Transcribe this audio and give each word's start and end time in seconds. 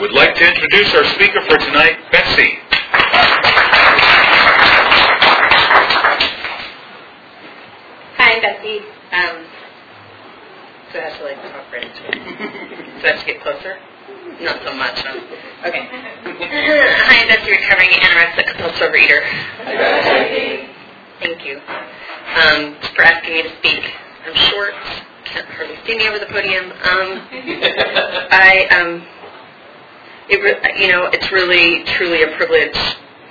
would 0.00 0.12
like 0.12 0.34
to 0.34 0.48
introduce 0.48 0.94
our 0.94 1.04
speaker 1.12 1.44
for 1.46 1.58
tonight, 1.58 1.98
Betsy. 2.10 2.56
Hi, 8.16 8.32
I'm 8.32 8.40
Betsy. 8.40 8.78
Um, 9.12 9.44
so 10.90 10.98
I 10.98 11.02
have 11.04 11.18
to 11.18 11.24
like 11.24 11.36
talk 11.52 11.70
right 11.70 11.84
into 11.84 12.00
it. 12.08 12.16
So 13.02 13.08
I 13.08 13.12
have 13.12 13.20
to 13.20 13.26
get 13.26 13.42
closer? 13.42 13.76
Not 14.40 14.64
so 14.64 14.72
much, 14.72 14.96
huh? 15.04 15.68
Okay. 15.68 15.84
Hi, 15.84 17.20
I'm 17.20 17.28
Betsy, 17.28 17.50
recovering 17.50 17.90
anorexic 18.00 18.46
compulsive 18.56 18.88
overeater. 18.88 19.20
Thank 21.20 21.44
you 21.44 21.60
um, 21.60 22.74
for 22.96 23.02
asking 23.04 23.34
me 23.34 23.42
to 23.42 23.52
speak. 23.58 23.84
I'm 24.24 24.34
short, 24.48 24.72
can't 25.26 25.46
hardly 25.48 25.76
see 25.86 25.98
me 25.98 26.08
over 26.08 26.18
the 26.18 26.26
podium. 26.32 26.72
Um, 26.72 27.20
I, 28.32 28.66
um, 28.80 29.19
it, 30.30 30.78
you 30.78 30.88
know, 30.88 31.06
it's 31.12 31.30
really, 31.32 31.84
truly 31.84 32.22
a 32.22 32.36
privilege, 32.36 32.76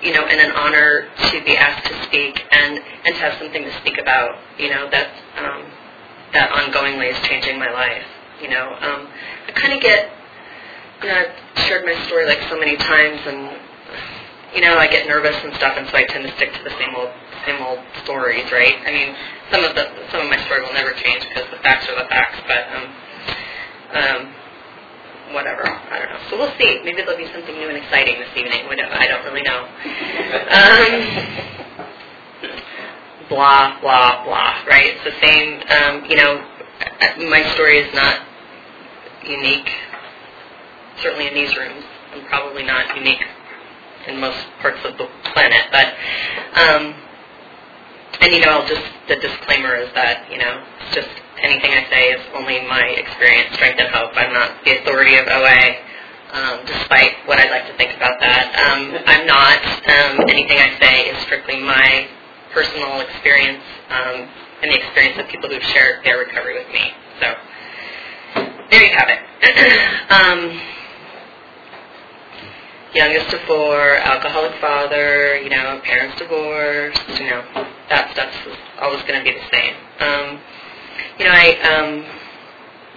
you 0.03 0.13
know, 0.13 0.25
and 0.25 0.39
an 0.39 0.51
honor 0.51 1.07
to 1.31 1.43
be 1.43 1.55
asked 1.55 1.87
to 1.87 2.03
speak 2.03 2.43
and 2.51 2.79
and 3.05 3.15
to 3.15 3.21
have 3.21 3.39
something 3.39 3.63
to 3.63 3.73
speak 3.79 3.97
about. 3.97 4.37
You 4.57 4.69
know, 4.69 4.89
that 4.91 5.09
um, 5.38 5.63
that 6.33 6.51
ongoingly 6.51 7.11
is 7.11 7.19
changing 7.27 7.57
my 7.57 7.71
life. 7.71 8.03
You 8.41 8.49
know, 8.49 8.75
um, 8.81 9.07
I 9.47 9.51
kind 9.51 9.73
of 9.73 9.81
get, 9.81 10.11
you 11.03 11.09
know, 11.09 11.15
I've 11.15 11.63
shared 11.67 11.85
my 11.85 11.95
story 12.07 12.25
like 12.25 12.39
so 12.49 12.57
many 12.57 12.77
times, 12.77 13.19
and 13.25 13.59
you 14.55 14.61
know, 14.61 14.77
I 14.77 14.88
get 14.88 15.07
nervous 15.07 15.35
and 15.43 15.53
stuff, 15.55 15.75
and 15.77 15.88
so 15.89 15.97
I 15.97 16.05
tend 16.05 16.25
to 16.25 16.35
stick 16.35 16.53
to 16.53 16.63
the 16.63 16.71
same 16.79 16.95
old 16.95 17.11
same 17.45 17.61
old 17.61 17.79
stories, 18.03 18.52
right? 18.52 18.75
I 18.85 18.91
mean, 18.91 19.16
some 19.52 19.63
of 19.63 19.75
the 19.75 19.88
some 20.11 20.21
of 20.21 20.29
my 20.29 20.39
story 20.45 20.61
will 20.61 20.73
never 20.73 20.91
change 20.93 21.23
because 21.27 21.49
the 21.52 21.61
facts 21.63 21.88
are 21.89 21.95
the 21.95 22.09
facts, 22.09 22.39
but 22.47 22.63
um, 22.75 22.85
um, 23.93 24.35
whatever. 25.33 25.67
I 25.67 25.99
don't 25.99 26.09
know. 26.09 26.19
So 26.29 26.38
we'll 26.38 26.53
see. 26.57 26.81
Maybe 26.83 27.01
there'll 27.01 27.17
be 27.17 27.31
something 27.33 27.55
new 27.55 27.69
and 27.69 27.77
exciting 27.77 28.19
this 28.19 28.29
evening. 28.35 28.65
I 28.69 29.07
don't 29.07 29.23
really 29.25 29.43
know. 29.43 29.67
Um, 30.49 30.91
blah 33.30 33.80
blah 33.81 34.23
blah. 34.25 34.63
Right? 34.67 34.95
It's 34.95 35.03
the 35.03 35.17
same. 35.22 35.61
Um, 35.69 36.09
you 36.09 36.16
know, 36.17 36.41
my 37.30 37.44
story 37.53 37.77
is 37.77 37.94
not 37.94 38.22
unique. 39.25 39.69
Certainly 41.02 41.27
in 41.27 41.33
these 41.33 41.55
rooms, 41.55 41.83
and 42.13 42.25
probably 42.27 42.63
not 42.63 42.95
unique 42.95 43.23
in 44.07 44.19
most 44.19 44.38
parts 44.61 44.80
of 44.83 44.97
the 44.97 45.07
planet. 45.33 45.63
But 45.72 45.94
um, 46.59 46.95
and 48.22 48.34
you 48.34 48.42
know, 48.42 48.66
just 48.67 48.84
the 49.08 49.16
disclaimer 49.17 49.75
is 49.75 49.89
that 49.95 50.28
you 50.31 50.38
know, 50.38 50.64
it's 50.81 50.95
just 50.95 51.12
anything 51.44 51.72
I 51.72 51.84
say 51.89 52.03
is 52.12 52.22
only 52.36 52.62
my 52.67 52.84
experience, 53.00 53.56
strength, 53.56 53.80
and 53.80 53.89
hope. 53.89 54.12
I'm 54.16 54.34
not 54.34 54.64
the 54.66 54.80
authority 54.81 55.16
of 55.17 55.28
OA, 55.28 55.62
um, 56.36 56.56
despite 56.67 57.16
what 57.25 57.40
I'd 57.40 57.52
like 57.52 57.67
to 57.67 57.75
think 57.78 57.95
about 57.95 58.20
that. 58.20 58.52
Um, 58.67 58.92
I'm 59.08 59.25
not. 59.25 59.59
Um, 59.88 60.30
anything 60.30 60.59
I 60.59 60.75
say 60.80 61.09
is 61.09 61.17
strictly 61.23 61.59
my 61.62 62.08
personal 62.53 63.02
experience 63.02 63.64
um, 63.90 64.28
and 64.62 64.72
the 64.72 64.78
experience 64.78 65.20
of 65.20 65.28
people 65.30 65.50
who've 65.50 65.64
shared 65.72 66.03
their 66.03 66.20
recovery 66.20 66.59
with 66.59 66.67
me. 66.73 66.92
So 67.22 67.28
there 68.72 68.84
you 68.84 68.94
have 68.97 69.09
it. 69.09 69.20
um, 70.12 70.78
youngest 72.93 73.33
of 73.33 73.41
four, 73.41 73.97
alcoholic 73.97 74.59
father, 74.61 75.39
you 75.41 75.49
know, 75.49 75.79
parents 75.83 76.17
divorced, 76.17 77.01
you 77.19 77.29
know, 77.29 77.43
that 77.89 78.11
stuff 78.13 78.33
is 78.47 78.57
always 78.81 79.01
going 79.03 79.19
to 79.19 79.25
be 79.25 79.37
the 79.37 79.47
same. 79.51 79.75
Um, 79.99 80.39
you 81.19 81.25
know, 81.25 81.33
I, 81.33 81.47
um, 81.67 82.05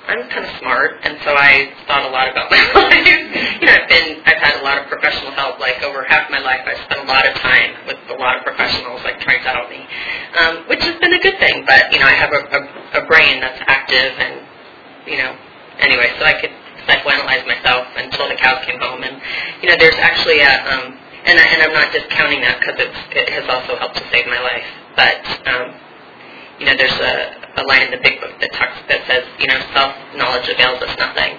I'm 0.08 0.28
kind 0.30 0.44
of 0.44 0.52
smart, 0.58 0.98
and 1.04 1.18
so 1.22 1.34
I 1.36 1.70
thought 1.86 2.02
a 2.08 2.12
lot 2.12 2.30
about 2.30 2.50
my 2.54 2.58
life. 2.74 3.06
you 3.06 3.66
know, 3.66 3.72
I've 3.72 3.88
been, 3.88 4.22
I've 4.24 4.40
had 4.42 4.60
a 4.60 4.64
lot 4.64 4.78
of 4.78 4.88
professional 4.88 5.30
help. 5.32 5.60
Like 5.60 5.82
over 5.82 6.04
half 6.04 6.30
my 6.30 6.40
life, 6.40 6.62
I 6.66 6.74
spent 6.84 7.06
a 7.06 7.08
lot 7.08 7.26
of 7.26 7.34
time 7.38 7.76
with 7.86 7.98
a 8.10 8.16
lot 8.18 8.36
of 8.36 8.42
professionals, 8.42 9.02
like 9.04 9.20
trying 9.20 9.42
to 9.42 9.50
help 9.50 9.70
me, 9.70 9.86
um, 10.40 10.68
which 10.68 10.82
has 10.82 10.98
been 11.00 11.12
a 11.12 11.20
good 11.20 11.38
thing. 11.38 11.64
But 11.66 11.92
you 11.92 12.00
know, 12.00 12.06
I 12.06 12.16
have 12.16 12.32
a, 12.32 12.42
a, 12.50 12.60
a 13.04 13.06
brain 13.06 13.40
that's 13.40 13.60
active, 13.66 14.12
and 14.18 14.42
you 15.06 15.18
know, 15.18 15.36
anyway, 15.78 16.10
so 16.18 16.24
I 16.24 16.34
could 16.40 16.50
psychoanalyze 16.88 17.46
myself 17.46 17.86
until 17.96 18.28
the 18.28 18.36
cows 18.36 18.64
came 18.64 18.80
home. 18.80 19.02
And 19.02 19.20
you 19.62 19.68
know, 19.68 19.76
there's 19.78 19.98
actually 19.98 20.40
a, 20.40 20.54
um, 20.68 20.98
and, 21.24 21.38
I, 21.38 21.44
and 21.54 21.62
I'm 21.62 21.74
not 21.74 21.92
discounting 21.92 22.40
that 22.42 22.60
because 22.60 22.78
it 22.78 23.28
has 23.30 23.46
also 23.48 23.76
helped 23.78 23.96
to 23.96 24.04
save 24.10 24.26
my 24.26 24.40
life. 24.40 24.66
But 24.96 25.22
um, 25.48 25.74
you 26.58 26.66
know, 26.66 26.76
there's 26.76 26.94
a, 26.94 27.14
a 27.58 27.64
line 27.66 27.82
in 27.82 27.90
the 27.90 28.02
big 28.02 28.20
book 28.20 28.38
that 28.38 28.52
talks 28.54 28.78
that 28.86 29.02
says, 29.06 29.26
you 29.42 29.50
know, 29.50 29.58
self 29.74 29.98
knowledge 30.14 30.46
avails 30.48 30.78
us 30.82 30.94
nothing. 30.98 31.34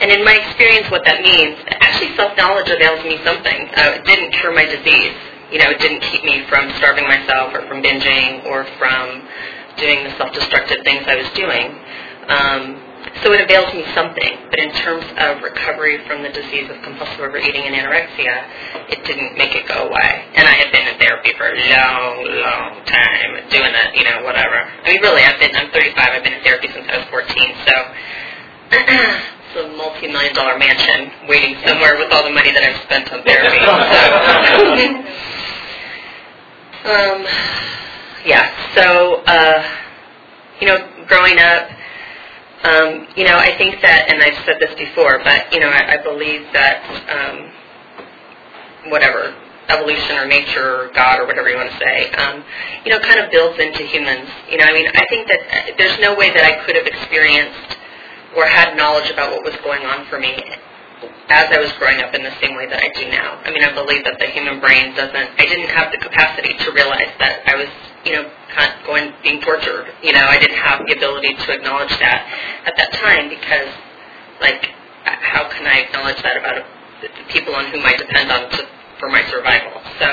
And 0.00 0.10
in 0.10 0.24
my 0.24 0.40
experience, 0.40 0.90
what 0.90 1.04
that 1.04 1.20
means, 1.20 1.58
actually, 1.84 2.16
self 2.16 2.36
knowledge 2.36 2.72
avails 2.72 3.04
me 3.04 3.20
something. 3.24 3.68
Uh, 3.76 4.00
it 4.00 4.04
didn't 4.04 4.32
cure 4.40 4.54
my 4.54 4.64
disease. 4.64 5.14
You 5.52 5.60
know, 5.60 5.70
it 5.70 5.78
didn't 5.78 6.00
keep 6.08 6.24
me 6.24 6.48
from 6.48 6.72
starving 6.80 7.04
myself 7.04 7.54
or 7.54 7.68
from 7.68 7.82
binging 7.82 8.44
or 8.46 8.64
from 8.80 9.22
doing 9.76 10.04
the 10.04 10.16
self-destructive 10.16 10.82
things 10.84 11.04
I 11.06 11.16
was 11.16 11.30
doing. 11.36 11.66
Um, 12.28 12.62
so 13.22 13.32
it 13.32 13.40
avails 13.40 13.72
me 13.74 13.84
something, 13.94 14.48
but 14.48 14.58
in 14.58 14.72
terms 14.72 15.04
of 15.18 15.42
recovery 15.42 16.00
from 16.06 16.22
the 16.22 16.30
disease 16.32 16.70
of 16.70 16.80
compulsive 16.80 17.20
overeating 17.20 17.64
and 17.68 17.76
anorexia, 17.76 18.48
it 18.88 19.04
didn't 19.04 19.36
make 19.36 19.54
it 19.54 19.68
go 19.68 19.88
away. 19.88 20.24
And 20.34 20.48
I 20.48 20.56
had 20.56 20.72
been 20.72 20.88
in 20.88 20.96
therapy 20.98 21.32
for 21.36 21.52
a 21.52 21.56
long, 21.68 22.24
long 22.40 22.84
time, 22.88 23.44
doing 23.52 23.72
that, 23.76 23.92
you 23.92 24.04
know, 24.04 24.24
whatever. 24.24 24.56
I 24.56 24.88
mean, 24.88 25.02
really, 25.02 25.20
I've 25.20 25.38
been, 25.38 25.54
I'm 25.54 25.70
35, 25.70 25.96
I've 26.00 26.24
been 26.24 26.32
in 26.32 26.42
therapy 26.42 26.68
since 26.72 26.88
I 26.88 26.96
was 26.96 27.06
14, 27.12 27.28
so 27.68 27.74
it's 28.72 29.56
a 29.60 29.76
multi-million 29.76 30.34
dollar 30.34 30.58
mansion 30.58 31.12
waiting 31.28 31.60
somewhere 31.66 32.00
with 32.00 32.08
all 32.12 32.24
the 32.24 32.32
money 32.32 32.52
that 32.56 32.64
I've 32.64 32.80
spent 32.88 33.12
on 33.12 33.20
therapy. 33.20 33.60
So. 33.60 33.72
um, 36.88 37.20
yeah, 38.24 38.48
so, 38.74 39.20
uh, 39.28 39.60
you 40.60 40.68
know, 40.68 40.80
growing 41.06 41.38
up, 41.38 41.68
um, 42.64 43.08
you 43.16 43.24
know, 43.24 43.36
I 43.36 43.56
think 43.58 43.80
that, 43.82 44.08
and 44.08 44.22
I've 44.22 44.40
said 44.44 44.56
this 44.58 44.74
before, 44.74 45.20
but 45.22 45.52
you 45.52 45.60
know, 45.60 45.68
I, 45.68 46.00
I 46.00 46.02
believe 46.02 46.48
that 46.52 46.80
um, 47.12 48.90
whatever 48.90 49.36
evolution 49.68 50.16
or 50.16 50.26
nature 50.26 50.88
or 50.88 50.90
God 50.92 51.20
or 51.20 51.26
whatever 51.26 51.48
you 51.48 51.56
want 51.56 51.70
to 51.70 51.78
say, 51.78 52.10
um, 52.12 52.44
you 52.84 52.90
know, 52.90 53.00
kind 53.00 53.20
of 53.20 53.30
builds 53.30 53.58
into 53.60 53.84
humans. 53.84 54.28
You 54.50 54.58
know, 54.58 54.64
I 54.64 54.72
mean, 54.72 54.88
I 54.92 55.04
think 55.08 55.28
that 55.28 55.40
uh, 55.40 55.76
there's 55.76 55.98
no 56.00 56.16
way 56.16 56.32
that 56.32 56.44
I 56.44 56.64
could 56.64 56.76
have 56.76 56.86
experienced 56.86 57.76
or 58.36 58.46
had 58.46 58.76
knowledge 58.76 59.10
about 59.10 59.32
what 59.32 59.44
was 59.44 59.56
going 59.62 59.84
on 59.84 60.06
for 60.08 60.18
me 60.18 60.32
as 61.28 61.46
I 61.52 61.58
was 61.60 61.72
growing 61.78 62.00
up 62.00 62.14
in 62.14 62.22
the 62.22 62.32
same 62.40 62.56
way 62.56 62.68
that 62.68 62.80
I 62.80 62.88
do 62.92 63.08
now. 63.08 63.40
I 63.44 63.50
mean, 63.52 63.64
I 63.64 63.72
believe 63.72 64.04
that 64.04 64.18
the 64.18 64.28
human 64.28 64.60
brain 64.60 64.94
doesn't. 64.94 65.28
I 65.36 65.44
didn't 65.44 65.68
have 65.68 65.92
the 65.92 65.98
capacity 65.98 66.56
to 66.64 66.72
realize 66.72 67.12
that 67.20 67.44
I 67.46 67.56
was 67.56 67.68
you 68.04 68.12
know, 68.12 68.30
going 68.86 69.12
being 69.22 69.40
tortured. 69.40 69.92
You 70.02 70.12
know, 70.12 70.24
I 70.28 70.38
didn't 70.38 70.56
have 70.60 70.84
the 70.86 70.92
ability 70.92 71.34
to 71.34 71.52
acknowledge 71.52 71.90
that 71.98 72.20
at 72.66 72.76
that 72.76 72.92
time 72.92 73.28
because, 73.28 73.68
like, 74.40 74.68
how 75.04 75.48
can 75.48 75.66
I 75.66 75.88
acknowledge 75.88 76.20
that 76.22 76.36
about 76.36 76.58
a, 76.58 76.64
the 77.00 77.08
people 77.32 77.54
on 77.54 77.66
whom 77.72 77.84
I 77.84 77.96
depend 77.96 78.30
on 78.30 78.50
to, 78.50 78.68
for 79.00 79.08
my 79.08 79.24
survival? 79.32 79.80
So, 79.98 80.08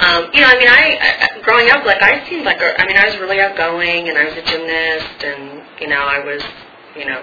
um, 0.00 0.32
you 0.32 0.40
know, 0.40 0.48
I 0.48 0.56
mean, 0.56 0.68
I, 0.68 0.82
I 0.96 1.40
growing 1.44 1.68
up, 1.70 1.84
like, 1.84 2.02
I 2.02 2.24
seemed 2.28 2.44
like, 2.44 2.60
a, 2.60 2.80
I 2.80 2.86
mean, 2.88 2.96
I 2.96 3.04
was 3.04 3.16
really 3.20 3.40
outgoing, 3.40 4.08
and 4.08 4.16
I 4.16 4.24
was 4.24 4.36
a 4.36 4.44
gymnast, 4.44 5.20
and 5.24 5.62
you 5.80 5.88
know, 5.88 6.00
I 6.00 6.24
was, 6.24 6.42
you 6.96 7.04
know, 7.04 7.20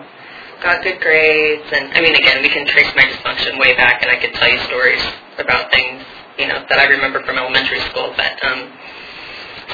got 0.62 0.84
good 0.84 1.02
grades, 1.02 1.66
and 1.74 1.90
I 1.98 2.02
mean, 2.02 2.14
again, 2.14 2.42
we 2.42 2.50
can 2.50 2.66
trace 2.68 2.90
my 2.96 3.04
dysfunction 3.04 3.60
way 3.60 3.76
back, 3.76 4.02
and 4.02 4.12
I 4.12 4.18
could 4.22 4.34
tell 4.34 4.50
you 4.50 4.60
stories 4.70 5.02
about 5.42 5.72
things, 5.74 6.02
you 6.38 6.48
know, 6.48 6.62
that 6.70 6.78
I 6.78 6.86
remember 6.86 7.26
from 7.26 7.38
elementary 7.38 7.82
school, 7.90 8.14
but. 8.16 8.38
um 8.46 8.70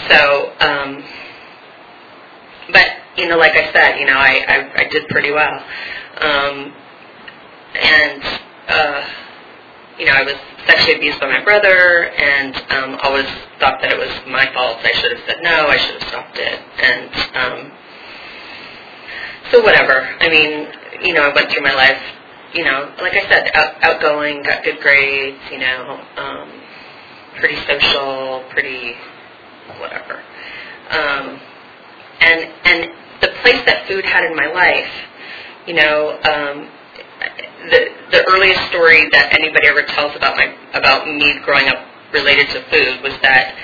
so, 0.10 0.52
um, 0.60 1.04
but 2.72 2.88
you 3.18 3.28
know, 3.28 3.38
like 3.38 3.54
I 3.54 3.72
said, 3.72 4.00
you 4.00 4.06
know, 4.06 4.18
I 4.18 4.44
I, 4.48 4.82
I 4.82 4.90
did 4.90 5.08
pretty 5.10 5.32
well, 5.32 5.54
um, 6.22 6.74
and 7.76 8.24
uh, 8.68 9.08
you 10.00 10.06
know, 10.06 10.14
I 10.14 10.24
was 10.24 10.36
sexually 10.66 10.98
abused 10.98 11.20
by 11.20 11.28
my 11.28 11.44
brother, 11.44 12.10
and 12.10 12.56
um, 12.72 13.00
always 13.04 13.28
thought 13.60 13.82
that 13.82 13.92
it 13.92 13.98
was 13.98 14.10
my 14.28 14.46
fault. 14.54 14.78
I 14.84 14.92
should 14.94 15.12
have 15.12 15.22
said 15.28 15.44
no. 15.44 15.68
I 15.68 15.78
should 15.78 16.02
have 16.02 16.10
stopped 16.10 16.38
it, 16.38 16.60
and 16.82 17.12
um, 17.36 17.72
so 19.52 19.62
whatever. 19.62 20.02
I 20.20 20.30
mean, 20.30 20.68
you 21.06 21.14
know, 21.14 21.22
I 21.22 21.34
went 21.34 21.52
through 21.52 21.64
my 21.64 21.74
life. 21.74 22.02
You 22.54 22.64
know, 22.64 22.94
like 23.02 23.14
I 23.14 23.28
said, 23.30 23.50
out, 23.56 23.84
outgoing, 23.84 24.44
got 24.44 24.64
good 24.64 24.80
grades. 24.82 25.40
You 25.52 25.60
know, 25.60 26.02
um, 26.18 26.50
pretty 27.40 27.58
social, 27.68 28.44
pretty 28.52 28.96
whatever. 29.80 30.22
Um, 30.90 31.40
and 32.22 32.40
and 32.66 32.92
the 33.22 33.30
place 33.42 33.64
that 33.66 33.88
food 33.88 34.06
had 34.06 34.26
in 34.26 34.36
my 34.36 34.48
life, 34.48 34.92
you 35.68 35.74
know, 35.74 36.20
um, 36.24 36.70
the 37.70 37.90
the 38.12 38.26
earliest 38.30 38.62
story 38.70 39.08
that 39.12 39.34
anybody 39.34 39.68
ever 39.68 39.84
tells 39.84 40.16
about 40.16 40.36
my 40.36 40.54
about 40.74 41.08
me 41.08 41.40
growing 41.44 41.68
up 41.68 41.80
related 42.14 42.48
to 42.50 42.62
food 42.70 43.02
was 43.04 43.14
that. 43.22 43.56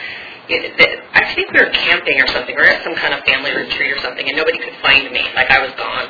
I 0.50 1.32
think 1.36 1.54
we 1.54 1.62
were 1.62 1.70
camping 1.70 2.20
or 2.20 2.26
something, 2.26 2.58
or 2.58 2.66
at 2.66 2.84
some 2.84 2.96
kind 2.96 3.14
of 3.14 3.24
family 3.24 3.54
retreat 3.54 3.92
or 3.92 4.00
something, 4.02 4.28
and 4.28 4.36
nobody 4.36 4.58
could 4.58 4.74
find 4.82 5.12
me. 5.12 5.22
Like 5.36 5.52
I 5.52 5.62
was 5.62 5.70
gone, 5.78 6.10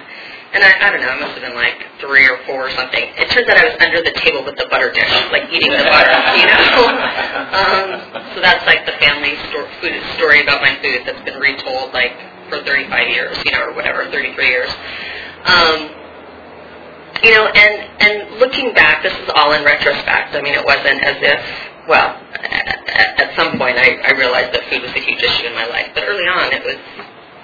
and 0.54 0.63
I, 0.63 0.72
I 0.81 0.90
don't 0.90 1.01
know, 1.01 1.13
I 1.13 1.19
must 1.19 1.38
have 1.38 1.46
been 1.46 1.54
like 1.54 1.78
three 2.01 2.25
or 2.25 2.42
four 2.50 2.68
or 2.68 2.72
something. 2.74 3.06
It 3.18 3.30
turns 3.30 3.46
out 3.50 3.57
I 3.57 3.69
was 3.69 3.78
under 3.81 4.01
the 4.01 4.13
table 4.18 4.42
with 4.42 4.57
the 4.57 4.66
butter 4.69 4.90
dish, 4.92 5.10
like 5.30 5.46
eating 5.54 5.69
the 5.69 5.86
butter, 5.86 6.16
you 6.42 6.48
know. 6.50 6.90
um, 7.62 7.88
so 8.34 8.42
that's 8.42 8.66
like 8.66 8.86
the 8.90 8.98
family 8.98 9.38
sto- 9.50 9.69
food 9.78 10.01
story 10.18 10.42
about 10.42 10.62
my 10.62 10.74
food 10.81 11.06
that's 11.06 11.22
been 11.22 11.38
retold 11.38 11.94
like 11.94 12.18
for 12.50 12.66
35 12.66 12.90
years, 13.10 13.38
you 13.46 13.51
know, 13.54 13.69
or 13.69 13.74
whatever, 13.78 14.10
33 14.10 14.34
years. 14.48 14.72
Um, 15.46 15.94
you 17.22 17.31
know, 17.36 17.45
and 17.45 17.74
and 18.02 18.40
looking 18.40 18.74
back, 18.74 19.04
this 19.04 19.13
is 19.13 19.30
all 19.36 19.54
in 19.54 19.63
retrospect. 19.63 20.34
I 20.34 20.42
mean, 20.42 20.54
it 20.56 20.66
wasn't 20.66 21.04
as 21.04 21.18
if, 21.22 21.42
well, 21.88 22.16
at, 22.34 23.19
at 23.19 23.36
some 23.36 23.57
point 23.57 23.78
I, 23.78 24.02
I 24.02 24.12
realized 24.18 24.54
that 24.54 24.63
food 24.69 24.81
was 24.81 24.92
a 24.92 25.04
huge 25.04 25.22
issue 25.22 25.45
in 25.45 25.54
my 25.54 25.66
life, 25.68 25.92
but 25.94 26.04
early 26.07 26.25
on 26.25 26.54
it 26.54 26.63
was 26.63 26.78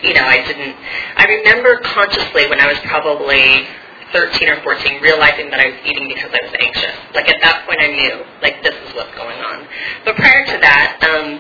you 0.03 0.13
know, 0.13 0.25
I 0.25 0.43
didn't, 0.43 0.75
I 1.17 1.25
remember 1.25 1.79
consciously 1.83 2.49
when 2.49 2.59
I 2.59 2.67
was 2.67 2.79
probably 2.85 3.67
13 4.11 4.49
or 4.49 4.61
14 4.63 5.01
realizing 5.01 5.49
that 5.51 5.59
I 5.59 5.71
was 5.71 5.79
eating 5.85 6.07
because 6.07 6.31
I 6.31 6.41
was 6.43 6.55
anxious. 6.59 6.95
Like 7.13 7.29
at 7.29 7.39
that 7.41 7.65
point 7.67 7.79
I 7.81 7.89
knew, 7.91 8.23
like 8.41 8.63
this 8.63 8.75
is 8.75 8.95
what's 8.95 9.13
going 9.15 9.39
on. 9.39 9.67
But 10.03 10.15
prior 10.15 10.45
to 10.45 10.57
that, 10.61 10.99
um, 11.03 11.39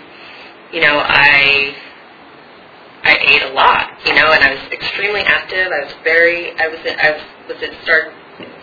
you 0.71 0.81
know, 0.81 0.99
I, 0.99 1.75
I 3.03 3.15
ate 3.21 3.43
a 3.43 3.53
lot, 3.53 3.91
you 4.05 4.15
know, 4.15 4.33
and 4.33 4.43
I 4.43 4.55
was 4.55 4.63
extremely 4.71 5.21
active. 5.21 5.71
I 5.71 5.85
was 5.85 5.93
very, 6.03 6.51
I 6.57 6.67
was, 6.67 6.79
I 6.83 7.11
was, 7.11 7.23
was 7.55 7.61
in 7.61 7.75
start 7.83 8.11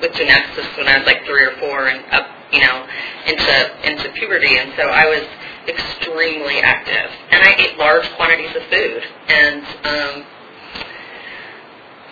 with 0.00 0.12
gymnastics 0.12 0.76
when 0.76 0.88
I 0.88 0.98
was 0.98 1.06
like 1.06 1.24
three 1.24 1.44
or 1.46 1.56
four 1.60 1.88
and 1.88 2.04
up, 2.12 2.26
you 2.52 2.60
know, 2.60 2.84
into, 3.26 3.54
into 3.86 4.12
puberty. 4.18 4.58
And 4.58 4.72
so 4.76 4.90
I 4.90 5.06
was, 5.06 5.24
extremely 5.68 6.58
active, 6.60 7.10
and 7.30 7.42
I 7.42 7.54
ate 7.58 7.78
large 7.78 8.08
quantities 8.16 8.54
of 8.56 8.62
food. 8.70 9.02
And 9.28 9.64
um, 9.84 10.26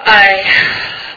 I, 0.01 0.29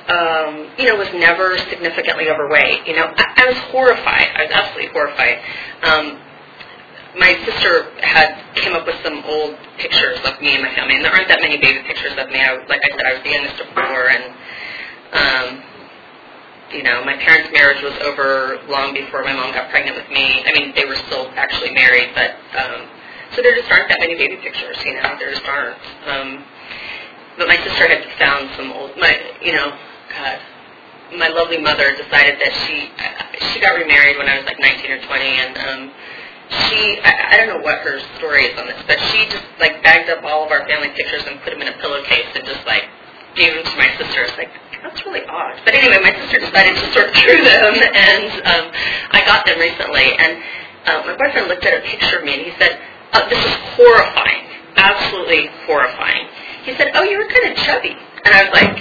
um, 0.10 0.70
you 0.78 0.86
know, 0.86 0.96
was 0.96 1.12
never 1.14 1.58
significantly 1.70 2.30
overweight. 2.30 2.88
You 2.88 2.96
know, 2.96 3.14
I, 3.16 3.26
I 3.38 3.46
was 3.48 3.58
horrified. 3.72 4.28
I 4.36 4.46
was 4.46 4.52
absolutely 4.54 4.92
horrified. 4.92 5.38
Um, 5.84 6.20
my 7.18 7.34
sister 7.46 7.94
had 8.02 8.42
came 8.56 8.74
up 8.74 8.86
with 8.88 8.96
some 9.04 9.24
old 9.26 9.56
pictures 9.78 10.18
of 10.26 10.42
me 10.42 10.56
and 10.56 10.64
my 10.64 10.74
family, 10.76 10.96
and 10.96 11.06
there 11.06 11.14
aren't 11.14 11.28
that 11.28 11.42
many 11.42 11.58
baby 11.58 11.86
pictures 11.86 12.14
of 12.18 12.30
me. 12.30 12.42
I, 12.42 12.58
like 12.68 12.82
I 12.84 12.90
said, 12.98 13.06
I 13.06 13.14
was 13.14 13.24
the 13.24 13.30
youngest 13.30 13.62
of 13.62 13.68
four, 13.78 14.10
and 14.10 14.24
um, 15.14 15.64
you 16.74 16.84
know, 16.84 17.04
my 17.06 17.16
parents' 17.18 17.50
marriage 17.54 17.82
was 17.82 17.94
over 18.02 18.60
long 18.68 18.94
before 18.94 19.24
my 19.24 19.34
mom 19.34 19.54
got 19.54 19.70
pregnant 19.70 19.96
with 19.96 20.10
me. 20.10 20.44
I 20.46 20.52
mean, 20.54 20.74
they 20.76 20.86
were 20.86 20.98
still 21.08 21.30
actually 21.36 21.72
married, 21.72 22.10
but 22.16 22.36
um, 22.58 22.90
so 23.36 23.42
there 23.42 23.56
just 23.56 23.70
aren't 23.72 23.90
that 23.90 24.00
many 24.00 24.16
baby 24.16 24.38
pictures. 24.38 24.78
You 24.86 24.96
know, 24.96 25.16
there 25.18 25.32
just 25.32 25.46
aren't. 25.46 25.78
Um, 26.06 26.44
but 27.38 27.48
my 27.48 27.58
sister 27.58 27.88
had 27.88 28.06
found 28.18 28.50
some 28.56 28.72
old, 28.72 28.98
my, 28.98 29.14
you 29.42 29.54
know, 29.54 29.74
God, 30.14 30.38
my 31.18 31.30
lovely 31.30 31.58
mother 31.58 31.94
decided 31.98 32.42
that 32.42 32.54
she 32.66 32.90
she 33.54 33.60
got 33.62 33.78
remarried 33.78 34.18
when 34.18 34.28
I 34.28 34.38
was 34.38 34.46
like 34.46 34.60
19 34.60 34.92
or 34.92 35.02
20, 35.02 35.26
and 35.26 35.54
um, 35.58 35.82
she 36.50 37.00
I, 37.02 37.34
I 37.34 37.38
don't 37.38 37.50
know 37.50 37.62
what 37.62 37.80
her 37.82 38.00
story 38.18 38.46
is 38.46 38.58
on 38.58 38.68
this, 38.68 38.82
but 38.88 39.00
she 39.10 39.26
just 39.30 39.46
like 39.60 39.82
bagged 39.84 40.10
up 40.10 40.24
all 40.24 40.46
of 40.46 40.52
our 40.52 40.66
family 40.68 40.90
pictures 40.96 41.24
and 41.26 41.42
put 41.42 41.52
them 41.54 41.62
in 41.62 41.70
a 41.70 41.78
pillowcase 41.78 42.30
and 42.36 42.46
just 42.46 42.66
like 42.66 42.90
gave 43.36 43.54
them 43.54 43.66
to 43.66 43.78
my 43.78 43.90
sister. 43.98 44.24
It's 44.24 44.38
like 44.38 44.52
that's 44.84 45.00
really 45.06 45.26
odd. 45.26 45.56
But 45.66 45.74
anyway, 45.74 46.00
my 46.04 46.14
sister 46.26 46.40
decided 46.44 46.76
to 46.76 46.86
sort 46.92 47.16
through 47.16 47.42
them, 47.48 47.74
and 47.80 48.30
um, 48.46 48.66
I 49.16 49.24
got 49.26 49.46
them 49.46 49.58
recently. 49.60 50.12
And 50.20 50.44
uh, 50.86 51.08
my 51.08 51.16
boyfriend 51.16 51.48
looked 51.48 51.66
at 51.66 51.74
a 51.80 51.82
picture 51.88 52.20
of 52.20 52.26
me, 52.26 52.34
and 52.36 52.44
he 52.44 52.54
said, 52.60 52.80
uh, 53.14 53.28
"This 53.30 53.40
is 53.40 53.56
horrifying, 53.80 54.44
absolutely 54.76 55.50
horrifying." 55.66 56.28
He 56.68 56.76
said, 56.76 56.92
"Oh, 56.96 57.04
you 57.04 57.18
were 57.18 57.28
kind 57.32 57.52
of 57.52 57.58
chubby," 57.64 57.96
and 57.96 58.32
I 58.36 58.44
was 58.44 58.54
like, 58.54 58.76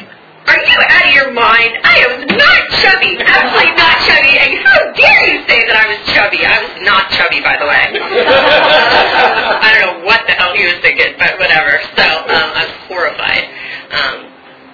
"Are 0.50 0.58
you 0.58 0.78
out 0.90 1.05
of 1.06 1.14
your 1.14 1.31
mind? 1.31 1.78
I 1.87 2.02
was 2.10 2.26
not 2.34 2.60
chubby, 2.82 3.14
absolutely 3.22 3.72
not 3.78 3.94
chubby. 4.02 4.34
And 4.43 4.50
how 4.58 4.78
dare 4.98 5.25
you 5.31 5.40
say 5.46 5.62
that 5.70 5.76
I 5.78 5.87
was 5.87 6.00
chubby? 6.10 6.43
I 6.43 6.58
was 6.66 6.75
not 6.82 7.08
chubby, 7.14 7.38
by 7.46 7.55
the 7.62 7.66
way. 7.70 7.82
I 9.62 9.70
don't 9.70 9.87
know 9.87 9.98
what 10.02 10.26
the 10.26 10.34
hell 10.34 10.50
he 10.58 10.66
was 10.66 10.82
thinking, 10.82 11.14
but 11.14 11.38
whatever. 11.38 11.78
So 11.94 12.06
um, 12.26 12.48
I 12.58 12.66
was 12.66 12.76
horrified." 12.90 13.46
Um, 13.94 14.31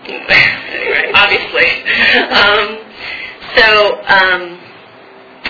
obviously. 1.15 1.69
Um, 2.33 2.81
so, 3.57 3.69
um, 4.09 4.59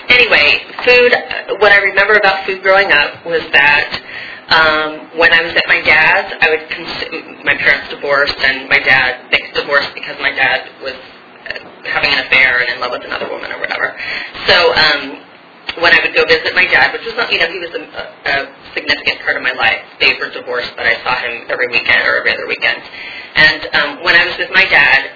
anyway, 0.09 0.67
food, 0.85 1.15
what 1.61 1.71
I 1.73 1.79
remember 1.79 2.15
about 2.15 2.45
food 2.47 2.63
growing 2.63 2.91
up 2.91 3.25
was 3.25 3.43
that 3.53 4.03
um, 4.51 5.19
when 5.19 5.33
I 5.33 5.43
was 5.43 5.55
at 5.55 5.65
my 5.69 5.81
dad's, 5.83 6.35
I 6.41 6.51
would 6.51 6.69
consume, 6.71 7.45
my 7.45 7.55
parents 7.55 7.89
divorced, 7.91 8.39
and 8.39 8.69
my 8.69 8.79
dad, 8.79 9.31
they 9.31 9.39
divorced 9.55 9.95
because 9.95 10.17
my 10.21 10.33
dad 10.33 10.71
was 10.83 10.95
uh, 10.95 11.59
having 11.85 12.11
an 12.11 12.27
affair 12.27 12.61
and 12.61 12.71
in 12.71 12.81
love 12.81 12.93
with 12.93 13.05
another 13.05 13.29
woman 13.29 13.53
or 13.53 13.61
whatever. 13.61 13.95
So, 14.47 14.75
um, 14.75 15.28
when 15.77 15.93
I 15.93 16.01
would 16.01 16.15
go 16.17 16.25
visit 16.25 16.55
my 16.55 16.65
dad, 16.65 16.93
which 16.93 17.05
was 17.05 17.15
not, 17.15 17.31
you 17.31 17.39
know, 17.39 17.49
he 17.53 17.61
was 17.61 17.73
a, 17.77 17.83
a 17.85 18.35
significant 18.73 19.21
part 19.21 19.37
of 19.37 19.43
my 19.43 19.53
life. 19.53 19.85
They 20.01 20.17
were 20.17 20.33
divorced, 20.33 20.73
but 20.77 20.87
I 20.87 20.97
saw 21.05 21.15
him 21.21 21.47
every 21.53 21.69
weekend 21.69 22.01
or 22.09 22.25
every 22.25 22.33
other 22.33 22.49
weekend. 22.49 22.81
And 23.37 23.61
um, 23.77 23.91
when 24.03 24.17
I 24.17 24.25
was 24.25 24.37
with 24.39 24.51
my 24.51 24.65
dad, 24.65 25.13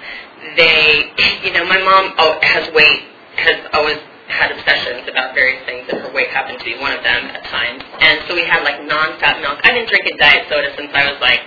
they, 0.55 1.09
you 1.43 1.51
know, 1.53 1.65
my 1.65 1.81
mom 1.81 2.13
oh, 2.17 2.37
has 2.41 2.69
weight, 2.73 3.09
has 3.35 3.65
always 3.73 3.97
had 4.27 4.51
obsessions 4.51 5.07
about 5.09 5.35
various 5.35 5.61
things, 5.65 5.85
and 5.89 5.99
her 6.01 6.11
weight 6.13 6.29
happened 6.29 6.59
to 6.59 6.65
be 6.65 6.77
one 6.79 6.93
of 6.93 7.03
them 7.03 7.21
at 7.33 7.43
times. 7.45 7.83
And 7.99 8.21
so 8.27 8.35
we 8.35 8.45
had 8.45 8.63
like 8.63 8.81
non-fat 8.85 9.41
milk. 9.41 9.59
I've 9.63 9.75
been 9.75 9.87
drinking 9.87 10.17
diet 10.17 10.47
soda 10.49 10.73
since 10.77 10.91
I 10.93 11.05
was 11.11 11.19
like 11.21 11.41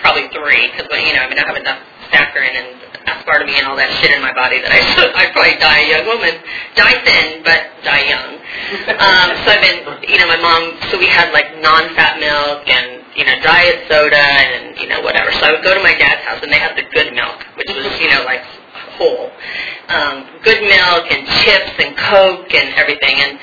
probably 0.00 0.28
three, 0.34 0.68
because 0.72 0.88
you 0.90 1.14
know, 1.14 1.22
I 1.24 1.28
mean, 1.28 1.38
I 1.38 1.46
have 1.46 1.56
enough 1.56 1.80
saccharin 2.12 2.52
and 2.52 2.91
aspartame 3.22 3.54
and 3.54 3.70
all 3.70 3.78
that 3.78 3.94
shit 4.02 4.10
in 4.10 4.20
my 4.20 4.34
body 4.34 4.58
that 4.58 4.74
I 4.74 4.82
I'd 5.22 5.30
probably 5.30 5.54
die 5.62 5.86
a 5.86 5.88
young 5.94 6.06
woman, 6.10 6.34
die 6.74 6.98
thin 7.06 7.46
but 7.46 7.70
die 7.86 8.10
young. 8.10 8.42
Um, 8.98 9.28
so 9.42 9.46
I've 9.54 9.62
been, 9.62 9.80
you 10.10 10.18
know, 10.18 10.26
my 10.26 10.42
mom. 10.42 10.74
So 10.90 10.98
we 10.98 11.06
had 11.06 11.30
like 11.30 11.54
non-fat 11.62 12.18
milk 12.18 12.66
and 12.66 13.02
you 13.16 13.24
know, 13.24 13.36
diet 13.42 13.84
soda 13.88 14.16
and, 14.16 14.76
you 14.78 14.88
know, 14.88 15.00
whatever. 15.02 15.30
So 15.32 15.44
I 15.44 15.52
would 15.52 15.64
go 15.64 15.74
to 15.74 15.82
my 15.82 15.92
dad's 15.94 16.24
house 16.24 16.40
and 16.42 16.50
they 16.52 16.58
had 16.58 16.76
the 16.76 16.88
good 16.92 17.12
milk, 17.12 17.44
which 17.56 17.68
was, 17.68 17.84
you 18.00 18.08
know, 18.08 18.24
like 18.24 18.40
whole. 18.96 19.30
Um, 19.88 20.24
good 20.42 20.62
milk 20.64 21.04
and 21.12 21.26
chips 21.44 21.76
and 21.76 21.96
Coke 21.96 22.52
and 22.54 22.72
everything. 22.74 23.16
And 23.20 23.38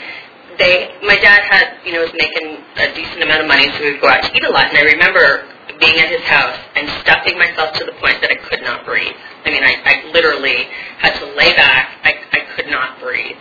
they, 0.58 0.90
my 1.06 1.16
dad 1.22 1.46
had, 1.46 1.86
you 1.86 1.94
know, 1.94 2.02
was 2.02 2.14
making 2.18 2.58
a 2.78 2.94
decent 2.94 3.22
amount 3.22 3.42
of 3.42 3.48
money, 3.48 3.70
so 3.72 3.84
we 3.84 3.94
would 3.94 4.02
go 4.02 4.10
out 4.10 4.24
to 4.24 4.32
eat 4.36 4.44
a 4.44 4.50
lot. 4.50 4.70
And 4.70 4.78
I 4.78 4.82
remember 4.98 5.46
being 5.80 5.98
at 6.00 6.10
his 6.10 6.22
house 6.28 6.58
and 6.76 6.90
stuffing 7.02 7.38
myself 7.38 7.74
to 7.80 7.86
the 7.86 7.96
point 8.04 8.20
that 8.22 8.32
I 8.32 8.38
could 8.48 8.62
not 8.62 8.86
breathe. 8.86 9.16
I 9.46 9.52
mean, 9.52 9.64
I, 9.64 9.80
I 9.86 10.12
literally 10.12 10.68
had 11.00 11.18
to 11.20 11.26
lay 11.36 11.56
back. 11.56 11.96
I, 12.04 12.16
I 12.32 12.40
could 12.56 12.68
not 12.68 13.00
breathe. 13.00 13.38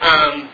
Um, 0.00 0.48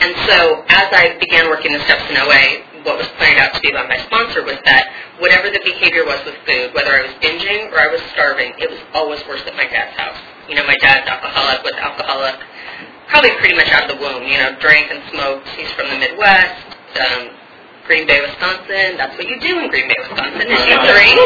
and 0.00 0.14
so 0.26 0.62
as 0.68 0.88
I 0.92 1.16
began 1.20 1.48
working 1.48 1.72
the 1.72 1.80
steps 1.86 2.04
in 2.10 2.16
OA, 2.16 2.84
what 2.84 2.98
was 2.98 3.06
pointed 3.18 3.38
out 3.38 3.54
to 3.54 3.60
me 3.62 3.72
by 3.72 3.86
my 3.86 3.98
sponsor 4.06 4.44
was 4.44 4.58
that 4.64 4.90
whatever 5.18 5.50
the 5.50 5.60
behavior 5.64 6.04
was 6.04 6.22
with 6.24 6.36
food, 6.46 6.74
whether 6.74 6.94
I 6.94 7.02
was 7.06 7.14
binging 7.22 7.70
or 7.72 7.78
I 7.80 7.88
was 7.88 8.00
starving, 8.12 8.54
it 8.58 8.70
was 8.70 8.78
always 8.94 9.22
worse 9.26 9.42
at 9.46 9.54
my 9.54 9.66
dad's 9.66 9.96
house. 9.96 10.18
You 10.48 10.54
know, 10.54 10.66
my 10.66 10.76
dad's 10.80 11.08
alcoholic, 11.08 11.62
was 11.62 11.74
alcoholic 11.74 12.38
probably 13.08 13.32
pretty 13.40 13.56
much 13.56 13.68
out 13.72 13.90
of 13.90 13.96
the 13.96 14.00
womb. 14.00 14.22
You 14.22 14.38
know, 14.38 14.54
drank 14.60 14.90
and 14.92 15.02
smoked. 15.10 15.48
He's 15.56 15.70
from 15.72 15.88
the 15.90 15.98
Midwest, 15.98 16.76
um, 17.00 17.30
Green 17.88 18.06
Bay, 18.06 18.20
Wisconsin. 18.20 19.00
That's 19.00 19.16
what 19.16 19.26
you 19.26 19.40
do 19.40 19.58
in 19.64 19.72
Green 19.72 19.88
Bay, 19.88 19.96
Wisconsin, 19.96 20.44
is 20.44 20.60
you 20.68 20.76
drink. 20.84 21.16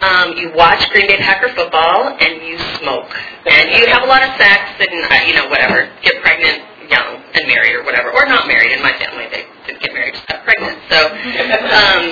Um, 0.00 0.32
you 0.34 0.50
watch 0.56 0.80
Green 0.90 1.06
Bay 1.06 1.20
Packer 1.20 1.52
football 1.54 2.16
and 2.18 2.42
you 2.42 2.56
smoke, 2.80 3.06
and 3.46 3.70
you 3.70 3.86
have 3.92 4.02
a 4.02 4.10
lot 4.10 4.24
of 4.24 4.34
sex 4.40 4.80
and 4.80 5.04
uh, 5.06 5.22
you 5.28 5.36
know 5.36 5.46
whatever, 5.52 5.92
get 6.02 6.18
pregnant 6.24 6.64
young 6.90 7.22
and 7.36 7.46
married 7.46 7.76
or 7.76 7.84
whatever, 7.84 8.10
or 8.10 8.26
not 8.26 8.48
married. 8.48 8.72
In 8.72 8.82
my 8.82 8.96
family, 8.98 9.28
they 9.30 9.44
didn't 9.68 9.80
get 9.80 9.92
married, 9.92 10.14
just 10.16 10.26
got 10.26 10.42
pregnant. 10.42 10.74
So 10.90 10.98
um, 11.06 12.02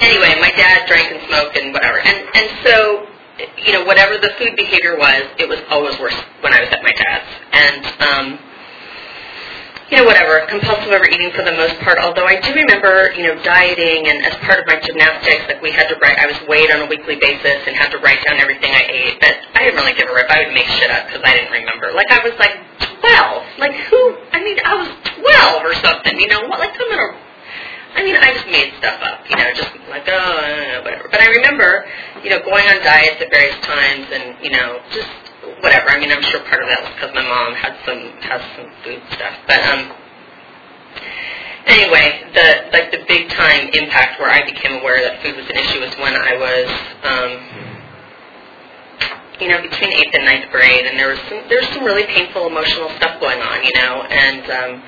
anyway, 0.00 0.34
my 0.40 0.50
dad 0.56 0.88
drank 0.88 1.12
and 1.12 1.22
smoked 1.28 1.56
and 1.60 1.72
whatever, 1.76 2.00
and 2.00 2.18
and 2.34 2.46
so 2.64 3.06
you 3.60 3.72
know 3.76 3.84
whatever 3.84 4.16
the 4.18 4.32
food 4.40 4.56
behavior 4.56 4.96
was, 4.96 5.28
it 5.38 5.46
was 5.46 5.60
always 5.70 5.94
worse 6.00 6.16
when 6.40 6.52
I 6.52 6.60
was 6.64 6.72
at 6.72 6.82
my 6.82 6.90
dad's, 6.90 7.28
and 7.52 7.84
um, 8.02 8.26
you 9.90 9.98
know 10.00 10.04
whatever 10.04 10.46
compulsive 10.48 10.88
overeating 10.88 11.30
for 11.32 11.44
the 11.44 11.52
most 11.52 11.76
part. 11.80 11.98
Although 11.98 12.24
I 12.24 12.40
do 12.40 12.54
remember 12.54 13.12
you 13.12 13.28
know 13.28 13.36
dieting 13.44 14.08
and 14.08 14.24
as 14.24 14.36
part 14.40 14.58
of 14.58 14.66
my 14.66 14.80
gymnastics, 14.80 15.44
like 15.48 15.60
we 15.60 15.70
had 15.70 15.88
to 15.88 15.96
write. 16.00 16.16
I 16.18 16.26
was 16.26 16.40
weighed 16.48 16.70
on 16.70 16.82
a 16.82 16.88
weekly 16.88 17.16
basis 17.16 17.60
and 17.66 17.76
had 17.76 17.90
to 17.92 17.98
write 17.98 18.24
down 18.24 18.40
everything 18.40 18.72
I 18.72 18.84
ate, 18.88 19.20
but 19.20 19.36
I 19.54 19.64
didn't 19.64 19.76
really 19.76 19.94
give 19.94 20.08
a 20.08 20.14
rip. 20.14 20.30
I 20.30 20.44
would 20.44 20.54
make 20.54 20.66
shit 20.66 20.90
up 20.90 21.06
because 21.06 21.22
I 21.24 21.36
didn't 21.36 21.52
remember. 21.52 21.92
Like 21.92 22.08
I 22.10 22.24
was 22.24 22.36
like 22.40 22.56
12. 23.04 23.60
Like 23.60 23.76
who? 23.92 24.00
I 24.32 24.40
mean, 24.40 24.56
I 24.64 24.74
was 24.80 24.90
12 25.20 25.64
or 25.64 25.74
something. 25.84 26.16
You 26.16 26.28
know 26.28 26.48
what? 26.48 26.58
Like 26.58 26.72
I'm 26.72 26.88
gonna. 26.88 27.20
I 27.94 28.02
mean, 28.02 28.16
I 28.16 28.34
just 28.34 28.48
made 28.50 28.72
stuff 28.78 28.98
up. 29.04 29.22
You 29.28 29.36
know, 29.36 29.52
just 29.54 29.70
like 29.92 30.08
oh, 30.08 30.80
whatever. 30.82 31.08
But 31.12 31.20
I 31.20 31.28
remember, 31.28 31.84
you 32.24 32.30
know, 32.30 32.40
going 32.40 32.64
on 32.66 32.82
diets 32.82 33.20
at 33.20 33.30
various 33.30 33.60
times 33.60 34.08
and 34.10 34.34
you 34.42 34.50
know 34.50 34.80
just 34.90 35.23
whatever. 35.64 35.88
I 35.88 35.98
mean, 35.98 36.12
I'm 36.12 36.22
sure 36.28 36.44
part 36.44 36.60
of 36.60 36.68
that 36.68 36.84
was 36.84 36.92
because 36.92 37.12
my 37.16 37.24
mom 37.24 37.56
had 37.56 37.74
some 37.88 38.00
has 38.28 38.42
some 38.54 38.68
food 38.84 39.00
stuff. 39.16 39.34
But 39.48 39.64
um, 39.64 39.96
anyway, 41.66 42.28
the 42.36 42.68
like 42.70 42.92
the 42.92 43.02
big 43.08 43.32
time 43.32 43.72
impact 43.72 44.20
where 44.20 44.28
I 44.30 44.44
became 44.44 44.78
aware 44.84 45.00
that 45.00 45.24
food 45.24 45.40
was 45.40 45.48
an 45.48 45.56
issue 45.56 45.80
was 45.80 45.96
when 45.96 46.12
I 46.12 46.32
was 46.36 46.68
um 47.02 47.32
you 49.40 49.48
know, 49.48 49.60
between 49.60 49.90
eighth 49.90 50.14
and 50.14 50.24
ninth 50.24 50.50
grade, 50.52 50.86
and 50.86 50.98
there 50.98 51.08
was 51.08 51.18
some 51.26 51.42
there 51.48 51.58
was 51.58 51.68
some 51.74 51.82
really 51.82 52.06
painful 52.06 52.46
emotional 52.46 52.88
stuff 53.00 53.18
going 53.18 53.40
on, 53.40 53.64
you 53.64 53.72
know, 53.74 54.02
and 54.06 54.44
um, 54.46 54.82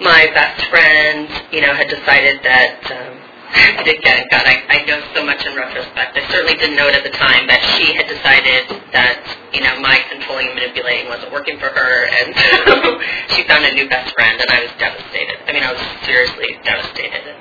my 0.00 0.26
best 0.32 0.64
friend, 0.70 1.28
you 1.50 1.60
know, 1.60 1.74
had 1.74 1.88
decided 1.88 2.38
that. 2.44 2.78
Um, 2.92 3.21
again, 3.52 4.26
God, 4.30 4.44
I, 4.46 4.64
I 4.68 4.78
know 4.86 5.00
so 5.14 5.24
much 5.24 5.44
in 5.44 5.54
retrospect. 5.54 6.16
I 6.16 6.24
certainly 6.30 6.54
didn't 6.56 6.76
know 6.76 6.88
it 6.88 6.96
at 6.96 7.04
the 7.04 7.14
time, 7.16 7.46
but 7.46 7.60
she 7.76 7.92
had 7.94 8.08
decided 8.08 8.80
that, 8.92 9.20
you 9.52 9.60
know, 9.60 9.80
my 9.80 10.00
controlling 10.10 10.48
and 10.48 10.56
manipulating 10.56 11.08
wasn't 11.08 11.32
working 11.32 11.58
for 11.58 11.68
her, 11.68 11.94
and 12.08 12.34
so 12.36 13.00
she 13.36 13.44
found 13.48 13.64
a 13.64 13.74
new 13.74 13.88
best 13.88 14.14
friend, 14.14 14.40
and 14.40 14.50
I 14.50 14.64
was 14.64 14.72
devastated. 14.78 15.36
I 15.46 15.52
mean, 15.52 15.62
I 15.62 15.72
was 15.72 15.82
seriously 16.06 16.56
devastated. 16.64 17.36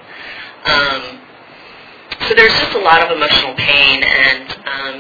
Um, 0.66 1.02
so 2.28 2.36
there's 2.36 2.54
just 2.60 2.76
a 2.76 2.84
lot 2.84 3.02
of 3.02 3.16
emotional 3.16 3.56
pain, 3.56 4.04
and 4.04 4.46
um, 4.68 4.96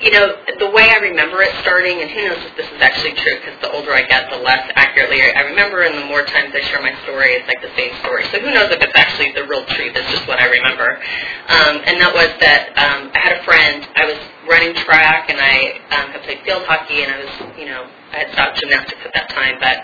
you 0.00 0.10
know, 0.10 0.38
the 0.58 0.70
way 0.70 0.90
I 0.90 0.98
remember 1.02 1.42
it 1.42 1.50
starting, 1.62 2.02
and 2.02 2.10
who 2.10 2.22
knows 2.30 2.38
if 2.38 2.54
this 2.54 2.70
is 2.70 2.78
actually 2.78 3.18
true, 3.18 3.34
because 3.42 3.58
the 3.62 3.70
older 3.74 3.90
I 3.90 4.06
get, 4.06 4.30
the 4.30 4.38
less 4.38 4.62
accurately 4.78 5.18
I 5.22 5.42
remember, 5.42 5.82
and 5.82 5.98
the 5.98 6.06
more 6.06 6.22
times 6.22 6.54
I 6.54 6.62
share 6.70 6.82
my 6.82 6.94
story, 7.02 7.34
it's 7.34 7.46
like 7.50 7.58
the 7.62 7.74
same 7.74 7.90
story. 7.98 8.22
So 8.30 8.38
who 8.38 8.54
knows 8.54 8.70
if 8.70 8.78
it's 8.78 8.94
actually 8.94 9.34
the 9.34 9.42
real 9.46 9.66
truth? 9.74 9.94
It's 9.98 10.10
just 10.10 10.26
what 10.30 10.38
I 10.38 10.46
remember. 10.46 11.02
Um, 11.50 11.82
and 11.82 11.98
that 11.98 12.14
was 12.14 12.30
that 12.38 12.70
um, 12.78 13.10
I 13.10 13.20
had 13.26 13.34
a 13.38 13.42
friend. 13.42 13.82
I 13.98 14.04
was 14.06 14.18
running 14.46 14.74
track, 14.86 15.30
and 15.30 15.38
I 15.42 15.82
um, 15.98 16.06
had 16.14 16.22
played 16.22 16.42
field 16.46 16.62
hockey, 16.66 17.02
and 17.02 17.10
I 17.10 17.18
was, 17.18 17.32
you 17.58 17.66
know, 17.66 17.82
I 18.14 18.26
had 18.26 18.30
stopped 18.38 18.62
gymnastics 18.62 19.02
at 19.02 19.12
that 19.14 19.30
time, 19.34 19.58
but 19.58 19.82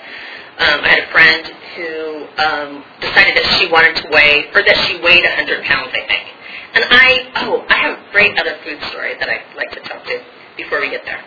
um, 0.63 0.79
I 0.87 0.89
had 0.95 1.03
a 1.07 1.11
friend 1.11 1.43
who 1.75 1.91
um, 2.39 2.71
decided 3.03 3.35
that 3.35 3.47
she 3.59 3.67
wanted 3.71 3.99
to 4.03 4.07
weigh, 4.15 4.47
or 4.55 4.63
that 4.63 4.79
she 4.87 4.99
weighed 5.03 5.27
100 5.27 5.67
pounds, 5.67 5.91
I 5.91 6.07
think. 6.07 6.27
And 6.75 6.85
I, 6.85 7.33
oh, 7.37 7.65
I 7.69 7.77
have 7.79 7.99
a 7.99 8.13
great 8.13 8.39
other 8.39 8.57
food 8.65 8.83
story 8.91 9.15
that 9.19 9.29
I'd 9.29 9.57
like 9.57 9.71
to 9.73 9.81
tell 9.81 10.03
to 10.05 10.17
before 10.57 10.81
we 10.81 10.91
get 10.91 11.05
there. 11.07 11.23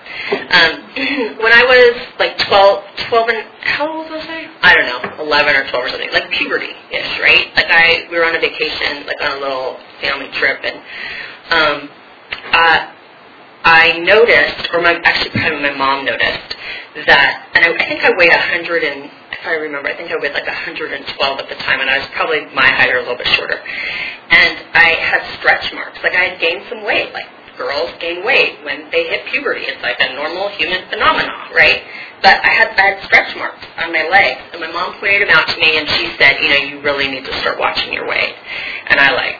Um, 0.51 0.71
when 1.41 1.53
I 1.53 1.63
was 1.63 1.95
like 2.19 2.37
12, 2.37 2.83
12 3.09 3.29
and, 3.29 3.47
how 3.61 3.87
old 3.87 4.11
was 4.11 4.23
I? 4.27 4.51
I 4.61 4.75
don't 4.75 4.85
know, 4.85 5.23
11 5.23 5.55
or 5.55 5.69
12 5.69 5.85
or 5.85 5.89
something, 5.89 6.11
like 6.11 6.29
puberty-ish, 6.31 7.19
right? 7.19 7.47
Like 7.55 7.71
I, 7.71 8.07
we 8.11 8.17
were 8.17 8.25
on 8.25 8.35
a 8.35 8.39
vacation, 8.39 9.07
like 9.07 9.21
on 9.21 9.37
a 9.37 9.39
little 9.39 9.79
family 10.01 10.29
trip, 10.35 10.59
and 10.63 10.77
um, 11.49 11.89
uh, 12.51 12.91
I 13.63 13.99
noticed, 13.99 14.69
or 14.73 14.81
my, 14.81 14.99
actually 15.03 15.31
probably 15.31 15.61
my 15.61 15.75
mom 15.75 16.05
noticed, 16.05 16.55
that, 17.07 17.49
and 17.55 17.65
I, 17.65 17.69
I 17.71 17.87
think 17.87 18.03
I 18.03 18.11
weighed 18.17 18.29
100 18.29 18.83
and, 18.83 19.11
if 19.31 19.47
I 19.47 19.53
remember, 19.53 19.89
I 19.89 19.97
think 19.97 20.11
I 20.11 20.17
weighed 20.17 20.33
like 20.33 20.45
112 20.45 21.39
at 21.39 21.49
the 21.49 21.55
time, 21.55 21.79
and 21.79 21.89
I 21.89 21.99
was 21.99 22.07
probably 22.13 22.45
my 22.53 22.67
height 22.67 22.91
or 22.91 22.97
a 22.97 23.01
little 23.01 23.17
bit 23.17 23.27
shorter. 23.27 23.57
And 23.57 24.57
I 24.73 24.95
had 24.99 25.39
stretch 25.39 25.73
marks, 25.73 25.99
like 26.03 26.13
I 26.13 26.35
had 26.35 26.39
gained 26.39 26.63
some 26.69 26.83
weight, 26.83 27.13
like 27.13 27.27
girls 27.57 27.91
gain 27.99 28.25
weight 28.25 28.63
when 28.63 28.89
they 28.91 29.07
hit 29.07 29.25
puberty. 29.27 29.61
It's 29.61 29.81
like 29.83 29.97
a 29.99 30.13
normal 30.15 30.49
human 30.49 30.87
phenomenon, 30.89 31.51
right? 31.53 31.83
But 32.21 32.37
I 32.43 32.51
had 32.53 32.69
I 32.77 32.95
had 32.95 33.03
stretch 33.03 33.35
marks 33.35 33.65
on 33.77 33.91
my 33.91 34.07
legs, 34.07 34.41
and 34.53 34.61
my 34.61 34.71
mom 34.71 34.99
pointed 34.99 35.27
them 35.27 35.31
out 35.31 35.47
to 35.47 35.57
me, 35.59 35.77
and 35.77 35.87
she 35.89 36.13
said, 36.17 36.37
you 36.41 36.49
know, 36.49 36.61
you 36.61 36.81
really 36.81 37.07
need 37.07 37.25
to 37.25 37.33
start 37.39 37.59
watching 37.59 37.93
your 37.93 38.07
weight. 38.07 38.35
And 38.87 38.99
I 38.99 39.11
like, 39.11 39.35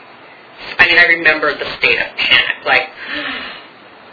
I 0.78 0.86
mean, 0.86 0.98
I 0.98 1.04
remember 1.20 1.54
the 1.54 1.68
state 1.78 1.98
of 1.98 2.16
panic, 2.16 2.64
like. 2.64 2.88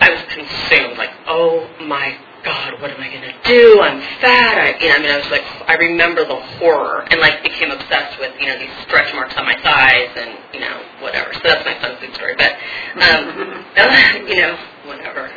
I 0.02 0.12
was 0.12 0.22
consumed, 0.34 0.98
like, 0.98 1.10
oh 1.28 1.68
my 1.82 2.18
God, 2.44 2.82
what 2.82 2.92
am 2.92 3.02
I 3.02 3.10
to 3.10 3.34
do? 3.44 3.82
I'm 3.82 4.00
fat. 4.22 4.56
I, 4.58 4.80
you 4.80 4.90
know, 4.90 4.96
I 4.96 5.00
mean, 5.00 5.12
I 5.12 5.18
was 5.18 5.30
like, 5.30 5.44
I 5.68 5.76
remember 5.76 6.24
the 6.26 6.40
horror, 6.60 7.06
and 7.12 7.20
like 7.20 7.44
became 7.44 7.72
obsessed 7.72 8.20
with, 8.20 8.32
you 8.40 8.48
know, 8.48 8.58
these 8.58 8.72
stretch 8.88 9.14
marks 9.14 9.36
on 9.36 9.46
my 9.46 9.56
thighs, 9.62 10.10
and 10.16 10.40
you 10.54 10.60
know, 10.62 10.82
whatever. 11.02 11.34
So 11.34 11.42
that's 11.44 11.66
my 11.66 11.76
fun 11.82 11.98
food 12.00 12.16
story. 12.16 12.36
But, 12.38 12.56
um, 13.04 13.66
you 14.28 14.40
know, 14.40 14.58
whatever. 14.88 15.28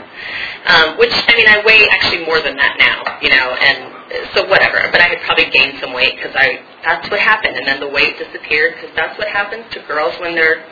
Um, 0.66 0.98
which 0.98 1.12
I 1.12 1.34
mean, 1.34 1.48
I 1.48 1.62
weigh 1.66 1.88
actually 1.90 2.24
more 2.24 2.40
than 2.40 2.56
that 2.56 2.78
now, 2.78 3.18
you 3.18 3.30
know, 3.30 3.50
and 3.58 4.30
so 4.34 4.46
whatever. 4.46 4.78
But 4.92 5.00
I 5.00 5.08
had 5.10 5.20
probably 5.26 5.50
gained 5.50 5.80
some 5.80 5.92
weight 5.92 6.16
because 6.16 6.34
I 6.36 6.62
that's 6.84 7.10
what 7.10 7.18
happened, 7.18 7.56
and 7.56 7.66
then 7.66 7.80
the 7.80 7.90
weight 7.90 8.18
disappeared 8.18 8.74
because 8.78 8.94
that's 8.94 9.18
what 9.18 9.28
happens 9.28 9.66
to 9.74 9.82
girls 9.90 10.14
when 10.20 10.34
they're 10.34 10.64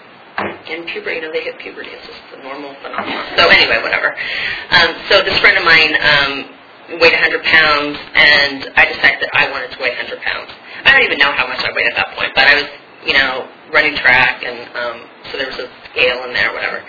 in 0.68 0.84
puberty, 0.86 1.16
you 1.16 1.22
know, 1.22 1.32
they 1.32 1.44
hit 1.44 1.58
puberty. 1.58 1.90
It's 1.90 2.06
just 2.06 2.22
a 2.36 2.42
normal 2.42 2.74
phenomenon. 2.82 3.24
So 3.36 3.48
anyway, 3.48 3.82
whatever. 3.82 4.16
Um, 4.70 4.94
so 5.08 5.22
this 5.22 5.38
friend 5.40 5.58
of 5.58 5.64
mine 5.64 5.92
um, 6.00 6.32
weighed 7.00 7.14
100 7.14 7.42
pounds, 7.44 7.98
and 8.14 8.58
I 8.76 8.88
decided 8.88 9.20
that 9.22 9.30
I 9.32 9.50
wanted 9.50 9.70
to 9.72 9.78
weigh 9.82 9.94
100 9.94 10.20
pounds. 10.22 10.50
I 10.84 10.92
don't 10.92 11.04
even 11.04 11.18
know 11.18 11.32
how 11.32 11.46
much 11.46 11.60
I 11.60 11.70
weighed 11.72 11.86
at 11.86 11.96
that 11.96 12.16
point, 12.16 12.32
but 12.34 12.44
I 12.44 12.54
was, 12.56 12.68
you 13.06 13.14
know, 13.14 13.48
running 13.72 13.94
track, 13.96 14.42
and 14.42 14.58
um, 14.76 14.96
so 15.30 15.38
there 15.38 15.46
was 15.46 15.58
a 15.58 15.68
scale 15.92 16.24
in 16.24 16.32
there, 16.32 16.52
whatever. 16.52 16.82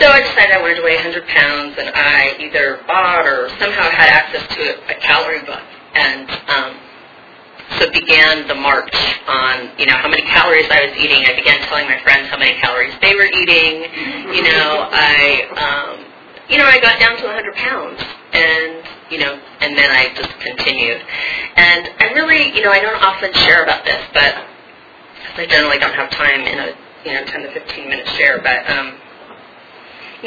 So 0.00 0.08
I 0.10 0.20
decided 0.20 0.50
I 0.50 0.60
wanted 0.60 0.82
to 0.82 0.84
weigh 0.84 0.98
100 0.98 1.26
pounds, 1.28 1.76
and 1.78 1.90
I 1.94 2.34
either 2.40 2.82
bought 2.88 3.26
or 3.26 3.48
somehow 3.60 3.86
had 3.90 4.10
access 4.10 4.42
to 4.56 4.62
a, 4.90 4.98
calorie 5.00 5.44
book, 5.46 5.62
and 5.94 6.28
um, 6.50 6.76
so 7.78 7.90
began 7.90 8.46
the 8.46 8.54
march 8.54 8.94
on, 9.26 9.70
you 9.78 9.86
know, 9.86 9.96
how 9.98 10.08
many 10.08 10.22
calories 10.22 10.66
I 10.70 10.86
was 10.86 10.94
eating. 10.96 11.26
I 11.26 11.34
began 11.34 11.60
telling 11.66 11.86
my 11.86 11.98
friends 12.02 12.30
how 12.30 12.38
many 12.38 12.54
calories 12.60 12.94
they 13.02 13.14
were 13.14 13.26
eating. 13.26 13.82
You 14.34 14.42
know, 14.46 14.86
I, 14.90 15.50
um, 15.58 16.06
you 16.48 16.58
know, 16.58 16.64
I 16.64 16.78
got 16.80 16.98
down 17.00 17.16
to 17.18 17.24
100 17.26 17.54
pounds, 17.54 18.00
and 18.32 18.86
you 19.10 19.18
know, 19.18 19.34
and 19.60 19.76
then 19.76 19.90
I 19.90 20.14
just 20.14 20.30
continued. 20.40 21.02
And 21.56 21.90
I 21.98 22.12
really, 22.14 22.54
you 22.54 22.62
know, 22.62 22.70
I 22.70 22.80
don't 22.80 23.02
often 23.02 23.32
share 23.34 23.62
about 23.62 23.84
this, 23.84 24.02
but 24.14 24.46
I 25.36 25.46
generally 25.46 25.78
don't 25.78 25.94
have 25.94 26.10
time 26.10 26.42
in 26.42 26.58
a, 26.58 26.68
you 27.04 27.12
know, 27.14 27.24
10 27.26 27.42
to 27.42 27.52
15 27.52 27.88
minute 27.88 28.08
share. 28.16 28.40
But 28.40 28.68
um, 28.70 28.94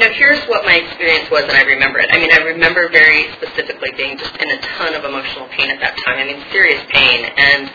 know, 0.00 0.12
here's 0.12 0.42
what 0.48 0.64
my 0.64 0.76
experience 0.80 1.30
was, 1.30 1.44
and 1.44 1.52
I 1.52 1.62
remember 1.62 2.00
it. 2.00 2.08
I 2.10 2.18
mean, 2.18 2.32
I 2.32 2.40
remember 2.42 2.88
very 2.88 3.30
specifically 3.36 3.92
being 3.96 4.16
just 4.16 4.34
in 4.36 4.48
a 4.50 4.58
ton 4.76 4.94
of 4.94 5.04
emotional 5.04 5.46
pain 5.48 5.70
at 5.70 5.80
that 5.80 5.96
time. 6.04 6.18
I 6.18 6.24
mean, 6.24 6.42
serious 6.50 6.80
pain, 6.90 7.24
and 7.24 7.70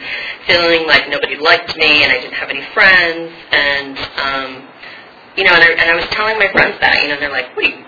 feeling 0.48 0.88
like 0.88 1.10
nobody 1.10 1.38
liked 1.38 1.78
me, 1.78 2.04
and 2.04 2.12
I 2.12 2.20
didn't 2.20 2.34
have 2.34 2.50
any 2.50 2.66
friends, 2.74 3.32
and 3.52 3.98
um, 4.20 4.50
you 5.38 5.44
know, 5.44 5.54
and 5.54 5.64
I, 5.64 5.70
and 5.78 5.88
I 5.92 5.96
was 5.96 6.06
telling 6.12 6.40
my 6.40 6.50
friends 6.52 6.80
that, 6.82 7.04
you 7.04 7.10
know, 7.10 7.20
they're 7.20 7.32
like, 7.32 7.56
"What 7.56 7.66
are 7.66 7.70
you 7.70 7.86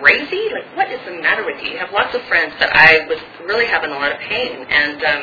crazy? 0.00 0.48
Like, 0.50 0.66
what 0.76 0.90
is 0.90 1.00
the 1.06 1.20
matter 1.20 1.44
with 1.44 1.62
you?" 1.62 1.72
You 1.72 1.78
have 1.78 1.92
lots 1.92 2.14
of 2.14 2.22
friends, 2.26 2.54
but 2.58 2.70
I 2.74 3.06
was 3.06 3.18
really 3.46 3.66
having 3.66 3.90
a 3.90 3.98
lot 3.98 4.12
of 4.12 4.18
pain, 4.18 4.66
and 4.68 4.98
um, 5.04 5.22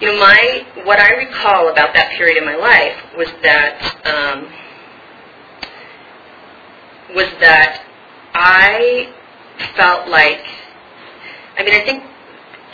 you 0.00 0.08
know, 0.08 0.18
my 0.18 0.66
what 0.84 0.98
I 0.98 1.14
recall 1.20 1.68
about 1.68 1.92
that 1.94 2.12
period 2.16 2.38
in 2.38 2.44
my 2.44 2.56
life 2.56 2.96
was 3.16 3.28
that. 3.42 3.76
Um, 4.06 4.69
was 7.14 7.28
that 7.40 7.84
I 8.34 9.12
felt 9.76 10.08
like, 10.08 10.44
I 11.58 11.64
mean, 11.64 11.74
I 11.74 11.84
think 11.84 12.04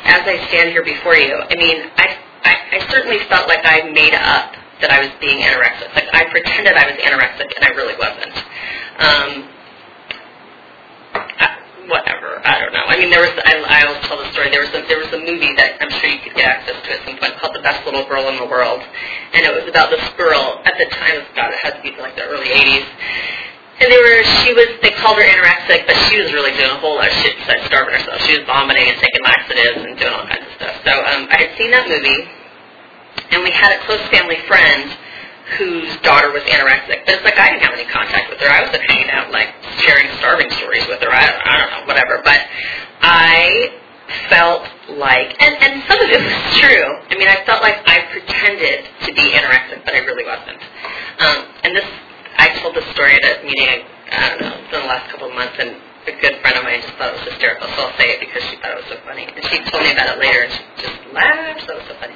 as 0.05 0.23
I 0.27 0.47
stand 0.49 0.71
here 0.71 0.85
before 0.85 1.17
you, 1.17 1.35
I 1.35 1.55
mean, 1.57 1.91
I, 1.97 2.19
I, 2.45 2.55
I 2.79 2.91
certainly 2.91 3.19
felt 3.29 3.49
like 3.49 3.65
I 3.65 3.91
made 3.91 4.15
up 4.15 4.55
that 4.81 4.91
I 4.93 5.01
was 5.01 5.11
being 5.21 5.41
anorexic. 5.41 5.95
Like 5.95 6.09
I 6.13 6.29
pretended 6.31 6.75
I 6.77 6.87
was 6.87 6.97
anorexic 7.01 7.49
and 7.57 7.65
I 7.65 7.71
really 7.75 7.97
wasn't. 7.97 8.37
Um, 8.97 9.31
I, 11.17 11.47
whatever. 11.89 12.43
I 12.45 12.61
don't 12.61 12.73
know. 12.73 12.85
I 12.87 12.97
mean, 12.99 13.11
there 13.11 13.21
was. 13.21 13.33
I, 13.45 13.57
I 13.67 13.87
always 13.87 14.03
tell 14.07 14.19
the 14.19 14.31
story. 14.33 14.51
There 14.51 14.63
was 14.63 14.71
a 14.75 14.85
there 14.87 15.01
was 15.01 15.11
a 15.13 15.21
movie 15.21 15.55
that 15.57 15.81
I'm 15.81 15.91
sure 15.91 16.11
you 16.11 16.21
could 16.21 16.35
get 16.35 16.47
access 16.47 16.77
to 16.77 16.89
at 16.93 17.01
some 17.07 17.17
point 17.17 17.39
called 17.41 17.55
The 17.55 17.65
Best 17.65 17.85
Little 17.87 18.05
Girl 18.05 18.29
in 18.29 18.37
the 18.37 18.47
World, 18.47 18.83
and 19.33 19.43
it 19.45 19.53
was 19.53 19.69
about 19.69 19.91
this 19.91 20.05
girl. 20.17 20.61
At 20.65 20.77
the 20.77 20.87
time, 20.93 21.25
God, 21.35 21.51
it 21.53 21.61
had 21.63 21.81
to 21.81 21.83
be 21.83 21.97
like 21.97 22.17
the 22.17 22.25
early 22.29 22.53
'80s, 22.53 22.87
and 23.77 23.93
they 23.93 24.01
were, 24.01 24.25
she 24.41 24.57
was, 24.57 24.69
they 24.81 24.93
called 24.97 25.21
her 25.21 25.27
anorexic, 25.27 25.85
but 25.85 25.97
she 26.09 26.17
was 26.17 26.33
really 26.33 26.53
doing 26.57 26.73
a 26.73 26.81
whole 26.81 26.97
lot 26.97 27.09
of 27.09 27.17
shit 27.21 27.37
besides 27.37 27.65
starving 27.69 27.93
herself. 27.93 28.17
She 28.25 28.39
was 28.41 28.47
vomiting 28.49 28.89
and 28.89 28.97
taking 28.97 29.21
laxatives 29.21 29.85
and 29.85 29.93
doing 30.01 30.15
all 30.17 30.25
kinds 30.25 30.49
of 30.49 30.53
stuff. 30.57 30.75
So 30.81 30.93
um, 30.97 31.29
I 31.29 31.45
had 31.45 31.53
seen 31.61 31.71
that 31.77 31.85
movie, 31.85 32.25
and 33.37 33.45
we 33.45 33.53
had 33.53 33.77
a 33.77 33.81
close 33.85 34.01
family 34.09 34.41
friend 34.49 34.97
whose 35.61 35.93
daughter 36.01 36.33
was 36.33 36.43
anorexic. 36.49 37.05
But 37.05 37.21
it's 37.21 37.27
like 37.29 37.37
I 37.37 37.53
didn't 37.53 37.69
have 37.69 37.77
any 37.77 37.85
contact 37.93 38.33
with 38.33 38.41
her. 38.41 38.49
I 38.49 38.65
wasn't 38.65 38.83
hanging 38.89 39.13
out, 39.13 39.31
like, 39.31 39.53
sharing 39.85 40.09
starving 40.19 40.51
stories 40.57 40.89
with 40.89 41.05
her. 41.05 41.13
I, 41.13 41.29
I 41.29 41.55
don't 41.61 41.71
know, 41.71 41.85
whatever. 41.85 42.25
But 42.25 42.49
I 43.05 43.77
felt 44.33 44.65
like, 44.97 45.37
and, 45.43 45.53
and 45.61 45.85
some 45.85 46.01
of 46.01 46.09
it 46.09 46.19
was 46.19 46.39
true. 46.59 46.89
I 47.11 47.15
mean, 47.15 47.29
I 47.29 47.45
felt 47.45 47.63
like 47.63 47.77
I 47.87 48.09
pretended 48.11 48.89
to 49.05 49.13
be 49.13 49.37
anorexic, 49.37 49.85
but 49.85 49.95
I 49.95 50.01
really 50.01 50.25
wasn't. 50.25 50.63
Um, 51.21 51.39
and 51.63 51.77
this 51.77 51.87
this 52.77 52.93
story 52.93 53.17
at 53.17 53.25
a 53.25 53.35
meeting, 53.41 53.89
I 54.13 54.37
don't 54.37 54.41
know, 54.45 54.53
in 54.53 54.85
the 54.85 54.85
last 54.85 55.09
couple 55.09 55.33
of 55.33 55.35
months, 55.35 55.57
and 55.57 55.81
a 56.07 56.15
good 56.21 56.37
friend 56.45 56.61
of 56.61 56.63
mine 56.63 56.85
just 56.85 56.93
thought 57.01 57.09
it 57.09 57.19
was 57.25 57.27
hysterical, 57.33 57.67
so 57.73 57.89
I'll 57.89 57.97
say 57.97 58.13
it 58.15 58.21
because 58.21 58.45
she 58.53 58.61
thought 58.61 58.77
it 58.77 58.85
was 58.85 58.91
so 58.93 59.01
funny. 59.09 59.25
And 59.25 59.43
she 59.49 59.65
told 59.73 59.81
me 59.81 59.97
about 59.97 60.13
it 60.13 60.21
later, 60.21 60.45
and 60.45 60.53
she 60.53 60.63
just 60.85 60.99
laughed, 61.17 61.65
it 61.65 61.73
was 61.73 61.89
so 61.89 61.97
funny. 61.97 62.15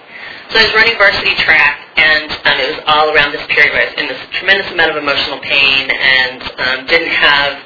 So 0.52 0.60
I 0.60 0.68
was 0.68 0.72
running 0.76 1.00
varsity 1.00 1.32
track, 1.40 1.80
and 1.96 2.28
um, 2.44 2.56
it 2.60 2.68
was 2.76 2.80
all 2.84 3.08
around 3.08 3.32
this 3.32 3.42
period 3.48 3.72
where 3.72 3.82
I 3.82 3.88
was 3.88 3.96
in 3.96 4.06
this 4.12 4.20
tremendous 4.36 4.68
amount 4.68 4.92
of 4.92 5.00
emotional 5.00 5.40
pain 5.40 5.88
and 5.88 6.44
um, 6.44 6.78
didn't 6.86 7.14
have 7.16 7.56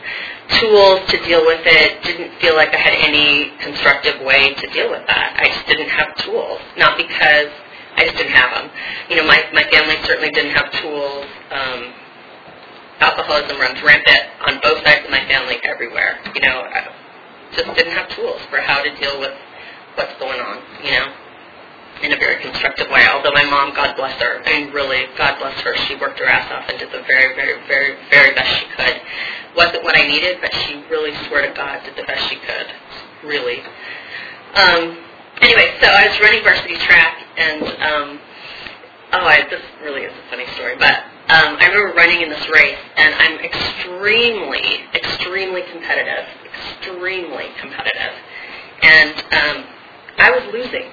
tools 0.62 1.02
to 1.10 1.18
deal 1.26 1.42
with 1.42 1.66
it, 1.66 1.98
didn't 2.06 2.30
feel 2.38 2.54
like 2.54 2.70
I 2.70 2.78
had 2.78 2.94
any 3.02 3.50
constructive 3.58 4.22
way 4.22 4.54
to 4.54 4.64
deal 4.70 4.86
with 4.86 5.02
that. 5.10 5.34
I 5.34 5.50
just 5.50 5.66
didn't 5.66 5.90
have 5.90 6.14
tools, 6.22 6.62
not 6.78 6.94
because 6.94 7.50
I 7.98 8.06
just 8.06 8.16
didn't 8.22 8.38
have 8.38 8.54
them. 8.54 8.70
You 9.10 9.18
know, 9.18 9.26
my, 9.26 9.42
my 9.50 9.66
family 9.66 9.98
certainly 10.06 10.30
didn't 10.30 10.54
have 10.54 10.70
tools. 10.78 11.26
Um, 11.50 12.03
alcoholism 13.04 13.60
runs 13.60 13.82
rampant 13.82 14.24
on 14.48 14.60
both 14.64 14.80
sides 14.80 15.04
of 15.04 15.10
my 15.10 15.20
family 15.28 15.60
everywhere. 15.64 16.16
You 16.34 16.40
know, 16.40 16.64
I 16.64 16.88
just 17.52 17.68
didn't 17.76 17.92
have 17.92 18.08
tools 18.16 18.40
for 18.48 18.60
how 18.60 18.82
to 18.82 18.90
deal 18.96 19.20
with 19.20 19.36
what's 19.96 20.16
going 20.18 20.40
on, 20.40 20.64
you 20.82 20.90
know, 20.90 21.12
in 22.02 22.12
a 22.12 22.16
very 22.16 22.40
constructive 22.42 22.88
way. 22.88 23.04
Although 23.12 23.32
my 23.32 23.44
mom, 23.44 23.74
God 23.74 23.94
bless 23.96 24.20
her, 24.22 24.42
I 24.44 24.64
mean, 24.64 24.72
really, 24.72 25.04
God 25.18 25.38
bless 25.38 25.60
her, 25.60 25.76
she 25.86 25.96
worked 25.96 26.18
her 26.18 26.24
ass 26.24 26.50
off 26.50 26.68
and 26.68 26.78
did 26.78 26.88
the 26.90 27.04
very, 27.06 27.36
very, 27.36 27.60
very, 27.68 27.96
very 28.08 28.34
best 28.34 28.48
she 28.58 28.66
could. 28.74 28.96
Wasn't 29.54 29.84
what 29.84 29.96
I 29.96 30.08
needed, 30.08 30.38
but 30.40 30.52
she 30.64 30.82
really, 30.90 31.14
swear 31.28 31.46
to 31.46 31.54
God, 31.54 31.84
did 31.84 31.96
the 31.96 32.04
best 32.04 32.28
she 32.28 32.36
could. 32.36 32.66
Really. 33.22 33.60
Um, 34.54 34.98
anyway, 35.40 35.76
so 35.80 35.86
I 35.86 36.08
was 36.08 36.18
running 36.20 36.42
varsity 36.42 36.76
track, 36.78 37.22
and 37.36 37.62
um, 37.62 38.20
oh, 39.12 39.26
I, 39.28 39.46
this 39.50 39.62
really 39.82 40.02
is 40.02 40.12
a 40.12 40.30
funny 40.30 40.46
story, 40.54 40.76
but 40.78 41.04
um, 41.24 41.56
I 41.56 41.72
remember 41.72 41.96
running 41.96 42.20
in 42.20 42.28
this 42.28 42.44
race, 42.52 42.76
and 42.96 43.14
I'm 43.16 43.40
extremely, 43.40 44.84
extremely 44.92 45.62
competitive, 45.72 46.28
extremely 46.44 47.48
competitive, 47.60 48.12
and 48.84 49.16
um, 49.32 49.56
I 50.20 50.28
was 50.30 50.44
losing. 50.52 50.84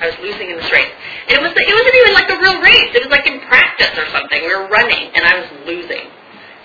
I 0.00 0.10
was 0.10 0.18
losing 0.20 0.50
in 0.50 0.56
this 0.58 0.70
race. 0.72 0.90
And 1.30 1.38
it 1.38 1.42
was 1.42 1.54
it 1.54 1.70
wasn't 1.70 1.96
even 2.02 2.12
like 2.18 2.28
a 2.28 2.38
real 2.42 2.58
race. 2.60 2.90
It 2.98 3.02
was 3.06 3.14
like 3.14 3.26
in 3.30 3.40
practice 3.46 3.94
or 3.96 4.10
something. 4.10 4.42
We 4.42 4.50
were 4.54 4.68
running, 4.68 5.14
and 5.14 5.22
I 5.24 5.38
was 5.38 5.48
losing. 5.64 6.10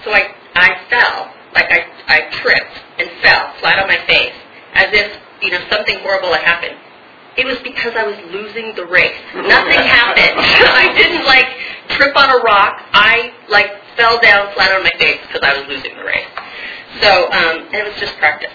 So 0.04 0.12
I 0.12 0.34
I 0.58 0.82
fell, 0.90 1.30
like 1.54 1.70
I 1.70 1.86
I 2.10 2.18
tripped 2.42 2.78
and 2.98 3.06
fell 3.22 3.54
flat 3.62 3.78
on 3.78 3.88
my 3.88 4.02
face, 4.10 4.34
as 4.74 4.90
if 4.92 5.14
you 5.46 5.52
know 5.52 5.62
something 5.70 6.00
horrible 6.02 6.34
had 6.34 6.42
happened. 6.42 6.76
It 7.38 7.46
was 7.46 7.62
because 7.64 7.94
I 7.96 8.04
was 8.04 8.18
losing 8.34 8.76
the 8.76 8.86
race. 8.90 9.16
Nothing 9.32 9.80
happened. 9.80 10.36
I 10.82 10.92
didn't 10.98 11.24
like 11.24 11.48
trip 11.98 12.16
on 12.16 12.30
a 12.30 12.44
rock. 12.44 12.82
I 12.94 13.34
like 13.50 13.72
fell 13.98 14.20
down 14.22 14.54
flat 14.54 14.72
on 14.72 14.84
my 14.84 14.94
face 15.00 15.20
because 15.28 15.42
I 15.44 15.58
was 15.60 15.68
losing 15.68 15.96
the 15.96 16.04
race. 16.04 16.28
So 17.02 17.32
um, 17.32 17.68
it 17.74 17.84
was 17.88 17.96
just 18.00 18.18
practice. 18.18 18.54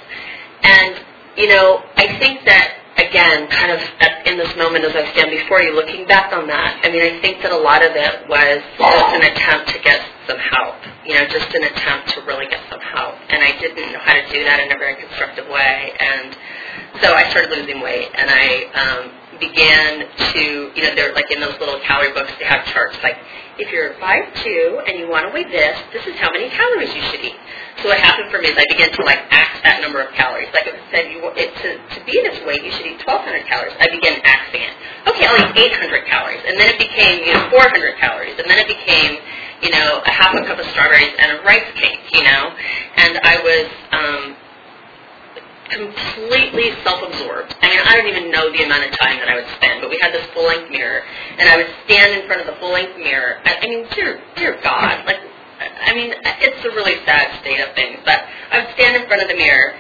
And 0.63 1.01
you 1.37 1.49
know, 1.49 1.85
I 1.97 2.19
think 2.19 2.45
that 2.45 2.77
again, 2.97 3.49
kind 3.49 3.73
of 3.73 3.81
at, 4.01 4.27
in 4.27 4.39
this 4.39 4.55
moment 4.57 4.85
as 4.85 4.97
I 4.97 5.05
stand 5.13 5.31
before 5.31 5.61
you, 5.61 5.75
looking 5.75 6.07
back 6.07 6.33
on 6.33 6.47
that, 6.49 6.81
I 6.83 6.89
mean, 6.89 7.03
I 7.03 7.21
think 7.21 7.43
that 7.43 7.53
a 7.53 7.57
lot 7.61 7.85
of 7.85 7.93
it 7.93 8.29
was 8.29 8.61
just 8.79 9.09
an 9.13 9.23
attempt 9.23 9.69
to 9.77 9.79
get 9.85 10.01
some 10.27 10.39
help. 10.39 10.77
You 11.05 11.15
know, 11.15 11.25
just 11.29 11.53
an 11.55 11.65
attempt 11.65 12.11
to 12.17 12.23
really 12.25 12.49
get 12.49 12.61
some 12.71 12.81
help. 12.81 13.15
And 13.29 13.43
I 13.45 13.53
didn't 13.61 13.93
know 13.93 14.01
how 14.01 14.15
to 14.15 14.25
do 14.33 14.43
that 14.45 14.61
in 14.61 14.73
a 14.73 14.79
very 14.79 14.97
constructive 14.97 15.47
way. 15.49 15.93
And 16.01 16.37
so 17.01 17.15
I 17.15 17.29
started 17.31 17.53
losing 17.53 17.81
weight, 17.81 18.09
and 18.17 18.29
I 18.33 18.49
um, 18.75 19.03
began 19.41 20.07
to, 20.35 20.43
you 20.75 20.83
know, 20.83 20.95
they're 20.95 21.15
like 21.15 21.31
in 21.31 21.41
those 21.41 21.59
little 21.61 21.81
calorie 21.85 22.13
books, 22.13 22.33
they 22.39 22.47
have 22.47 22.65
charts 22.73 22.97
like, 23.03 23.17
if 23.59 23.73
you're 23.73 23.95
5'2 24.01 24.89
and 24.89 24.99
you 24.99 25.09
want 25.09 25.27
to 25.29 25.33
weigh 25.33 25.49
this, 25.49 25.79
this 25.93 26.07
is 26.07 26.17
how 26.21 26.31
many 26.33 26.51
calories 26.51 26.95
you 26.95 27.03
should 27.11 27.23
eat. 27.25 27.37
So 27.83 27.89
what 27.89 28.01
happened 28.01 28.31
for 28.31 28.41
me 28.41 28.49
is 28.53 28.57
I 28.57 28.67
began 28.69 28.93
to 28.93 29.03
like 29.05 29.21
axe 29.31 29.61
that 29.65 29.81
number 29.83 30.01
of 30.03 30.13
calories. 30.15 30.49
Like 30.55 30.67
it 30.69 30.77
said, 30.93 31.13
you 31.13 31.21
it, 31.37 31.51
to, 31.63 31.69
to 31.77 31.99
be 32.05 32.15
this 32.25 32.39
weight, 32.47 32.65
you 32.65 32.73
should 32.73 32.87
eat 32.87 33.01
1,200 33.05 33.47
calories. 33.49 33.75
I 33.81 33.89
began 33.93 34.21
axing 34.25 34.63
it. 34.63 34.75
Okay, 35.09 35.25
I'll 35.27 35.41
eat 35.41 35.73
800 35.73 36.07
calories, 36.09 36.43
and 36.47 36.57
then 36.59 36.69
it 36.73 36.79
became 36.81 37.25
you 37.25 37.33
know 37.35 37.49
400 37.53 38.01
calories, 38.01 38.37
and 38.39 38.47
then 38.49 38.59
it 38.61 38.69
became 38.69 39.21
you 39.63 39.71
know 39.73 40.03
a 40.05 40.13
half 40.13 40.33
a 40.35 40.43
cup 40.49 40.59
of 40.59 40.67
strawberries 40.73 41.13
and 41.19 41.39
a 41.39 41.39
rice 41.45 41.69
cake. 41.77 42.01
You 42.15 42.25
know, 42.25 42.43
and 42.97 43.13
I 43.23 43.37
was. 43.41 43.67
Um, 43.93 44.23
completely 45.71 46.73
self-absorbed. 46.83 47.55
I 47.61 47.69
mean, 47.69 47.81
I 47.85 47.97
don't 47.97 48.09
even 48.09 48.31
know 48.31 48.51
the 48.53 48.63
amount 48.65 48.85
of 48.85 48.99
time 48.99 49.19
that 49.19 49.29
I 49.29 49.35
would 49.37 49.49
spend, 49.57 49.81
but 49.81 49.91
we 49.91 49.99
had 50.01 50.13
this 50.13 50.27
full-length 50.35 50.71
mirror, 50.71 51.03
and 51.39 51.49
I 51.49 51.57
would 51.57 51.71
stand 51.85 52.21
in 52.21 52.27
front 52.27 52.41
of 52.41 52.47
the 52.47 52.59
full-length 52.61 52.99
mirror. 52.99 53.41
I, 53.45 53.59
I 53.63 53.67
mean, 53.69 53.87
dear, 53.95 54.21
dear 54.37 54.59
God, 54.63 55.05
like, 55.07 55.21
I 55.59 55.95
mean, 55.95 56.13
it's 56.13 56.65
a 56.65 56.71
really 56.71 57.05
sad 57.05 57.41
state 57.41 57.61
of 57.61 57.75
things, 57.75 58.01
but 58.05 58.25
I 58.53 58.65
would 58.65 58.75
stand 58.75 58.97
in 58.97 59.09
front 59.09 59.23
of 59.23 59.29
the 59.29 59.37
mirror, 59.37 59.75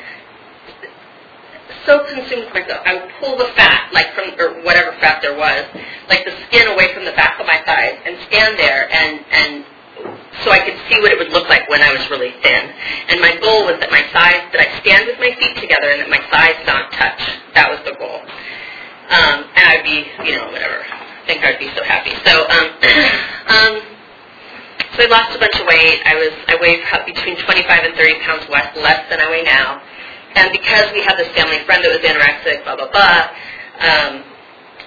so 1.85 2.05
consumed 2.07 2.47
with 2.47 2.55
myself, 2.55 2.83
I 2.85 2.95
would 2.95 3.11
pull 3.21 3.39
the 3.39 3.51
fat, 3.55 3.93
like 3.93 4.15
from, 4.15 4.35
or 4.39 4.63
whatever 4.63 4.93
fat 4.99 5.23
there 5.23 5.37
was, 5.37 5.65
like 6.09 6.25
the 6.25 6.35
skin 6.49 6.67
away 6.69 6.93
from 6.95 7.05
the 7.05 7.13
back 7.13 7.39
of 7.39 7.47
my 7.47 7.63
thighs, 7.65 7.99
and 8.05 8.19
stand 8.27 8.59
there 8.59 8.91
and, 8.91 9.25
and 9.31 9.65
so 10.45 10.51
I 10.51 10.61
could 10.61 10.77
see 10.89 11.01
what 11.01 11.13
it 11.13 11.19
would 11.19 11.33
look 11.33 11.49
like 11.49 11.69
when 11.69 11.81
I 11.81 11.93
was 11.93 12.05
really 12.11 12.35
thin. 12.43 12.65
And 13.09 13.21
my 13.21 13.37
goal 13.41 13.65
was 13.65 13.81
that 13.81 13.91
my 13.91 14.05
thighs, 14.13 14.45
that 14.53 14.61
I 14.61 14.69
stand 14.85 15.07
with 15.07 15.19
my 15.19 15.33
feet 15.39 15.57
together 15.57 15.89
and 15.93 16.05
that 16.05 16.11
my 16.13 16.21
thighs 16.29 16.59
not 16.67 16.93
touch. 16.93 17.21
That 17.55 17.71
was 17.73 17.81
the 17.89 17.97
goal. 17.97 18.21
Um, 19.07 19.49
and 19.55 19.65
I'd 19.71 19.87
be, 19.87 20.05
you 20.27 20.37
know, 20.37 20.51
whatever. 20.51 20.83
I 20.83 21.23
think 21.27 21.45
I'd 21.45 21.59
be 21.59 21.71
so 21.73 21.83
happy. 21.87 22.13
So, 22.27 22.35
um, 22.53 22.67
um, 23.55 23.75
so 24.93 25.05
I 25.05 25.09
lost 25.09 25.37
a 25.37 25.41
bunch 25.41 25.57
of 25.57 25.67
weight. 25.67 26.03
I 26.05 26.15
was, 26.19 26.35
I 26.51 26.55
weighed 26.61 26.83
between 27.07 27.37
25 27.39 27.69
and 27.85 27.95
30 27.95 28.21
pounds 28.27 28.45
less, 28.51 28.71
less 28.77 29.09
than 29.09 29.21
I 29.21 29.31
weigh 29.31 29.45
now. 29.45 29.81
And 30.37 30.53
because 30.53 30.93
we 30.93 31.01
had 31.01 31.17
this 31.17 31.33
family 31.33 31.65
friend 31.65 31.81
that 31.81 31.93
was 31.93 32.05
anorexic, 32.05 32.65
blah, 32.65 32.77
blah, 32.77 32.93
blah, 32.93 33.33
um, 33.81 34.25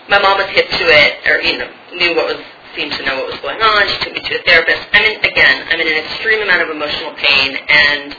my 0.09 0.19
mom 0.21 0.37
was 0.37 0.49
hip 0.53 0.69
to 0.69 0.85
it, 0.89 1.25
or, 1.25 1.41
you 1.41 1.57
know, 1.57 1.69
knew 1.93 2.15
what 2.15 2.37
was 2.37 2.41
seemed 2.75 2.93
to 2.93 3.05
know 3.05 3.15
what 3.17 3.31
was 3.31 3.39
going 3.41 3.61
on. 3.61 3.87
She 3.87 3.97
took 4.03 4.13
me 4.13 4.21
to 4.21 4.39
a 4.39 4.43
therapist. 4.43 4.87
I'm 4.93 5.05
in, 5.05 5.19
again, 5.23 5.67
I'm 5.69 5.79
in 5.79 5.87
an 5.87 5.99
extreme 6.05 6.41
amount 6.41 6.61
of 6.61 6.69
emotional 6.69 7.13
pain, 7.15 7.57
and 7.69 8.15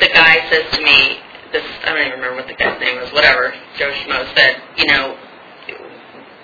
the 0.00 0.08
guy 0.12 0.42
says 0.50 0.64
to 0.76 0.80
me, 0.82 1.20
this, 1.52 1.64
I 1.84 1.94
don't 1.94 2.00
even 2.00 2.18
remember 2.18 2.36
what 2.36 2.48
the 2.48 2.58
guy's 2.58 2.80
name 2.80 3.00
was, 3.00 3.12
whatever, 3.12 3.54
Joe 3.78 3.92
Schmo 4.02 4.26
said, 4.34 4.60
you 4.76 4.86
know, 4.86 5.16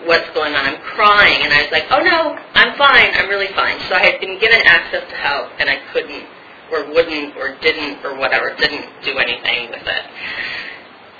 what's 0.06 0.28
going 0.30 0.54
on? 0.54 0.66
I'm 0.66 0.80
crying. 0.82 1.42
And 1.42 1.52
I 1.52 1.62
was 1.62 1.72
like, 1.72 1.86
oh 1.90 2.02
no, 2.02 2.38
I'm 2.54 2.76
fine. 2.78 3.10
I'm 3.14 3.28
really 3.28 3.52
fine. 3.54 3.78
So 3.88 3.94
I 3.94 4.02
had 4.02 4.20
been 4.20 4.38
given 4.38 4.60
access 4.64 5.08
to 5.08 5.16
help, 5.16 5.50
and 5.58 5.68
I 5.68 5.78
couldn't, 5.92 6.24
or 6.70 6.86
wouldn't, 6.90 7.36
or 7.36 7.56
didn't, 7.60 8.04
or 8.04 8.16
whatever, 8.18 8.54
didn't 8.56 8.86
do 9.04 9.18
anything 9.18 9.70
with 9.70 9.86
it. 9.86 10.04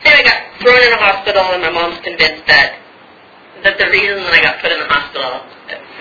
And 0.05 0.15
I 0.15 0.23
got 0.23 0.41
thrown 0.61 0.83
in 0.83 0.93
a 0.93 0.99
hospital, 0.99 1.43
and 1.55 1.63
my 1.63 1.71
mom's 1.71 2.01
convinced 2.03 2.47
that 2.47 2.79
that 3.63 3.79
the 3.79 3.87
reason 3.95 4.19
that 4.27 4.35
I 4.35 4.43
got 4.43 4.59
put 4.59 4.73
in 4.75 4.81
the 4.81 4.91
hospital 4.91 5.47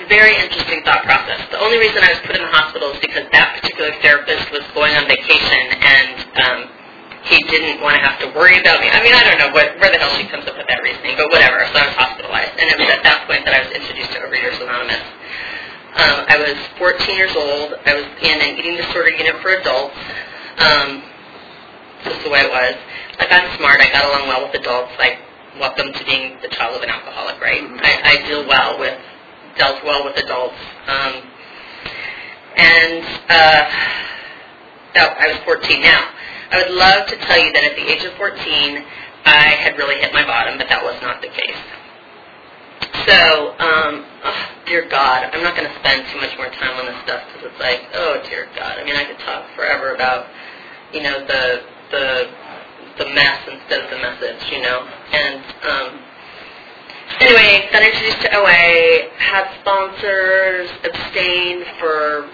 very 0.08 0.36
interesting 0.38 0.82
thought 0.86 1.04
process. 1.04 1.42
The 1.52 1.60
only 1.60 1.78
reason 1.78 2.04
I 2.04 2.16
was 2.16 2.22
put 2.26 2.36
in 2.36 2.42
the 2.42 2.54
hospital 2.54 2.94
is 2.94 3.00
because 3.02 3.26
that 3.32 3.60
particular 3.60 3.92
therapist 4.02 4.50
was 4.52 4.64
going 4.74 4.94
on 4.96 5.06
vacation 5.06 5.64
and 5.82 6.16
um, 6.42 6.60
he 7.28 7.38
didn't 7.50 7.82
want 7.82 7.98
to 7.98 8.02
have 8.02 8.18
to 8.26 8.28
worry 8.34 8.58
about 8.58 8.82
me. 8.82 8.90
I 8.90 9.00
mean, 9.06 9.14
I 9.14 9.22
don't 9.24 9.38
know 9.38 9.52
what, 9.54 9.78
where 9.78 9.92
the 9.94 10.00
hell 10.02 10.14
she 10.18 10.26
comes 10.28 10.48
up 10.50 10.58
with 10.58 10.66
that 10.68 10.82
reasoning, 10.82 11.18
but 11.18 11.30
whatever. 11.30 11.62
So 11.70 11.78
I 11.78 11.86
was 11.90 11.98
hospitalized. 11.98 12.54
And 12.58 12.66
it 12.70 12.78
was 12.82 12.90
at 12.90 13.04
that 13.06 13.28
point 13.30 13.46
that 13.46 13.54
I 13.54 13.62
was 13.62 13.72
introduced 13.72 14.12
to 14.14 14.26
Overeaters 14.26 14.58
Anonymous. 14.58 15.06
Um, 15.92 16.18
I 16.32 16.36
was 16.40 16.56
14 16.80 17.18
years 17.18 17.36
old. 17.36 17.78
I 17.86 17.94
was 17.94 18.08
in 18.24 18.38
an 18.42 18.58
eating 18.58 18.80
disorder 18.80 19.12
unit 19.12 19.38
for 19.44 19.54
adults. 19.54 19.98
Um, 20.58 21.04
just 22.04 22.24
the 22.24 22.32
way 22.32 22.42
it 22.42 22.50
was. 22.50 22.76
Like, 23.20 23.30
I'm 23.30 23.46
smart. 23.58 23.82
I 23.82 23.92
got 23.94 24.06
along 24.10 24.28
well 24.28 24.42
with 24.50 24.56
adults. 24.58 24.92
Like, 24.98 25.20
welcome 25.60 25.94
to 25.94 26.04
being 26.06 26.40
the 26.42 26.50
child 26.50 26.76
of 26.78 26.82
an 26.82 26.90
alcoholic, 26.90 27.38
right? 27.42 27.62
I, 27.62 28.18
I 28.18 28.28
deal 28.28 28.48
well 28.48 28.80
with 28.80 28.98
dealt 29.58 29.84
well 29.84 30.06
with 30.06 30.18
adults. 30.18 30.56
Um, 30.88 31.24
and 32.58 33.04
uh, 33.30 33.64
oh, 34.98 35.10
I 35.20 35.28
was 35.28 35.38
14 35.46 35.82
now. 35.82 36.10
I 36.52 36.64
would 36.64 36.76
love 36.76 37.08
to 37.08 37.16
tell 37.18 37.40
you 37.40 37.52
that 37.54 37.64
at 37.64 37.76
the 37.76 37.88
age 37.88 38.04
of 38.04 38.14
14, 38.14 38.84
I 39.26 39.56
had 39.56 39.78
really 39.78 39.96
hit 40.02 40.14
my 40.14 40.26
bottom, 40.26 40.58
but 40.58 40.68
that 40.68 40.84
was 40.84 41.00
not 41.02 41.22
the 41.22 41.30
case. 41.30 41.64
So, 43.08 43.56
um, 43.58 44.06
oh, 44.26 44.50
dear 44.66 44.88
God, 44.90 45.30
I'm 45.32 45.44
not 45.44 45.56
going 45.56 45.68
to 45.70 45.76
spend 45.80 46.06
too 46.12 46.20
much 46.20 46.36
more 46.38 46.50
time 46.50 46.76
on 46.78 46.86
this 46.86 47.00
stuff 47.04 47.24
because 47.28 47.50
it's 47.50 47.60
like, 47.60 47.88
oh, 47.94 48.22
dear 48.28 48.50
God. 48.56 48.78
I 48.78 48.84
mean, 48.84 48.96
I 48.96 49.06
could 49.06 49.20
talk 49.20 49.48
forever 49.56 49.96
about, 49.96 50.28
you 50.92 51.02
know, 51.02 51.26
the 51.26 51.64
the 51.90 52.30
the 52.98 53.08
mess 53.14 53.40
instead 53.48 53.84
of 53.84 53.90
the 53.90 53.98
message, 53.98 54.52
you 54.52 54.62
know. 54.62 54.86
And 55.14 55.44
um, 55.64 56.00
anyway, 57.20 57.68
got 57.72 57.84
introduced 57.84 58.22
to 58.22 58.36
OA, 58.36 59.10
had 59.18 59.50
sponsors, 59.62 60.70
abstained 60.84 61.66
for, 61.80 62.30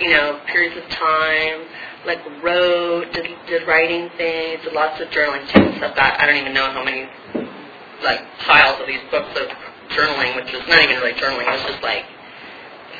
you 0.00 0.10
know, 0.10 0.40
periods 0.46 0.76
of 0.76 0.88
time, 0.90 1.66
like 2.06 2.20
wrote, 2.42 3.12
did, 3.12 3.26
did 3.46 3.66
writing 3.66 4.10
things, 4.16 4.62
did 4.62 4.72
lots 4.72 5.00
of 5.00 5.08
journaling 5.08 5.46
too. 5.52 5.72
So 5.80 5.92
got, 5.94 6.20
I 6.20 6.26
don't 6.26 6.36
even 6.36 6.54
know 6.54 6.70
how 6.70 6.84
many, 6.84 7.08
like, 8.02 8.20
piles 8.40 8.80
of 8.80 8.86
these 8.86 9.02
books 9.10 9.38
of 9.38 9.48
journaling, 9.90 10.36
which 10.36 10.52
was 10.52 10.62
not 10.68 10.82
even 10.82 10.96
really 10.96 11.14
journaling, 11.14 11.46
it 11.46 11.52
was 11.52 11.72
just 11.72 11.82
like, 11.82 12.04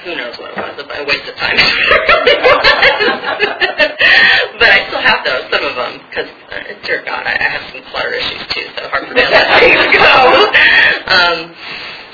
who 0.04 0.14
knows 0.14 0.36
what 0.36 0.52
it 0.52 0.60
was, 0.60 0.76
a 0.76 0.84
waste 1.08 1.24
of 1.24 1.32
time. 1.40 1.56
but 4.60 4.68
I 4.68 4.84
still 4.92 5.00
have 5.00 5.24
those, 5.24 5.48
some 5.48 5.64
of 5.64 5.72
them, 5.74 6.04
because, 6.12 6.28
uh, 6.52 6.60
dear 6.84 7.00
God, 7.02 7.24
I, 7.24 7.40
I 7.40 7.48
have 7.48 7.64
some 7.72 7.80
clutter 7.88 8.12
issues 8.12 8.44
too, 8.52 8.68
so 8.76 8.84
hard 8.92 9.08
for 9.08 9.16
me 9.16 9.24
to 9.24 9.32
let 9.32 9.48
things 9.64 9.80
go. 9.96 10.12
Um, 11.08 11.56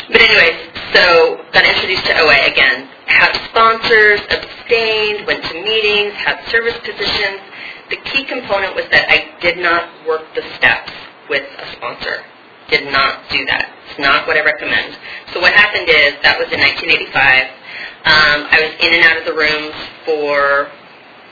but 0.07 0.23
anyways, 0.23 0.71
so 0.95 1.43
got 1.51 1.67
introduced 1.67 2.07
to 2.07 2.15
OA 2.23 2.47
again. 2.47 2.87
Had 3.11 3.35
sponsors, 3.51 4.23
abstained, 4.31 5.27
went 5.27 5.43
to 5.51 5.55
meetings, 5.55 6.15
had 6.15 6.47
service 6.47 6.79
positions. 6.87 7.43
The 7.91 7.99
key 8.07 8.23
component 8.23 8.79
was 8.79 8.87
that 8.95 9.11
I 9.11 9.35
did 9.43 9.59
not 9.59 9.91
work 10.07 10.31
the 10.39 10.47
steps 10.55 10.95
with 11.29 11.43
a 11.43 11.67
sponsor. 11.75 12.23
Did 12.71 12.87
not 12.93 13.29
do 13.31 13.45
that. 13.47 13.75
It's 13.91 13.99
not 13.99 14.29
what 14.29 14.37
I 14.37 14.45
recommend. 14.47 14.97
So 15.35 15.41
what 15.41 15.53
happened 15.53 15.89
is, 15.91 16.15
that 16.23 16.39
was 16.39 16.47
in 16.55 16.61
1985. 16.63 17.51
Um, 18.07 18.47
I 18.51 18.59
was 18.63 18.73
in 18.81 18.95
and 18.95 19.05
out 19.05 19.19
of 19.19 19.25
the 19.27 19.35
rooms 19.35 19.75
for 20.07 20.71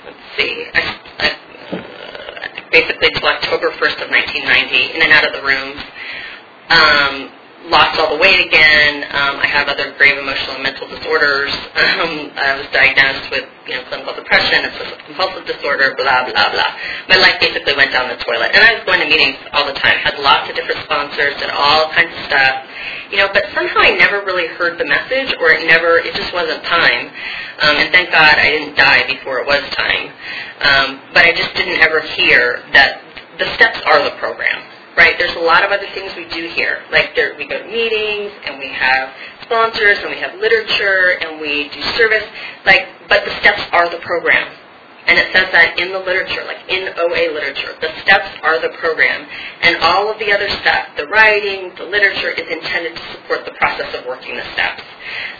let's 0.04 0.18
see, 0.38 0.66
I, 0.74 0.80
I, 1.18 1.28
uh, 1.76 2.70
basically 2.72 3.08
until 3.14 3.28
October 3.28 3.70
1st 3.72 4.04
of 4.04 4.10
1990, 4.10 4.96
in 4.96 5.02
and 5.02 5.12
out 5.12 5.26
of 5.26 5.32
the 5.32 5.42
rooms. 5.42 5.80
Um, 6.70 7.30
lost 7.68 8.00
all 8.00 8.16
the 8.16 8.20
weight 8.20 8.40
again. 8.40 9.04
Um, 9.12 9.40
I 9.40 9.46
have 9.46 9.68
other 9.68 9.92
grave 9.96 10.16
emotional 10.18 10.56
and 10.56 10.64
mental 10.64 10.88
disorders. 10.88 11.52
Um, 11.98 12.30
I 12.38 12.54
was 12.54 12.70
diagnosed 12.70 13.26
with 13.34 13.42
you 13.66 13.74
know 13.74 13.82
clinical 13.90 14.14
depression, 14.14 14.62
obsessive 14.70 15.02
compulsive 15.02 15.50
disorder, 15.50 15.98
blah 15.98 16.30
blah 16.30 16.46
blah. 16.54 16.70
My 17.10 17.18
life 17.18 17.42
basically 17.42 17.74
went 17.74 17.90
down 17.90 18.06
the 18.06 18.22
toilet, 18.22 18.54
and 18.54 18.62
I 18.62 18.78
was 18.78 18.86
going 18.86 19.02
to 19.02 19.10
meetings 19.10 19.34
all 19.50 19.66
the 19.66 19.74
time. 19.74 19.98
Had 19.98 20.14
lots 20.22 20.46
of 20.46 20.54
different 20.54 20.78
sponsors, 20.86 21.34
did 21.42 21.50
all 21.50 21.90
kinds 21.90 22.14
of 22.14 22.22
stuff, 22.30 22.54
you 23.10 23.18
know. 23.18 23.26
But 23.34 23.50
somehow 23.50 23.82
I 23.82 23.98
never 23.98 24.22
really 24.22 24.46
heard 24.54 24.78
the 24.78 24.86
message, 24.86 25.34
or 25.42 25.50
it 25.58 25.66
never, 25.66 25.98
it 25.98 26.14
just 26.14 26.30
wasn't 26.30 26.62
time. 26.70 27.10
Um, 27.66 27.74
and 27.82 27.90
thank 27.90 28.14
God 28.14 28.38
I 28.38 28.46
didn't 28.46 28.78
die 28.78 29.02
before 29.10 29.42
it 29.42 29.46
was 29.50 29.66
time. 29.74 30.06
Um, 30.62 30.88
but 31.10 31.26
I 31.26 31.34
just 31.34 31.50
didn't 31.58 31.82
ever 31.82 31.98
hear 32.14 32.62
that 32.78 33.02
the 33.42 33.50
steps 33.58 33.82
are 33.90 34.06
the 34.06 34.14
program 34.22 34.77
right? 34.98 35.14
There's 35.16 35.36
a 35.36 35.46
lot 35.46 35.62
of 35.62 35.70
other 35.70 35.86
things 35.94 36.10
we 36.16 36.26
do 36.28 36.48
here. 36.48 36.82
Like 36.90 37.14
there, 37.14 37.38
we 37.38 37.46
go 37.46 37.62
to 37.62 37.64
meetings 37.70 38.32
and 38.44 38.58
we 38.58 38.66
have 38.66 39.14
sponsors 39.42 39.96
and 40.02 40.10
we 40.10 40.18
have 40.18 40.34
literature 40.34 41.22
and 41.22 41.40
we 41.40 41.70
do 41.70 41.80
service. 41.94 42.26
Like, 42.66 42.88
but 43.08 43.24
the 43.24 43.30
steps 43.38 43.62
are 43.70 43.88
the 43.88 44.02
program. 44.02 44.50
And 45.06 45.16
it 45.16 45.32
says 45.32 45.48
that 45.52 45.78
in 45.78 45.88
the 45.92 46.00
literature, 46.00 46.44
like 46.44 46.68
in 46.68 46.92
OA 46.98 47.32
literature. 47.32 47.72
The 47.80 47.88
steps 48.02 48.28
are 48.42 48.60
the 48.60 48.76
program. 48.76 49.24
And 49.62 49.76
all 49.80 50.12
of 50.12 50.18
the 50.18 50.34
other 50.34 50.50
stuff, 50.60 50.84
the 50.98 51.06
writing, 51.06 51.72
the 51.78 51.88
literature, 51.88 52.28
is 52.28 52.44
intended 52.44 52.92
to 52.98 53.02
support 53.16 53.46
the 53.46 53.56
process 53.56 53.88
of 53.94 54.04
working 54.04 54.36
the 54.36 54.44
steps. 54.52 54.82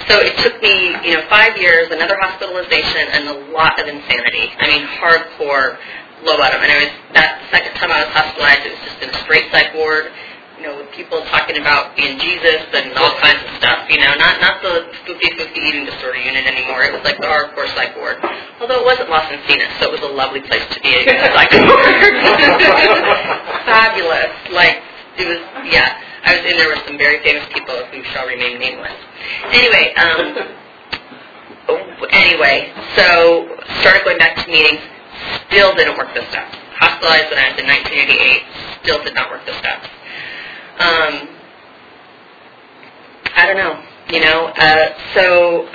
So 0.08 0.24
it 0.24 0.38
took 0.40 0.56
me, 0.62 0.96
you 1.04 1.18
know, 1.18 1.22
five 1.28 1.58
years, 1.58 1.90
another 1.90 2.16
hospitalization, 2.16 3.12
and 3.12 3.28
a 3.28 3.52
lot 3.52 3.76
of 3.76 3.84
insanity. 3.84 4.48
I 4.56 4.72
mean, 4.72 4.86
hardcore 4.86 5.76
low 6.24 6.36
bottom. 6.38 6.62
And 6.62 6.70
it 6.70 6.78
was 6.88 6.92
that 7.14 7.42
second 7.50 7.74
time 7.78 7.90
I 7.92 8.04
was 8.04 8.12
hospitalized, 8.14 8.66
it 8.66 8.72
was 8.74 8.82
just 8.86 8.98
in 9.02 9.08
a 9.10 9.18
straight 9.24 9.50
psych 9.50 9.74
ward, 9.74 10.10
you 10.58 10.66
know, 10.66 10.74
with 10.76 10.90
people 10.90 11.22
talking 11.30 11.58
about 11.58 11.94
being 11.94 12.18
Jesus 12.18 12.66
and 12.74 12.90
all 12.98 13.14
kinds 13.22 13.38
of 13.46 13.50
stuff, 13.62 13.86
you 13.86 13.98
know, 14.02 14.10
not 14.18 14.42
not 14.42 14.58
the 14.62 14.90
spooky 15.02 15.30
spooky 15.38 15.60
eating 15.62 15.86
disorder 15.86 16.18
unit 16.18 16.46
anymore. 16.46 16.82
It 16.82 16.92
was 16.92 17.04
like 17.06 17.18
the 17.22 17.30
hardcore 17.30 17.70
psych 17.78 17.94
ward. 17.94 18.18
Although 18.58 18.82
it 18.82 18.86
wasn't 18.86 19.10
Las 19.10 19.30
Encinas, 19.30 19.70
so 19.78 19.86
it 19.90 19.94
was 19.94 20.02
a 20.02 20.12
lovely 20.12 20.42
place 20.42 20.66
to 20.74 20.78
be 20.82 20.90
a 20.90 21.06
psych 21.06 21.52
ward. 21.54 22.14
Fabulous. 23.70 24.34
Like 24.50 24.82
it 25.18 25.26
was 25.30 25.38
yeah. 25.70 26.02
I 26.24 26.34
was 26.34 26.44
in 26.50 26.58
there 26.58 26.68
with 26.68 26.82
some 26.84 26.98
very 26.98 27.22
famous 27.22 27.46
people 27.54 27.78
who 27.94 28.02
shall 28.10 28.26
remain 28.26 28.58
nameless. 28.58 28.98
Anyway, 29.54 29.94
um 29.94 30.34
anyway, 32.10 32.74
so 32.96 33.46
started 33.80 34.02
going 34.04 34.18
back 34.18 34.34
to 34.44 34.50
meetings 34.50 34.82
Still 35.50 35.74
didn't 35.74 35.96
work 35.96 36.14
the 36.14 36.24
steps. 36.30 36.56
Hospitalized 36.78 37.30
when 37.30 37.38
I 37.38 37.50
was 37.50 37.58
in 37.58 37.66
1988. 37.66 38.82
Still 38.82 39.02
did 39.04 39.14
not 39.14 39.30
work 39.30 39.44
the 39.46 39.54
steps. 39.58 39.88
Um, 40.78 41.28
I 43.34 43.46
don't 43.46 43.56
know. 43.56 43.82
You 44.10 44.20
know, 44.20 44.46
uh, 44.56 44.88
so 45.14 45.68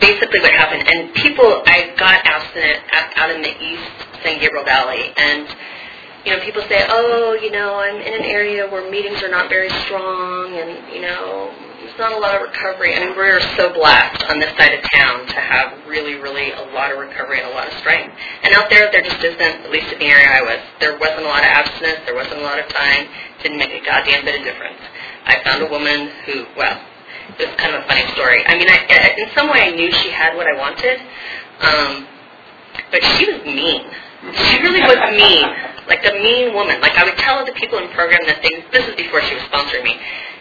basically 0.00 0.40
what 0.40 0.52
happened, 0.52 0.86
and 0.88 1.14
people, 1.14 1.62
I 1.66 1.94
got 1.96 2.24
abstinent 2.24 2.80
out 3.16 3.30
in 3.30 3.42
the 3.42 3.54
East 3.62 3.90
San 4.22 4.40
Gabriel 4.40 4.64
Valley, 4.64 5.12
and 5.16 5.48
you 6.24 6.36
know, 6.36 6.44
people 6.44 6.62
say, 6.68 6.84
oh, 6.88 7.38
you 7.40 7.50
know, 7.50 7.76
I'm 7.76 7.96
in 7.96 8.14
an 8.14 8.24
area 8.24 8.68
where 8.68 8.90
meetings 8.90 9.22
are 9.22 9.30
not 9.30 9.48
very 9.48 9.70
strong, 9.84 10.52
and 10.54 10.92
you 10.92 11.00
know, 11.00 11.54
not 11.98 12.12
a 12.14 12.18
lot 12.18 12.38
of 12.38 12.42
recovery. 12.42 12.94
I 12.94 13.04
mean, 13.04 13.16
we're 13.16 13.42
so 13.58 13.74
blessed 13.74 14.22
on 14.30 14.38
this 14.38 14.54
side 14.56 14.72
of 14.72 14.82
town 14.94 15.26
to 15.26 15.38
have 15.42 15.74
really, 15.86 16.14
really 16.14 16.52
a 16.52 16.62
lot 16.70 16.94
of 16.94 16.98
recovery 16.98 17.42
and 17.42 17.50
a 17.50 17.54
lot 17.54 17.66
of 17.66 17.74
strength. 17.82 18.14
And 18.42 18.54
out 18.54 18.70
there, 18.70 18.88
there 18.90 19.02
just 19.02 19.18
isn't, 19.18 19.66
at 19.66 19.70
least 19.70 19.92
in 19.92 19.98
the 19.98 20.06
area 20.06 20.30
I 20.30 20.42
was, 20.42 20.62
there 20.78 20.96
wasn't 20.96 21.26
a 21.26 21.28
lot 21.28 21.42
of 21.42 21.50
abstinence, 21.50 22.06
there 22.06 22.14
wasn't 22.14 22.40
a 22.40 22.46
lot 22.46 22.58
of 22.58 22.70
time, 22.70 23.10
didn't 23.42 23.58
make 23.58 23.74
a 23.74 23.84
goddamn 23.84 24.24
bit 24.24 24.38
of 24.38 24.44
difference. 24.46 24.78
I 25.26 25.42
found 25.42 25.62
a 25.62 25.68
woman 25.68 26.08
who, 26.24 26.46
well, 26.56 26.78
it 27.38 27.50
was 27.50 27.56
kind 27.58 27.74
of 27.74 27.82
a 27.82 27.86
funny 27.90 28.06
story. 28.14 28.46
I 28.46 28.54
mean, 28.56 28.70
I, 28.70 29.18
in 29.18 29.28
some 29.34 29.50
way 29.50 29.66
I 29.66 29.70
knew 29.74 29.90
she 29.90 30.10
had 30.10 30.38
what 30.38 30.46
I 30.46 30.54
wanted, 30.54 31.02
um, 31.60 32.06
but 32.94 33.02
she 33.18 33.26
was 33.26 33.42
mean. 33.44 33.82
She 34.22 34.62
really 34.62 34.82
was 34.82 34.98
mean, 35.14 35.46
like 35.86 36.06
a 36.06 36.14
mean 36.14 36.54
woman. 36.54 36.80
Like 36.80 36.94
I 36.98 37.04
would 37.04 37.18
tell 37.18 37.38
other 37.38 37.54
people 37.54 37.78
in 37.78 37.88
program 37.90 38.22
that 38.26 38.42
things. 38.42 38.64
This 38.72 38.86
is 38.86 38.96
before 38.96 39.22
she 39.22 39.34
was 39.34 39.44
sponsoring 39.44 39.84
me 39.84 39.94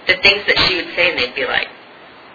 the 0.08 0.15
things 0.24 0.43
that 0.48 0.58
she 0.67 0.76
would 0.76 0.89
say, 0.96 1.12
and 1.12 1.20
they'd 1.20 1.36
be 1.36 1.46
like, 1.46 1.67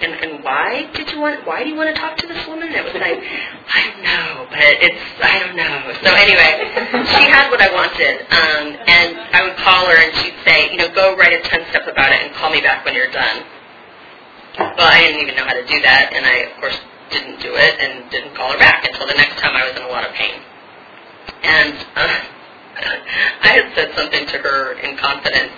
and, 0.02 0.12
and 0.18 0.44
why 0.44 0.90
did 0.94 1.10
you 1.10 1.20
want, 1.20 1.46
why 1.46 1.62
do 1.62 1.70
you 1.70 1.76
want 1.76 1.94
to 1.94 1.98
talk 2.00 2.16
to 2.18 2.26
this 2.26 2.42
woman? 2.46 2.68
And 2.68 2.76
it 2.76 2.84
was 2.84 2.94
like, 2.98 3.22
I 3.22 3.78
don't 3.86 4.02
know, 4.02 4.46
but 4.50 4.74
it's, 4.82 5.04
I 5.22 5.38
don't 5.38 5.54
know. 5.54 5.94
So 6.02 6.10
anyway, 6.10 7.06
she 7.06 7.22
had 7.30 7.50
what 7.54 7.62
I 7.62 7.70
wanted, 7.70 8.26
um, 8.34 8.66
and 8.82 9.10
I 9.30 9.46
would 9.46 9.56
call 9.62 9.86
her 9.86 9.94
and 9.94 10.10
she'd 10.18 10.34
say, 10.44 10.72
you 10.72 10.78
know, 10.78 10.90
go 10.92 11.14
write 11.16 11.32
a 11.32 11.42
10-step 11.46 11.86
about 11.86 12.10
it 12.10 12.20
and 12.22 12.34
call 12.34 12.50
me 12.50 12.60
back 12.60 12.84
when 12.84 12.94
you're 12.94 13.14
done. 13.14 13.46
Well, 14.58 14.90
I 14.90 15.00
didn't 15.06 15.22
even 15.22 15.36
know 15.36 15.46
how 15.46 15.54
to 15.54 15.64
do 15.64 15.80
that, 15.80 16.12
and 16.12 16.26
I, 16.26 16.50
of 16.50 16.60
course, 16.60 16.76
didn't 17.10 17.40
do 17.40 17.54
it 17.54 17.74
and 17.80 18.10
didn't 18.10 18.34
call 18.34 18.52
her 18.52 18.58
back 18.58 18.84
until 18.84 19.06
the 19.06 19.14
next 19.14 19.40
time 19.40 19.56
I 19.56 19.64
was 19.64 19.76
in 19.76 19.82
a 19.82 19.88
lot 19.88 20.04
of 20.04 20.12
pain. 20.12 20.42
And 21.42 21.74
uh, 21.96 22.20
I 23.46 23.50
had 23.62 23.66
said 23.74 23.88
something 23.94 24.26
to 24.26 24.38
her 24.42 24.74
in 24.80 24.96
confidence. 24.98 25.52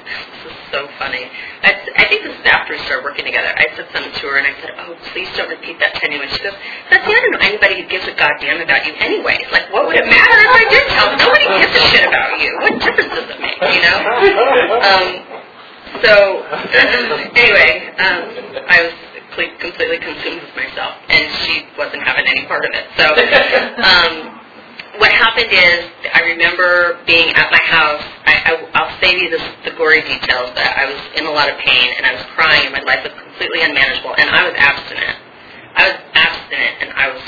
This 0.44 0.52
is 0.52 0.58
so 0.72 0.88
funny. 1.00 1.24
I, 1.64 1.70
I 1.96 2.04
think 2.08 2.24
this 2.24 2.36
is 2.36 2.44
after 2.44 2.76
we 2.76 2.80
started 2.84 3.04
working 3.04 3.24
together. 3.24 3.48
I 3.56 3.64
said 3.76 3.88
something 3.92 4.12
to 4.12 4.24
her, 4.28 4.36
and 4.36 4.46
I 4.46 4.54
said, 4.60 4.76
"Oh, 4.84 4.92
please 5.12 5.28
don't 5.36 5.48
repeat 5.48 5.80
that 5.80 5.96
to 5.96 6.00
anyone." 6.04 6.28
She 6.28 6.44
goes, 6.44 6.56
"Betsy, 6.92 7.08
I 7.08 7.18
don't 7.24 7.32
know 7.32 7.44
anybody 7.44 7.80
who 7.80 7.86
gives 7.88 8.04
a 8.04 8.14
goddamn 8.14 8.60
about 8.60 8.84
you 8.84 8.92
anyways. 9.00 9.48
Like, 9.52 9.72
what 9.72 9.88
would 9.88 9.96
it 9.96 10.04
matter 10.04 10.36
if 10.36 10.52
I 10.52 10.64
did 10.68 10.84
tell? 10.92 11.08
Nobody 11.16 11.46
gives 11.64 11.72
a 11.72 11.84
shit 11.88 12.04
about 12.04 12.36
you. 12.36 12.50
What 12.60 12.74
difference 12.82 13.12
does 13.16 13.28
it 13.32 13.40
make? 13.40 13.58
You 13.62 13.82
know?" 13.88 13.98
Um, 14.84 15.06
so 16.04 16.12
anyway, 17.40 17.88
um, 17.96 18.20
I 18.68 18.78
was 18.84 18.94
completely 19.64 19.98
consumed 19.98 20.44
with 20.44 20.54
myself, 20.56 20.92
and 21.08 21.24
she 21.46 21.64
wasn't 21.78 22.02
having 22.04 22.26
any 22.28 22.44
part 22.44 22.64
of 22.68 22.72
it. 22.76 22.84
So. 23.00 23.06
Um, 23.80 24.43
what 24.98 25.10
happened 25.12 25.50
is, 25.50 25.90
I 26.14 26.20
remember 26.34 26.98
being 27.06 27.34
at 27.34 27.50
my 27.50 27.62
house. 27.64 28.04
I, 28.26 28.34
I, 28.46 28.50
I'll 28.74 28.94
save 29.00 29.18
you 29.18 29.30
the, 29.30 29.42
the 29.70 29.76
gory 29.76 30.02
details, 30.02 30.50
but 30.54 30.64
I 30.64 30.86
was 30.86 31.00
in 31.16 31.26
a 31.26 31.30
lot 31.30 31.50
of 31.50 31.58
pain 31.58 31.94
and 31.96 32.06
I 32.06 32.14
was 32.14 32.24
crying, 32.34 32.66
and 32.66 32.72
my 32.72 32.82
life 32.82 33.02
was 33.02 33.12
completely 33.18 33.62
unmanageable, 33.62 34.14
and 34.16 34.30
I 34.30 34.46
was 34.46 34.54
abstinent. 34.56 35.16
I 35.74 35.82
was 35.90 35.98
abstinent, 36.14 36.74
and 36.80 36.90
I 36.94 37.06
was 37.10 37.22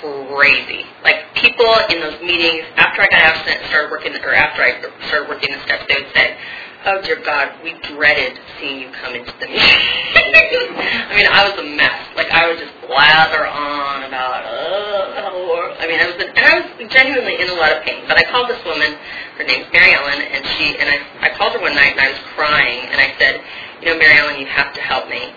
crazy. 0.00 0.84
Like 1.02 1.32
people 1.34 1.72
in 1.88 2.00
those 2.00 2.20
meetings, 2.20 2.64
after 2.76 3.02
I 3.02 3.08
got 3.08 3.20
abstinent 3.20 3.64
started 3.68 3.90
working, 3.90 4.12
or 4.16 4.34
after 4.34 4.62
I 4.62 4.80
started 5.08 5.28
working 5.28 5.52
the 5.52 5.60
steps, 5.64 5.84
they 5.88 5.96
would 5.96 6.12
say, 6.12 6.36
"Oh 6.84 7.00
dear 7.02 7.16
God, 7.24 7.52
we 7.62 7.74
dreaded 7.94 8.38
seeing 8.60 8.80
you 8.80 8.90
come 9.02 9.14
into 9.14 9.32
the 9.40 9.46
meeting." 9.46 9.62
I 10.14 11.12
mean, 11.16 11.26
I 11.26 11.48
was 11.48 11.58
a 11.58 11.64
mess. 11.64 11.96
Like 12.16 12.30
I 12.30 12.48
would 12.48 12.58
just 12.58 12.72
blather 12.86 13.46
on 13.46 14.04
about, 14.04 14.44
uh, 14.44 15.80
I 15.80 15.86
mean, 15.88 16.00
I 16.00 16.06
was, 16.06 16.16
and 16.18 16.38
I 16.38 16.54
was 16.60 16.92
genuinely 16.92 17.40
in 17.40 17.48
a 17.48 17.54
lot 17.54 17.72
of 17.72 17.82
pain. 17.82 18.04
But 18.08 18.18
I 18.18 18.24
called 18.30 18.48
this 18.48 18.62
woman. 18.64 18.96
Her 19.38 19.44
name's 19.44 19.70
Mary 19.72 19.94
Ellen, 19.94 20.20
and 20.20 20.44
she 20.56 20.76
and 20.78 20.88
I, 20.88 21.28
I 21.28 21.28
called 21.36 21.52
her 21.54 21.60
one 21.60 21.74
night, 21.74 21.92
and 21.92 22.00
I 22.00 22.10
was 22.10 22.20
crying, 22.34 22.88
and 22.90 23.00
I 23.00 23.14
said, 23.18 23.40
"You 23.80 23.92
know, 23.92 23.98
Mary 23.98 24.18
Ellen, 24.18 24.40
you 24.40 24.46
have 24.46 24.72
to 24.74 24.80
help 24.80 25.08
me." 25.08 25.32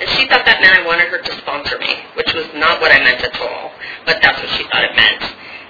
And 0.00 0.08
she 0.18 0.26
thought 0.26 0.44
that 0.44 0.60
meant 0.60 0.74
I 0.74 0.84
wanted 0.84 1.08
her 1.08 1.22
to 1.22 1.32
sponsor 1.38 1.78
me, 1.78 2.02
which 2.14 2.34
was 2.34 2.50
not 2.54 2.80
what 2.80 2.90
I 2.90 2.98
meant 2.98 3.22
at 3.22 3.38
all, 3.40 3.70
but 4.04 4.18
that's 4.20 4.42
what 4.42 4.50
she 4.58 4.66
thought 4.66 4.82
it 4.82 4.94
meant. 4.98 5.22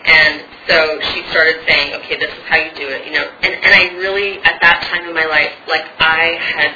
And 0.04 0.44
so 0.66 1.00
she 1.12 1.22
started 1.30 1.60
saying, 1.68 1.94
okay, 2.00 2.16
this 2.16 2.32
is 2.32 2.42
how 2.48 2.56
you 2.56 2.72
do 2.74 2.88
it, 2.88 3.04
you 3.06 3.12
know. 3.12 3.28
And, 3.42 3.52
and 3.52 3.72
I 3.74 3.96
really, 4.00 4.40
at 4.40 4.60
that 4.62 4.80
time 4.88 5.08
in 5.08 5.14
my 5.14 5.26
life, 5.26 5.52
like 5.68 5.84
I 6.00 6.38
had, 6.40 6.72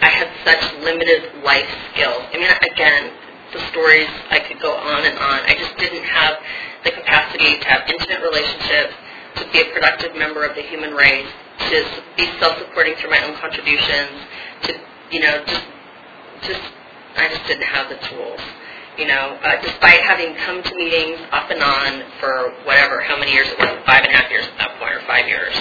I 0.00 0.10
had 0.10 0.28
such 0.46 0.62
limited 0.82 1.42
life 1.42 1.68
skills. 1.92 2.22
I 2.30 2.38
mean, 2.38 2.50
again, 2.72 3.12
the 3.52 3.60
stories, 3.70 4.08
I 4.30 4.38
could 4.40 4.60
go 4.60 4.72
on 4.74 5.04
and 5.06 5.18
on. 5.18 5.38
I 5.48 5.56
just 5.58 5.76
didn't 5.78 6.04
have 6.04 6.38
the 6.84 6.92
capacity 6.92 7.58
to 7.58 7.66
have 7.66 7.88
intimate 7.88 8.22
relationships, 8.22 8.94
to 9.36 9.44
be 9.50 9.60
a 9.60 9.72
productive 9.72 10.14
member 10.14 10.44
of 10.44 10.54
the 10.54 10.62
human 10.62 10.94
race, 10.94 11.28
to 11.70 12.02
be 12.16 12.30
self-supporting 12.38 12.94
through 12.96 13.10
my 13.10 13.22
own 13.26 13.34
contributions, 13.36 14.22
to, 14.62 14.80
you 15.10 15.20
know, 15.20 15.42
just 15.46 15.66
just 16.42 16.62
I 17.16 17.28
just 17.28 17.46
didn't 17.46 17.66
have 17.66 17.88
the 17.88 17.98
tools. 18.06 18.40
You 18.98 19.06
know, 19.06 19.38
uh, 19.42 19.62
despite 19.62 20.00
having 20.02 20.34
come 20.42 20.62
to 20.62 20.74
meetings 20.74 21.20
off 21.30 21.48
and 21.50 21.62
on 21.62 22.02
for 22.18 22.50
whatever, 22.66 23.00
how 23.00 23.16
many 23.16 23.30
years 23.30 23.46
it 23.46 23.58
was, 23.58 23.78
five 23.86 24.02
and 24.02 24.12
a 24.12 24.16
half 24.16 24.28
years 24.28 24.44
at 24.44 24.58
that 24.58 24.78
point, 24.78 24.92
or 24.92 25.00
five 25.06 25.28
years. 25.28 25.54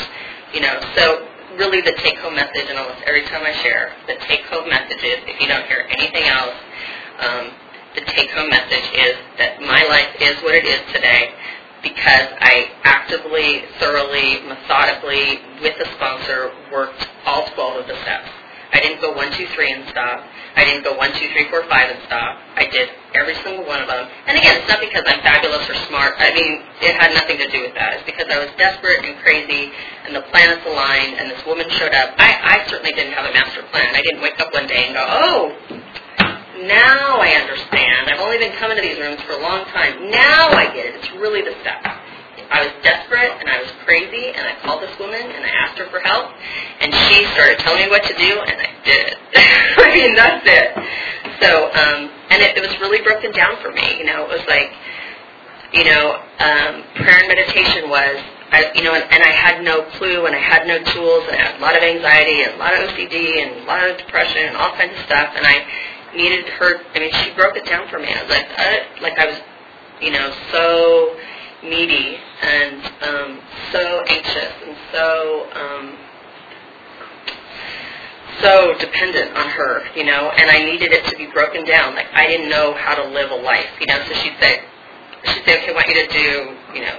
You 0.53 0.61
know, 0.61 0.81
so 0.95 1.27
really 1.55 1.81
the 1.81 1.93
take-home 2.01 2.33
message, 2.33 2.65
and 2.67 2.79
almost 2.79 3.01
every 3.05 3.23
time 3.29 3.45
I 3.45 3.53
share, 3.61 3.93
the 4.07 4.15
take-home 4.25 4.67
message 4.69 5.03
is, 5.05 5.21
if 5.29 5.39
you 5.39 5.47
don't 5.47 5.65
hear 5.67 5.85
anything 5.89 6.23
else, 6.23 6.55
um, 7.21 7.51
the 7.93 8.01
take-home 8.09 8.49
message 8.49 8.89
is 8.97 9.13
that 9.37 9.61
my 9.61 9.85
life 9.85 10.17
is 10.19 10.41
what 10.41 10.55
it 10.55 10.65
is 10.65 10.81
today 10.91 11.29
because 11.83 12.27
I 12.41 12.73
actively, 12.83 13.63
thoroughly, 13.79 14.41
methodically, 14.49 15.41
with 15.61 15.77
the 15.77 15.85
sponsor, 15.93 16.51
worked 16.71 17.07
all 17.25 17.45
12 17.53 17.81
of 17.81 17.87
the 17.87 18.01
steps. 18.01 18.29
I 18.73 18.79
didn't 18.79 19.01
go 19.01 19.13
one, 19.13 19.31
two, 19.33 19.47
three 19.55 19.71
and 19.71 19.87
stop. 19.89 20.25
I 20.55 20.65
didn't 20.65 20.83
go 20.83 20.97
one, 20.97 21.11
two, 21.13 21.29
three, 21.33 21.49
four, 21.49 21.63
five 21.69 21.89
and 21.89 21.99
stop. 22.05 22.37
I 22.55 22.65
did 22.65 22.89
every 23.17 23.35
single 23.43 23.65
one 23.65 23.81
of 23.81 23.87
them. 23.87 24.07
And 24.27 24.37
again, 24.37 24.61
it's 24.61 24.69
not 24.69 24.79
because 24.79 25.03
I'm 25.05 25.21
fabulous 25.21 25.65
or 25.69 25.75
smart. 25.89 26.15
I 26.17 26.33
mean, 26.33 26.61
it 26.81 26.93
had 26.95 27.13
nothing 27.13 27.37
to 27.37 27.47
do 27.49 27.61
with 27.65 27.73
that. 27.75 27.97
It's 27.97 28.07
because 28.07 28.29
I 28.29 28.37
was 28.39 28.49
desperate 28.57 29.03
and 29.05 29.17
crazy, 29.19 29.73
and 30.05 30.15
the 30.15 30.23
planets 30.29 30.63
aligned, 30.65 31.17
and 31.19 31.29
this 31.31 31.41
woman 31.45 31.69
showed 31.77 31.93
up. 31.93 32.15
I, 32.17 32.61
I 32.63 32.69
certainly 32.69 32.93
didn't 32.93 33.13
have 33.13 33.25
a 33.25 33.33
master 33.33 33.63
plan. 33.73 33.95
I 33.95 34.01
didn't 34.01 34.21
wake 34.21 34.39
up 34.39 34.53
one 34.53 34.67
day 34.67 34.87
and 34.87 34.93
go, 34.93 35.03
oh, 35.03 35.39
now 36.65 37.21
I 37.21 37.37
understand. 37.37 38.09
I've 38.09 38.21
only 38.21 38.37
been 38.37 38.55
coming 38.57 38.77
to 38.77 38.83
these 38.83 38.97
rooms 38.97 39.21
for 39.23 39.33
a 39.33 39.41
long 39.41 39.65
time. 39.69 40.09
Now 40.09 40.49
I 40.53 40.65
get 40.73 40.85
it. 40.87 40.95
It's 40.95 41.11
really 41.17 41.41
the 41.41 41.53
steps. 41.61 42.07
I 42.49 42.63
was 42.63 42.71
desperate 42.81 43.35
and 43.39 43.49
I 43.49 43.59
was 43.59 43.71
crazy 43.83 44.31
and 44.31 44.47
I 44.47 44.55
called 44.63 44.81
this 44.81 44.95
woman 44.99 45.19
and 45.19 45.43
I 45.43 45.49
asked 45.49 45.77
her 45.79 45.89
for 45.91 45.99
help 45.99 46.31
and 46.79 46.93
she 46.93 47.25
started 47.35 47.59
telling 47.59 47.83
me 47.83 47.89
what 47.89 48.03
to 48.03 48.15
do 48.15 48.31
and 48.39 48.55
I 48.55 48.69
did. 48.85 49.05
It. 49.11 49.17
I 49.83 49.87
mean 49.93 50.15
that's 50.15 50.45
it. 50.47 51.26
So 51.41 51.71
um 51.71 52.11
and 52.29 52.41
it, 52.41 52.57
it 52.57 52.61
was 52.61 52.77
really 52.79 53.01
broken 53.01 53.31
down 53.31 53.57
for 53.61 53.71
me. 53.71 53.97
You 53.97 54.05
know, 54.05 54.23
it 54.23 54.29
was 54.29 54.45
like 54.47 54.71
you 55.73 55.83
know, 55.85 56.21
um 56.39 56.83
prayer 56.95 57.19
and 57.19 57.27
meditation 57.27 57.89
was 57.89 58.17
I, 58.49 58.71
you 58.75 58.83
know, 58.83 58.95
and, 58.95 59.03
and 59.11 59.21
I 59.21 59.27
had 59.27 59.61
no 59.61 59.83
clue, 59.99 60.25
and 60.25 60.33
I 60.33 60.39
had 60.39 60.67
no 60.67 60.79
tools, 60.93 61.25
and 61.27 61.35
I 61.35 61.51
had 61.51 61.59
a 61.59 61.61
lot 61.61 61.75
of 61.75 61.83
anxiety, 61.83 62.43
and 62.43 62.53
a 62.53 62.57
lot 62.57 62.73
of 62.73 62.87
OCD, 62.87 63.43
and 63.43 63.63
a 63.63 63.67
lot 63.67 63.89
of 63.89 63.97
depression, 63.97 64.47
and 64.47 64.55
all 64.55 64.71
kinds 64.71 64.97
of 64.97 65.03
stuff, 65.03 65.33
and 65.35 65.45
I 65.45 65.67
needed 66.15 66.47
her. 66.47 66.79
I 66.95 66.99
mean, 66.99 67.11
she 67.11 67.33
broke 67.35 67.57
it 67.57 67.65
down 67.65 67.89
for 67.89 67.99
me. 67.99 68.07
I 68.07 68.21
was 68.23 68.31
like, 68.31 68.47
uh, 68.57 69.03
like 69.03 69.19
I 69.19 69.25
was, 69.25 69.39
you 69.99 70.11
know, 70.11 70.33
so 70.53 71.17
needy 71.63 72.17
and 72.41 72.85
um, 73.01 73.39
so 73.71 74.03
anxious 74.07 74.53
and 74.65 74.77
so 74.91 75.49
um, 75.53 75.97
so 78.41 78.77
dependent 78.79 79.35
on 79.35 79.49
her, 79.49 79.83
you 79.95 80.03
know, 80.03 80.31
and 80.31 80.49
I 80.51 80.63
needed 80.63 80.91
it 80.91 81.05
to 81.09 81.17
be 81.17 81.27
broken 81.27 81.65
down. 81.65 81.95
Like 81.95 82.07
I 82.13 82.27
didn't 82.27 82.49
know 82.49 82.73
how 82.73 82.95
to 82.95 83.07
live 83.09 83.31
a 83.31 83.35
life, 83.35 83.69
you 83.79 83.87
know. 83.87 83.99
So 84.07 84.13
she'd 84.13 84.37
say, 84.39 84.61
she'd 85.25 85.45
say, 85.45 85.61
okay, 85.61 85.71
I 85.71 85.73
want 85.73 85.87
you 85.87 85.95
to 85.95 86.07
do, 86.11 86.29
you 86.75 86.81
know, 86.81 86.97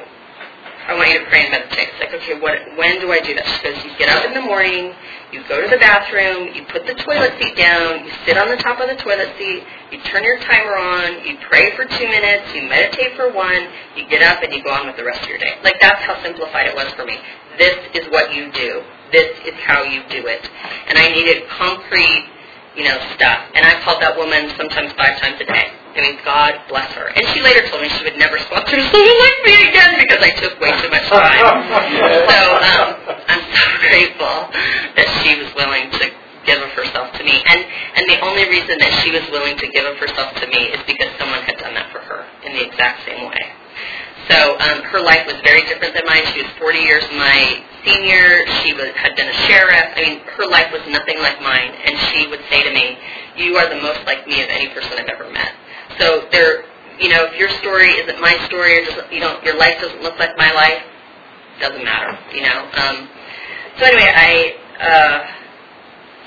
I 0.89 0.95
want 0.97 1.13
you 1.13 1.21
to 1.21 1.27
pray 1.29 1.45
and 1.45 1.53
meditate. 1.53 1.93
It's 1.93 2.01
like, 2.01 2.17
okay, 2.17 2.41
what, 2.41 2.57
when 2.81 2.97
do 2.99 3.13
I 3.13 3.21
do 3.21 3.37
that? 3.37 3.45
She 3.45 3.61
goes, 3.61 3.77
you 3.85 3.93
get 4.01 4.09
up 4.09 4.25
in 4.25 4.33
the 4.33 4.41
morning, 4.41 4.97
you 5.37 5.45
go 5.45 5.61
to 5.61 5.69
the 5.69 5.77
bathroom, 5.77 6.49
you 6.57 6.65
put 6.73 6.89
the 6.89 6.97
toilet 6.97 7.37
seat 7.37 7.61
down, 7.61 8.09
you 8.09 8.11
sit 8.25 8.41
on 8.41 8.49
the 8.49 8.57
top 8.57 8.81
of 8.81 8.89
the 8.89 8.97
toilet 8.97 9.29
seat, 9.37 9.69
you 9.93 10.01
turn 10.09 10.25
your 10.25 10.41
timer 10.41 10.81
on, 10.81 11.29
you 11.29 11.37
pray 11.45 11.77
for 11.77 11.85
two 11.85 12.09
minutes, 12.09 12.55
you 12.57 12.65
meditate 12.65 13.21
for 13.21 13.29
one, 13.31 13.69
you 14.01 14.09
get 14.09 14.25
up 14.25 14.43
and 14.43 14.49
you 14.49 14.65
go 14.65 14.73
on 14.73 14.89
with 14.89 14.97
the 14.97 15.05
rest 15.05 15.21
of 15.23 15.29
your 15.29 15.37
day. 15.37 15.61
Like 15.63 15.77
that's 15.79 16.01
how 16.09 16.17
simplified 16.25 16.73
it 16.73 16.75
was 16.75 16.89
for 16.97 17.05
me. 17.05 17.21
This 17.61 17.77
is 17.93 18.09
what 18.09 18.33
you 18.33 18.51
do. 18.53 18.81
This 19.13 19.33
is 19.47 19.55
how 19.65 19.83
you 19.83 20.03
do 20.09 20.27
it. 20.27 20.45
And 20.89 20.99
I 20.99 21.09
needed 21.09 21.49
concrete, 21.49 22.29
you 22.77 22.85
know, 22.85 22.99
stuff. 23.15 23.41
And 23.55 23.65
I 23.65 23.81
called 23.83 24.03
that 24.03 24.17
woman 24.17 24.53
sometimes 24.57 24.93
five 24.93 25.19
times 25.21 25.41
a 25.41 25.47
day. 25.47 25.73
I 25.97 26.01
mean, 26.01 26.19
God 26.25 26.61
bless 26.69 26.93
her. 26.95 27.11
And 27.11 27.27
she 27.35 27.43
later 27.43 27.67
told 27.67 27.83
me 27.83 27.89
she 27.89 28.05
would 28.05 28.19
never 28.21 28.39
sponsor 28.39 28.79
someone 28.79 29.19
like 29.27 29.41
me 29.43 29.69
again 29.69 29.99
because 29.99 30.23
I 30.23 30.31
took 30.39 30.55
way 30.61 30.71
too 30.79 30.91
much 30.93 31.09
time. 31.11 31.43
so 32.29 32.39
um, 32.55 32.89
I'm 33.27 33.43
so 33.51 33.65
grateful 33.83 34.37
that 34.95 35.09
she 35.25 35.35
was 35.41 35.51
willing 35.59 35.91
to 35.99 36.05
give 36.47 36.63
of 36.63 36.71
herself 36.77 37.11
to 37.19 37.23
me. 37.25 37.43
And 37.51 37.61
and 37.99 38.05
the 38.07 38.21
only 38.23 38.47
reason 38.47 38.79
that 38.79 38.93
she 39.03 39.11
was 39.11 39.27
willing 39.35 39.59
to 39.59 39.67
give 39.69 39.85
of 39.85 39.99
herself 39.99 40.33
to 40.39 40.47
me 40.47 40.71
is 40.71 40.81
because 40.87 41.11
someone 41.19 41.43
had 41.43 41.59
done 41.59 41.75
that 41.75 41.91
for 41.91 41.99
her 41.99 42.25
in 42.47 42.53
the 42.53 42.63
exact 42.63 43.05
same 43.05 43.27
way. 43.27 43.45
So 44.31 44.55
um, 44.61 44.85
her 44.87 45.01
life 45.01 45.27
was 45.27 45.37
very 45.43 45.65
different 45.67 45.95
than 45.99 46.05
mine. 46.07 46.23
She 46.31 46.43
was 46.45 46.53
40 46.61 46.79
years 46.79 47.05
my 47.17 47.65
senior. 47.85 48.47
She 48.63 48.73
was, 48.75 48.91
had 48.95 49.17
been 49.17 49.29
a 49.29 49.39
sheriff. 49.47 49.93
I 49.97 50.01
mean, 50.01 50.21
her 50.39 50.47
life 50.49 50.73
was 50.73 50.83
nothing 50.89 51.19
like 51.19 51.41
mine. 51.43 51.73
And 51.85 51.99
she 52.11 52.27
would 52.29 52.41
say 52.51 52.63
to 52.63 52.73
me, 52.73 52.99
"You 53.37 53.57
are 53.57 53.69
the 53.69 53.81
most 53.81 54.05
like 54.07 54.27
me 54.27 54.43
of 54.43 54.49
any 54.49 54.69
person 54.69 54.99
I've 54.99 55.09
ever 55.09 55.31
met." 55.31 55.55
So 55.99 56.29
there, 56.31 56.65
you 57.01 57.09
know, 57.09 57.25
if 57.27 57.37
your 57.39 57.49
story 57.61 57.91
isn't 58.03 58.21
my 58.21 58.37
story, 58.47 58.81
or 58.81 58.85
just 58.85 58.99
you 59.13 59.21
know, 59.21 59.41
your 59.45 59.57
life 59.59 59.81
doesn't 59.81 60.03
look 60.03 60.19
like 60.19 60.37
my 60.37 60.53
life, 60.53 60.83
doesn't 61.61 61.85
matter. 61.85 62.19
You 62.35 62.43
know. 62.43 62.69
Um, 62.75 63.09
so 63.79 63.87
anyway, 63.87 64.13
I. 64.15 64.55
Uh, 64.81 65.35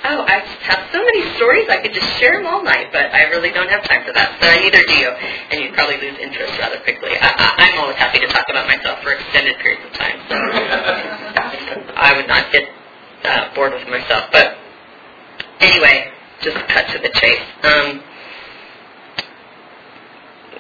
Oh, 0.03 0.25
I 0.25 0.41
just 0.41 0.61
have 0.65 0.89
so 0.89 0.97
many 0.97 1.21
stories. 1.37 1.69
I 1.69 1.77
could 1.77 1.93
just 1.93 2.09
share 2.17 2.33
them 2.33 2.47
all 2.49 2.63
night, 2.63 2.89
but 2.91 3.13
I 3.13 3.29
really 3.29 3.51
don't 3.51 3.69
have 3.69 3.83
time 3.85 4.01
for 4.03 4.11
that. 4.13 4.33
So 4.41 4.49
neither 4.49 4.81
do 4.89 4.95
you, 4.97 5.09
and 5.53 5.61
you'd 5.61 5.75
probably 5.77 6.01
lose 6.01 6.17
interest 6.17 6.57
rather 6.57 6.81
quickly. 6.81 7.13
I, 7.21 7.29
I, 7.29 7.69
I'm 7.69 7.77
always 7.79 7.97
happy 7.97 8.17
to 8.17 8.27
talk 8.27 8.49
about 8.49 8.65
myself 8.65 8.97
for 9.03 9.13
extended 9.13 9.61
periods 9.61 9.85
of 9.85 9.93
time. 9.93 10.17
So 10.25 10.33
I 11.95 12.15
would 12.15 12.27
not 12.27 12.51
get 12.51 12.69
uh, 13.23 13.53
bored 13.55 13.73
with 13.73 13.87
myself. 13.87 14.25
But 14.31 14.57
anyway, 15.59 16.11
just 16.41 16.57
cut 16.67 16.87
to 16.89 16.99
the 16.99 17.09
chase. 17.09 17.41
Um, 17.63 18.03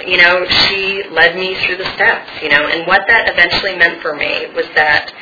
you 0.05 0.17
know, 0.17 0.45
she 0.47 1.03
led 1.11 1.35
me 1.35 1.55
through 1.65 1.77
the 1.77 1.89
steps, 1.93 2.29
you 2.41 2.49
know, 2.49 2.67
and 2.67 2.87
what 2.87 3.05
that 3.07 3.29
eventually 3.29 3.75
meant 3.75 4.01
for 4.01 4.15
me 4.15 4.47
was 4.55 4.65
that, 4.73 5.13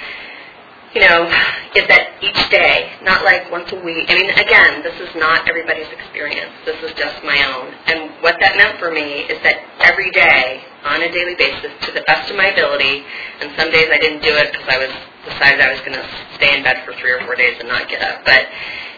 you 0.95 1.01
know, 1.01 1.27
is 1.75 1.85
that 1.88 2.15
each 2.21 2.49
day, 2.49 2.91
not 3.03 3.23
like 3.23 3.51
once 3.51 3.71
a 3.71 3.79
week, 3.83 4.05
I 4.09 4.15
mean, 4.15 4.31
again, 4.31 4.81
this 4.81 4.95
is 4.99 5.09
not 5.15 5.47
everybody's 5.47 5.89
experience. 5.91 6.51
This 6.65 6.81
is 6.81 6.93
just 6.95 7.23
my 7.23 7.38
own. 7.43 7.73
And 7.88 8.12
what 8.23 8.38
that 8.39 8.55
meant 8.55 8.79
for 8.79 8.91
me 8.91 9.27
is 9.27 9.41
that 9.43 9.59
every 9.81 10.12
day, 10.12 10.63
on 10.85 11.01
a 11.03 11.12
daily 11.12 11.35
basis, 11.35 11.71
to 11.85 11.91
the 11.91 12.01
best 12.07 12.31
of 12.31 12.38
my 12.38 12.47
ability, 12.47 13.03
and 13.41 13.51
some 13.59 13.69
days 13.71 13.89
I 13.91 13.99
didn't 13.99 14.23
do 14.23 14.33
it 14.33 14.51
because 14.51 14.67
I 14.67 14.77
was 14.79 14.93
decided 15.30 15.62
I 15.62 15.72
was 15.72 15.82
going 15.82 15.98
to 15.98 16.08
stay 16.36 16.58
in 16.58 16.63
bed 16.63 16.84
for 16.86 16.94
three 16.98 17.12
or 17.12 17.22
four 17.26 17.36
days 17.36 17.58
and 17.60 17.70
not 17.70 17.88
get 17.89 18.02
up, 18.02 18.26
but 18.26 18.46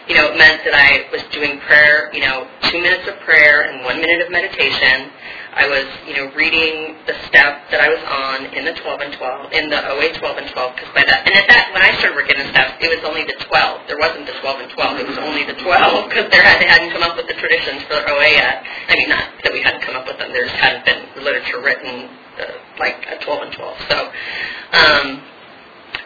you 0.08 0.18
know, 0.18 0.34
it 0.34 0.36
meant 0.36 0.66
that 0.66 0.74
I 0.74 1.06
was 1.14 1.22
doing 1.30 1.62
prayer, 1.62 2.10
you 2.12 2.20
know, 2.20 2.50
two 2.66 2.82
minutes 2.82 3.06
of 3.06 3.14
prayer 3.22 3.70
and 3.70 3.84
one 3.84 4.02
minute 4.02 4.20
of 4.26 4.32
meditation. 4.34 5.14
I 5.54 5.68
was, 5.68 5.86
you 6.08 6.16
know, 6.16 6.32
reading 6.34 6.96
the 7.06 7.14
step 7.28 7.68
that 7.70 7.78
I 7.78 7.92
was 7.92 8.02
on 8.08 8.56
in 8.56 8.64
the 8.64 8.72
12 8.72 9.00
and 9.04 9.12
12, 9.12 9.52
in 9.52 9.68
the 9.68 9.78
OA 9.78 10.10
12 10.16 10.38
and 10.42 10.48
12, 10.48 10.74
because 10.74 10.90
by 10.96 11.04
that, 11.04 11.28
and 11.28 11.36
at 11.36 11.46
that, 11.46 11.70
when 11.76 11.84
I 11.84 11.92
started 12.00 12.16
working 12.16 12.40
in 12.40 12.48
steps, 12.50 12.80
it 12.80 12.88
was 12.88 13.04
only 13.04 13.28
the 13.28 13.36
12. 13.36 13.86
There 13.86 14.00
wasn't 14.00 14.26
the 14.26 14.34
12 14.40 14.64
and 14.64 14.70
12. 14.72 15.00
It 15.04 15.08
was 15.12 15.20
only 15.20 15.44
the 15.44 15.54
12, 15.60 16.08
because 16.08 16.26
they 16.32 16.40
hadn't 16.40 16.90
come 16.90 17.04
up 17.04 17.14
with 17.14 17.28
the 17.28 17.36
traditions 17.36 17.84
for 17.84 18.00
OA 18.00 18.32
yet. 18.32 18.64
I 18.64 18.96
mean, 18.96 19.12
not 19.12 19.28
that 19.44 19.52
we 19.52 19.60
hadn't 19.60 19.84
come 19.84 19.94
up 19.94 20.08
with 20.08 20.18
them. 20.18 20.32
There 20.32 20.48
just 20.48 20.56
hadn't 20.56 20.88
been 20.88 21.04
literature 21.22 21.60
written 21.60 22.08
uh, 22.40 22.58
like 22.80 23.06
a 23.12 23.20
12 23.20 23.42
and 23.44 23.52
12. 23.52 23.76
So, 23.92 23.98
um, 24.72 25.06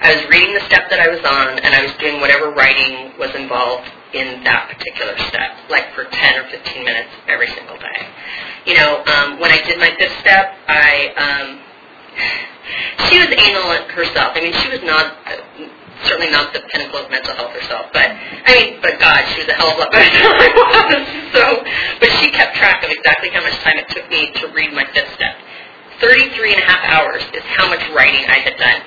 I 0.00 0.14
was 0.14 0.28
reading 0.28 0.54
the 0.54 0.64
step 0.66 0.90
that 0.90 1.00
I 1.00 1.08
was 1.08 1.20
on, 1.24 1.58
and 1.58 1.74
I 1.74 1.82
was 1.82 1.92
doing 1.98 2.20
whatever 2.20 2.50
writing 2.50 3.16
was 3.18 3.34
involved 3.34 3.88
in 4.12 4.44
that 4.44 4.68
particular 4.70 5.16
step, 5.28 5.56
like 5.68 5.92
for 5.94 6.04
10 6.04 6.38
or 6.38 6.44
15 6.50 6.84
minutes 6.84 7.10
every 7.28 7.48
single 7.48 7.76
day. 7.78 8.00
You 8.66 8.74
know, 8.74 9.02
um, 9.06 9.40
when 9.40 9.50
I 9.50 9.62
did 9.62 9.78
my 9.78 9.90
fifth 9.98 10.16
step, 10.20 10.54
I 10.68 11.14
um, 11.16 11.46
she 13.08 13.18
was 13.18 13.30
anal 13.30 13.72
herself. 13.94 14.34
I 14.34 14.40
mean, 14.40 14.54
she 14.62 14.68
was 14.68 14.82
not 14.82 15.16
certainly 16.04 16.30
not 16.30 16.52
the 16.52 16.60
pinnacle 16.68 17.00
of 17.00 17.10
mental 17.10 17.32
health 17.34 17.52
herself, 17.56 17.88
but 17.92 18.10
I 18.10 18.50
mean, 18.52 18.82
but 18.82 19.00
God, 19.00 19.24
she 19.32 19.40
was 19.40 19.48
a 19.48 19.56
hell 19.56 19.72
of 19.72 19.80
a 19.80 19.88
lot 19.88 19.92
better 19.92 20.12
than 20.12 20.34
I 20.36 20.50
was. 20.52 21.02
So, 21.32 21.42
but 22.00 22.10
she 22.20 22.30
kept 22.30 22.56
track 22.56 22.84
of 22.84 22.90
exactly 22.90 23.30
how 23.30 23.40
much 23.40 23.56
time 23.64 23.78
it 23.80 23.88
took 23.88 24.08
me 24.10 24.32
to 24.42 24.52
read 24.52 24.72
my 24.72 24.84
fifth 24.92 25.12
step. 25.14 25.40
33 26.00 26.52
and 26.54 26.62
a 26.62 26.66
half 26.66 26.82
hours 26.92 27.22
is 27.32 27.42
how 27.56 27.68
much 27.68 27.80
writing 27.96 28.24
I 28.28 28.38
had 28.44 28.56
done. 28.56 28.78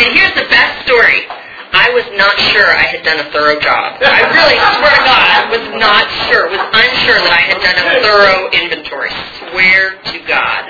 and 0.00 0.08
here's 0.16 0.34
the 0.36 0.48
best 0.52 0.86
story. 0.86 1.24
I 1.72 1.86
was 1.94 2.02
not 2.18 2.34
sure 2.50 2.66
I 2.66 2.82
had 2.90 3.06
done 3.06 3.22
a 3.22 3.30
thorough 3.30 3.58
job. 3.62 4.02
I 4.02 4.26
really 4.34 4.58
swear 4.58 4.90
to 4.90 5.02
God, 5.06 5.22
I 5.22 5.42
was 5.54 5.64
not 5.78 6.04
sure, 6.26 6.50
was 6.50 6.58
unsure 6.74 7.14
that 7.22 7.30
I 7.30 7.42
had 7.46 7.58
done 7.62 7.78
a 7.78 7.86
thorough 8.02 8.42
inventory. 8.50 9.14
Swear 9.38 9.94
to 10.10 10.18
God. 10.26 10.66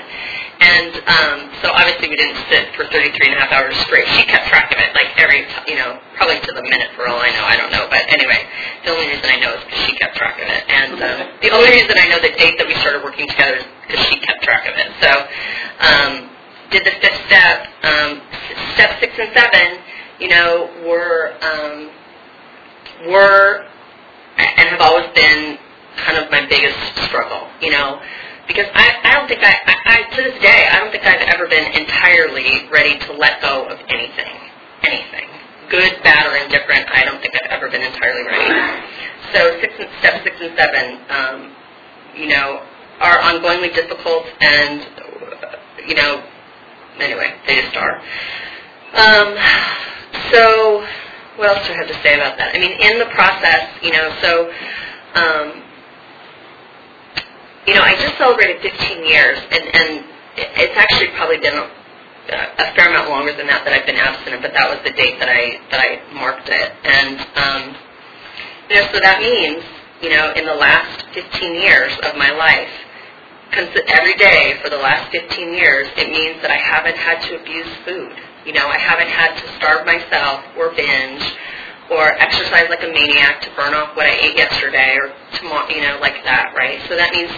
And 0.61 0.93
um, 1.09 1.37
so 1.65 1.73
obviously 1.73 2.09
we 2.09 2.15
didn't 2.15 2.37
sit 2.49 2.69
for 2.77 2.85
33 2.85 3.33
and 3.33 3.35
a 3.35 3.39
half 3.41 3.51
hours 3.51 3.73
straight. 3.89 4.05
She 4.13 4.23
kept 4.29 4.45
track 4.47 4.69
of 4.69 4.77
it, 4.77 4.93
like 4.93 5.09
every, 5.17 5.49
you 5.65 5.75
know, 5.75 5.97
probably 6.15 6.37
to 6.37 6.51
the 6.53 6.61
minute 6.61 6.93
for 6.95 7.09
all 7.09 7.17
I 7.17 7.33
know. 7.33 7.45
I 7.45 7.57
don't 7.57 7.73
know. 7.73 7.89
But 7.89 8.05
anyway, 8.13 8.45
the 8.85 8.93
only 8.93 9.09
reason 9.09 9.25
I 9.25 9.41
know 9.41 9.57
is 9.57 9.63
because 9.65 9.81
she 9.89 9.93
kept 9.97 10.15
track 10.15 10.37
of 10.37 10.47
it. 10.47 10.63
And 10.69 10.93
um, 11.01 11.19
the 11.41 11.49
only 11.49 11.71
reason 11.73 11.97
I 11.97 12.07
know 12.13 12.21
the 12.21 12.37
date 12.37 12.61
that 12.61 12.67
we 12.69 12.75
started 12.77 13.01
working 13.01 13.27
together 13.27 13.57
is 13.57 13.65
because 13.87 14.05
she 14.05 14.21
kept 14.21 14.45
track 14.45 14.69
of 14.69 14.77
it. 14.77 14.89
So 15.01 15.11
um, 15.81 16.29
did 16.69 16.85
the 16.85 16.93
fifth 17.01 17.19
step. 17.25 17.67
Um, 17.81 18.21
step 18.77 18.99
six 19.01 19.13
and 19.17 19.33
seven, 19.33 19.81
you 20.19 20.29
know, 20.29 20.69
were 20.85 21.33
um, 21.41 21.89
were 23.09 23.65
and 24.37 24.69
have 24.69 24.81
always 24.81 25.09
been 25.13 25.57
kind 26.05 26.17
of 26.17 26.31
my 26.31 26.45
biggest 26.47 26.77
struggle. 27.09 27.47
You 27.61 27.71
know, 27.71 28.01
because 28.51 28.67
I, 28.75 28.99
I 29.07 29.11
don't 29.15 29.27
think 29.31 29.39
I, 29.43 29.55
I, 29.55 29.75
I, 29.87 29.97
to 30.15 30.19
this 30.27 30.37
day, 30.43 30.67
I 30.67 30.79
don't 30.83 30.91
think 30.91 31.07
I've 31.07 31.23
ever 31.31 31.47
been 31.47 31.71
entirely 31.71 32.67
ready 32.67 32.99
to 33.07 33.13
let 33.15 33.41
go 33.41 33.63
of 33.71 33.79
anything, 33.87 34.35
anything, 34.83 35.27
good, 35.71 36.03
bad, 36.03 36.27
or 36.27 36.35
indifferent. 36.35 36.83
I 36.91 37.05
don't 37.07 37.21
think 37.23 37.31
I've 37.39 37.51
ever 37.51 37.71
been 37.71 37.81
entirely 37.81 38.27
ready. 38.27 38.51
So 39.31 39.39
six 39.63 39.71
and, 39.79 39.89
step 40.03 40.23
six 40.27 40.35
and 40.43 40.51
seven, 40.59 40.85
um, 41.07 41.37
you 42.19 42.27
know, 42.27 42.59
are 42.99 43.19
ongoingly 43.23 43.73
difficult, 43.73 44.27
and 44.41 44.83
you 45.87 45.95
know, 45.95 46.21
anyway, 46.99 47.33
they 47.47 47.55
just 47.55 47.75
are. 47.77 48.03
Um, 48.99 49.29
so, 50.35 50.83
what 51.39 51.55
else 51.55 51.65
do 51.67 51.73
I 51.73 51.77
have 51.79 51.87
to 51.87 51.99
say 52.03 52.15
about 52.19 52.37
that? 52.37 52.51
I 52.53 52.59
mean, 52.59 52.75
in 52.75 52.99
the 52.99 53.07
process, 53.15 53.63
you 53.81 53.93
know, 53.93 54.11
so. 54.21 54.51
Um, 55.15 55.70
you 57.67 57.75
know, 57.75 57.81
I 57.81 57.93
just 57.95 58.17
celebrated 58.17 58.61
15 58.61 59.05
years, 59.05 59.37
and, 59.51 59.63
and 59.75 60.05
it's 60.37 60.77
actually 60.77 61.09
probably 61.15 61.37
been 61.37 61.53
a, 61.53 61.67
a 62.33 62.65
fair 62.73 62.89
amount 62.89 63.09
longer 63.09 63.33
than 63.35 63.47
that 63.47 63.65
that 63.65 63.73
I've 63.73 63.85
been 63.85 63.97
abstinent, 63.97 64.41
but 64.41 64.53
that 64.53 64.69
was 64.69 64.79
the 64.83 64.91
date 64.95 65.19
that 65.19 65.29
I 65.29 65.59
that 65.69 65.81
I 65.81 66.13
marked 66.13 66.49
it. 66.49 66.69
And 66.83 67.19
um, 67.35 67.75
you 68.69 68.75
know, 68.77 68.87
so 68.93 68.99
that 68.99 69.21
means, 69.21 69.63
you 70.01 70.09
know, 70.09 70.33
in 70.33 70.45
the 70.45 70.55
last 70.55 71.05
15 71.13 71.55
years 71.55 71.93
of 72.03 72.15
my 72.17 72.31
life, 72.31 72.71
every 73.53 74.15
day 74.15 74.57
for 74.63 74.69
the 74.69 74.79
last 74.79 75.11
15 75.11 75.53
years, 75.53 75.87
it 75.97 76.09
means 76.09 76.41
that 76.41 76.51
I 76.51 76.57
haven't 76.57 76.95
had 76.95 77.21
to 77.27 77.41
abuse 77.41 77.69
food. 77.85 78.15
You 78.45 78.53
know, 78.53 78.67
I 78.67 78.77
haven't 78.77 79.09
had 79.09 79.35
to 79.37 79.45
starve 79.57 79.85
myself 79.85 80.41
or 80.57 80.73
binge 80.73 81.21
or 81.91 82.15
exercise 82.23 82.71
like 82.71 82.83
a 82.83 82.87
maniac 82.87 83.41
to 83.43 83.49
burn 83.55 83.73
off 83.75 83.95
what 83.95 84.07
I 84.07 84.15
ate 84.15 84.37
yesterday 84.37 84.95
or 84.95 85.11
tomorrow, 85.35 85.67
you 85.67 85.81
know, 85.83 85.99
like 85.99 86.23
that, 86.23 86.55
right? 86.55 86.79
So 86.87 86.95
that 86.95 87.11
means 87.11 87.31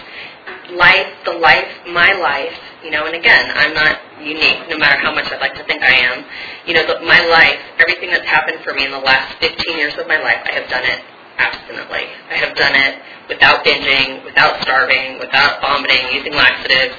life, 0.77 1.09
the 1.25 1.33
life, 1.33 1.67
my 1.89 2.13
life, 2.13 2.53
you 2.85 2.91
know, 2.91 3.05
and 3.09 3.15
again, 3.15 3.49
I'm 3.55 3.73
not 3.73 3.97
unique, 4.21 4.69
no 4.69 4.77
matter 4.77 5.01
how 5.01 5.13
much 5.13 5.25
I'd 5.33 5.41
like 5.41 5.55
to 5.55 5.65
think 5.65 5.81
I 5.81 5.95
am. 6.05 6.23
You 6.69 6.75
know, 6.75 6.85
the, 6.85 7.01
my 7.01 7.25
life, 7.25 7.57
everything 7.79 8.11
that's 8.11 8.29
happened 8.29 8.61
for 8.63 8.73
me 8.73 8.85
in 8.85 8.91
the 8.91 9.01
last 9.01 9.33
15 9.41 9.57
years 9.77 9.97
of 9.97 10.07
my 10.07 10.21
life, 10.21 10.45
I 10.45 10.53
have 10.53 10.69
done 10.69 10.85
it 10.85 11.01
abstinently. 11.37 12.05
I 12.29 12.37
have 12.37 12.55
done 12.55 12.75
it 12.75 13.01
without 13.27 13.65
binging, 13.65 14.23
without 14.23 14.61
starving, 14.61 15.17
without 15.17 15.61
vomiting, 15.61 16.13
using 16.13 16.33
laxatives. 16.33 16.93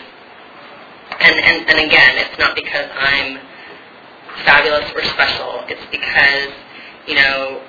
And, 1.22 1.38
and, 1.38 1.70
and 1.70 1.78
again, 1.86 2.18
it's 2.18 2.38
not 2.38 2.56
because 2.56 2.90
I'm 2.98 3.38
fabulous 4.44 4.90
or 4.90 5.02
special. 5.14 5.62
It's 5.68 5.86
because 5.94 6.50
you 7.06 7.14
know, 7.14 7.62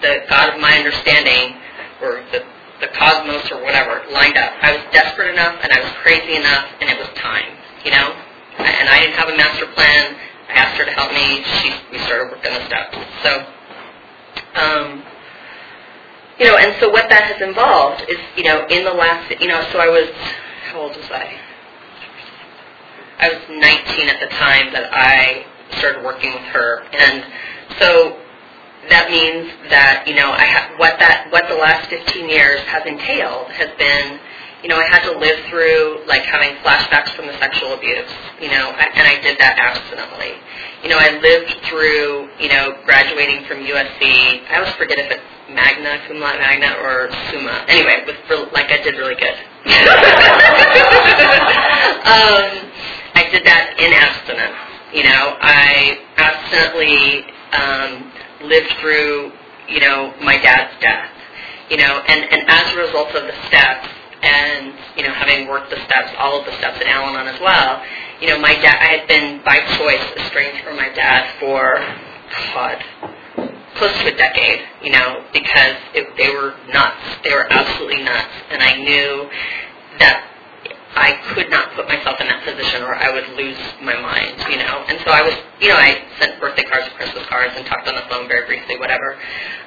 the 0.00 0.24
God 0.28 0.54
of 0.54 0.60
my 0.60 0.76
understanding, 0.76 1.56
or 2.02 2.24
the, 2.32 2.44
the 2.80 2.88
cosmos 2.88 3.50
or 3.50 3.62
whatever, 3.62 4.02
lined 4.12 4.36
up. 4.36 4.52
I 4.62 4.76
was 4.76 4.84
desperate 4.92 5.32
enough 5.32 5.58
and 5.62 5.72
I 5.72 5.80
was 5.80 5.90
crazy 6.02 6.36
enough 6.36 6.66
and 6.80 6.90
it 6.90 6.98
was 6.98 7.08
time, 7.16 7.56
you 7.84 7.90
know? 7.90 8.12
And 8.58 8.88
I 8.88 9.00
didn't 9.00 9.16
have 9.16 9.28
a 9.28 9.36
master 9.36 9.66
plan. 9.66 10.16
I 10.48 10.52
asked 10.52 10.76
her 10.78 10.84
to 10.84 10.92
help 10.92 11.12
me. 11.12 11.42
She, 11.60 11.72
we 11.92 11.98
started 12.04 12.30
working 12.30 12.52
the 12.52 12.64
steps. 12.66 12.96
So, 13.22 13.46
um, 14.54 15.02
you 16.38 16.46
know, 16.46 16.56
and 16.56 16.74
so 16.80 16.90
what 16.90 17.08
that 17.08 17.24
has 17.30 17.40
involved 17.40 18.04
is, 18.08 18.18
you 18.36 18.44
know, 18.44 18.66
in 18.68 18.84
the 18.84 18.92
last, 18.92 19.30
you 19.40 19.48
know, 19.48 19.62
so 19.72 19.78
I 19.78 19.88
was, 19.88 20.10
how 20.70 20.80
old 20.82 20.96
was 20.96 21.10
I? 21.10 21.38
I 23.18 23.28
was 23.28 23.40
19 23.48 24.08
at 24.08 24.20
the 24.20 24.26
time 24.36 24.72
that 24.72 24.90
I 24.92 25.46
started 25.78 26.04
working 26.04 26.32
with 26.32 26.42
her. 26.42 26.82
And 26.92 27.24
so 27.78 28.18
that 28.90 29.10
means 29.10 29.50
that 29.70 30.04
you 30.06 30.14
know 30.14 30.30
I 30.32 30.44
ha- 30.46 30.74
what 30.76 30.98
that 30.98 31.28
what 31.30 31.48
the 31.48 31.56
last 31.56 31.88
15 31.90 32.28
years 32.28 32.60
has 32.68 32.84
entailed 32.86 33.50
has 33.52 33.70
been 33.78 34.18
you 34.62 34.68
know 34.68 34.78
I 34.80 34.86
had 34.88 35.02
to 35.10 35.18
live 35.18 35.44
through 35.48 36.04
like 36.06 36.22
having 36.22 36.56
flashbacks 36.64 37.10
from 37.16 37.26
the 37.26 37.36
sexual 37.38 37.74
abuse 37.74 38.08
you 38.40 38.48
know 38.48 38.70
and 38.72 39.06
I 39.06 39.20
did 39.20 39.38
that 39.38 39.58
abstinently 39.60 40.36
you 40.82 40.88
know 40.88 40.98
I 40.98 41.18
lived 41.20 41.52
through 41.64 42.28
you 42.40 42.48
know 42.48 42.76
graduating 42.84 43.44
from 43.46 43.58
USC 43.64 44.42
I 44.48 44.56
always 44.58 44.72
forget 44.74 44.98
if 44.98 45.10
it's 45.10 45.22
magna 45.50 46.00
cum 46.08 46.20
laude 46.20 46.38
magna 46.40 46.72
or 46.80 47.10
summa. 47.30 47.64
Anyway 47.68 48.04
with 48.06 48.16
like 48.52 48.70
I 48.70 48.78
did 48.82 48.96
really 48.96 49.16
good. 49.16 49.36
Um, 52.04 52.68
I 53.16 53.24
did 53.32 53.46
that 53.46 53.80
in 53.80 53.94
abstinence. 53.96 54.60
You 54.92 55.04
know 55.04 55.36
I 55.40 55.96
abstinently 56.20 57.24
um, 57.54 58.12
lived 58.42 58.72
through, 58.80 59.32
you 59.68 59.80
know, 59.80 60.14
my 60.22 60.36
dad's 60.38 60.72
death. 60.80 61.10
You 61.70 61.78
know, 61.78 62.02
and, 62.06 62.20
and 62.30 62.48
as 62.48 62.74
a 62.74 62.76
result 62.76 63.14
of 63.14 63.24
the 63.24 63.34
steps 63.48 63.88
and, 64.22 64.74
you 64.96 65.02
know, 65.02 65.12
having 65.12 65.48
worked 65.48 65.70
the 65.70 65.80
steps, 65.84 66.12
all 66.18 66.38
of 66.40 66.44
the 66.44 66.52
steps 66.58 66.78
at 66.80 66.86
Al-Anon 66.86 67.26
as 67.26 67.40
well, 67.40 67.82
you 68.20 68.28
know, 68.28 68.38
my 68.38 68.54
dad, 68.54 68.76
I 68.80 68.98
had 68.98 69.08
been 69.08 69.42
by 69.44 69.58
choice 69.78 70.04
estranged 70.16 70.62
from 70.62 70.76
my 70.76 70.88
dad 70.90 71.28
for, 71.40 71.80
God, 72.54 72.78
close 73.76 73.92
to 74.02 74.14
a 74.14 74.16
decade, 74.16 74.60
you 74.82 74.92
know, 74.92 75.24
because 75.32 75.76
it, 75.94 76.06
they 76.16 76.30
were 76.30 76.54
nuts. 76.72 77.00
They 77.24 77.32
were 77.32 77.50
absolutely 77.50 78.02
nuts. 78.04 78.30
And 78.50 78.62
I 78.62 78.76
knew 78.76 79.28
that 79.98 80.24
I 80.94 81.18
could 81.34 81.50
not 81.50 81.74
put 81.74 81.88
myself 81.88 82.20
in 82.20 82.26
that 82.28 82.44
position 82.44 82.82
or 82.82 82.94
I 82.94 83.10
would 83.10 83.28
lose 83.36 83.58
my 83.82 83.98
mind, 83.98 84.38
you 84.50 84.58
know. 84.58 84.84
And 84.86 84.98
so 85.04 85.10
I 85.10 85.22
was, 85.22 85.34
you 85.60 85.68
know, 85.68 85.76
I 85.76 86.06
sent 86.18 86.40
birthday 86.40 86.62
cards, 86.64 86.86
and 86.86 86.94
Christmas 86.96 87.26
cards, 87.26 87.54
and 87.56 87.66
talked 87.66 87.88
on 87.88 87.94
the 87.94 88.06
phone 88.08 88.28
very 88.28 88.46
briefly, 88.46 88.78
whatever. 88.78 89.18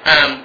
Um, 0.04 0.44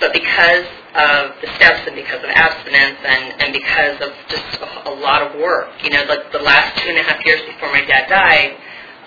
but 0.00 0.12
because 0.12 0.66
of 0.94 1.32
the 1.40 1.48
steps 1.56 1.86
and 1.86 1.94
because 1.94 2.22
of 2.22 2.30
abstinence 2.30 2.98
and, 3.04 3.42
and 3.42 3.52
because 3.52 4.00
of 4.00 4.12
just 4.28 4.60
a, 4.86 4.90
lot 4.90 5.22
of 5.22 5.40
work, 5.40 5.70
you 5.82 5.90
know, 5.90 6.04
like 6.08 6.32
the 6.32 6.42
last 6.42 6.76
two 6.82 6.90
and 6.90 6.98
a 6.98 7.02
half 7.02 7.24
years 7.24 7.40
before 7.46 7.70
my 7.70 7.84
dad 7.84 8.08
died, 8.08 8.56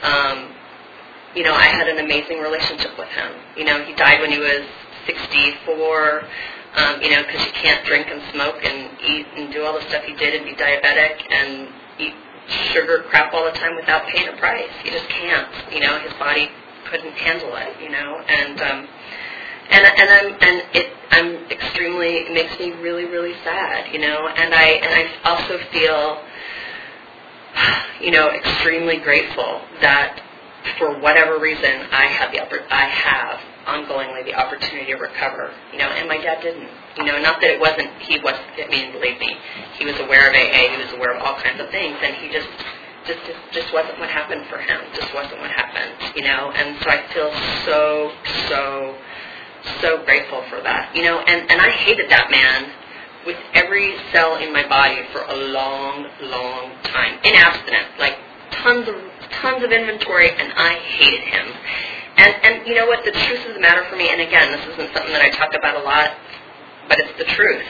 um, 0.02 0.56
you 1.36 1.44
know, 1.44 1.54
I 1.54 1.68
had 1.68 1.88
an 1.88 2.00
amazing 2.00 2.40
relationship 2.40 2.98
with 2.98 3.10
him. 3.10 3.32
You 3.58 3.66
know, 3.66 3.84
he 3.84 3.94
died 3.94 4.22
when 4.22 4.32
he 4.32 4.40
was 4.40 4.64
64 5.06 6.24
um, 6.76 7.02
you 7.02 7.10
know, 7.12 7.24
because 7.24 7.46
you 7.46 7.52
can't 7.52 7.86
drink 7.86 8.08
and 8.10 8.22
smoke 8.34 8.64
and 8.64 9.00
eat 9.02 9.28
and 9.36 9.52
do 9.52 9.64
all 9.66 9.74
the 9.74 9.86
stuff 9.90 10.04
he 10.04 10.16
did 10.16 10.36
and 10.36 10.46
be 10.46 10.56
diabetic 10.56 11.20
and 11.30 11.68
eat 12.00 12.14
sugar 12.72 13.04
crap 13.10 13.34
all 13.34 13.46
the 13.46 13.58
time 13.60 13.76
without 13.76 14.08
paying 14.08 14.28
a 14.30 14.38
price. 14.38 14.72
You 14.86 14.92
just 14.92 15.08
can't. 15.10 15.52
You 15.74 15.82
know, 15.82 16.00
his 16.00 16.14
body 16.14 16.50
couldn't 16.90 17.14
handle 17.14 17.56
it. 17.56 17.82
You 17.82 17.90
know, 17.90 18.22
and 18.28 18.62
um, 18.62 18.88
and 19.70 19.86
and 19.86 20.10
I'm 20.10 20.34
and 20.40 20.64
it 20.74 20.94
I'm 21.12 21.36
extremely 21.52 22.28
it 22.28 22.34
makes 22.34 22.58
me 22.60 22.72
really 22.82 23.06
really 23.06 23.36
sad. 23.44 23.92
You 23.94 24.00
know, 24.00 24.28
and 24.28 24.54
I 24.54 24.68
and 24.80 24.94
I 24.94 25.30
also 25.30 25.58
feel 25.72 26.24
you 28.02 28.12
know 28.12 28.30
extremely 28.30 28.98
grateful 28.98 29.62
that 29.82 30.22
for 30.78 31.00
whatever 31.00 31.40
reason 31.40 31.88
I 31.92 32.06
have 32.06 32.32
the 32.32 32.40
upper 32.40 32.60
I 32.70 32.86
have 32.88 33.40
ongoingly 33.68 34.26
the 34.26 34.34
opportunity 34.34 34.92
to 34.92 34.98
recover. 34.98 35.52
You 35.72 35.80
know, 35.80 35.90
and 35.90 36.08
my 36.08 36.18
dad 36.18 36.42
didn't. 36.42 36.70
You 36.98 37.06
know, 37.06 37.22
not 37.22 37.42
that 37.42 37.52
it 37.52 37.60
wasn't 37.60 37.90
he 38.02 38.20
was 38.20 38.36
I 38.58 38.68
mean, 38.70 38.92
believe 38.92 39.20
me, 39.20 39.36
he 39.78 39.86
was 39.86 40.00
aware 40.00 40.30
of 40.30 40.34
AA, 40.34 40.76
he 40.76 40.78
was 40.82 40.92
aware 40.94 41.14
of 41.16 41.22
all 41.22 41.36
kinds 41.42 41.60
of 41.60 41.70
things 41.70 41.98
and 42.02 42.16
he 42.16 42.30
just 42.30 42.50
just 43.06 43.22
just 43.52 43.74
wasn't 43.74 43.98
what 44.00 44.10
happened 44.10 44.46
for 44.48 44.58
him. 44.58 44.82
Just 44.94 45.14
wasn't 45.14 45.40
what 45.40 45.52
happened, 45.52 46.16
you 46.16 46.24
know. 46.24 46.52
And 46.52 46.78
so 46.82 46.90
I 46.90 47.02
feel 47.14 47.32
so 47.66 48.12
so 48.50 48.96
so 49.82 50.04
grateful 50.06 50.44
for 50.50 50.62
that. 50.62 50.96
You 50.96 51.04
know, 51.04 51.20
and 51.20 51.50
and 51.50 51.62
I 51.62 51.70
hated 51.70 52.10
that 52.10 52.30
man 52.30 52.72
with 53.26 53.38
every 53.54 53.96
cell 54.12 54.38
in 54.38 54.52
my 54.52 54.68
body 54.68 55.02
for 55.12 55.22
a 55.22 55.36
long, 55.36 56.08
long 56.22 56.72
time. 56.84 57.20
In 57.24 57.36
abstinence, 57.36 57.90
like 58.00 58.18
tons 58.52 58.88
of 58.88 58.96
tons 59.42 59.64
of 59.64 59.72
inventory 59.72 60.30
and 60.30 60.52
I 60.56 60.74
hated 60.76 61.22
him. 61.22 61.48
And, 62.18 62.36
and 62.44 62.68
you 62.68 62.76
know 62.76 62.86
what? 62.88 63.04
The 63.06 63.12
truth 63.12 63.46
of 63.48 63.54
the 63.54 63.60
matter 63.60 63.84
for 63.90 63.96
me, 63.96 64.10
and 64.10 64.22
again, 64.22 64.52
this 64.52 64.62
isn't 64.74 64.94
something 64.94 65.14
that 65.14 65.22
I 65.22 65.30
talk 65.30 65.56
about 65.56 65.76
a 65.76 65.84
lot, 65.84 66.12
but 66.88 67.00
it's 67.00 67.18
the 67.18 67.26
truth. 67.26 67.64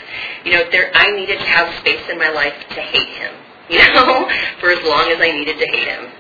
You 0.44 0.54
know, 0.54 0.64
there, 0.72 0.92
I 0.94 1.12
needed 1.12 1.40
to 1.40 1.46
have 1.46 1.74
space 1.80 2.02
in 2.10 2.18
my 2.18 2.30
life 2.30 2.54
to 2.70 2.82
hate 2.82 3.10
him. 3.10 3.34
You 3.72 3.80
know, 3.94 4.28
for 4.60 4.70
as 4.70 4.84
long 4.84 5.08
as 5.12 5.22
I 5.22 5.32
needed 5.32 5.58
to 5.58 5.66
hate 5.66 5.88
him. 5.88 6.12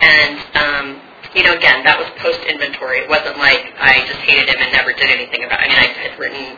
And 0.00 0.40
um, 0.56 1.02
you 1.34 1.42
know, 1.42 1.52
again, 1.52 1.84
that 1.84 1.98
was 1.98 2.08
post 2.16 2.40
inventory. 2.48 3.00
It 3.00 3.10
wasn't 3.10 3.36
like 3.36 3.74
I 3.76 4.06
just 4.06 4.20
hated 4.20 4.48
him 4.48 4.56
and 4.56 4.72
never 4.72 4.92
did 4.94 5.10
anything 5.10 5.44
about. 5.44 5.60
it. 5.60 5.64
I 5.64 5.68
mean, 5.68 5.76
I 5.76 5.86
had 6.00 6.18
written. 6.18 6.56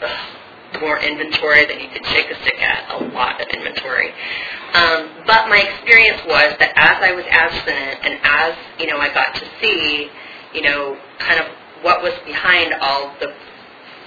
Ugh, 0.00 0.35
more 0.80 0.98
inventory 0.98 1.66
than 1.66 1.80
you 1.80 1.88
could 1.88 2.04
shake 2.06 2.30
a 2.30 2.36
stick 2.42 2.60
at, 2.60 3.00
a 3.00 3.04
lot 3.12 3.40
of 3.40 3.48
inventory. 3.48 4.12
Um, 4.74 5.24
but 5.26 5.48
my 5.48 5.62
experience 5.62 6.20
was 6.26 6.56
that 6.58 6.72
as 6.76 7.02
I 7.02 7.12
was 7.12 7.24
abstinent 7.28 8.00
and 8.02 8.20
as, 8.22 8.54
you 8.78 8.86
know, 8.86 8.98
I 8.98 9.12
got 9.12 9.34
to 9.34 9.46
see, 9.60 10.10
you 10.52 10.62
know, 10.62 10.98
kind 11.18 11.40
of 11.40 11.46
what 11.82 12.02
was 12.02 12.12
behind 12.24 12.74
all 12.80 13.14
the 13.20 13.32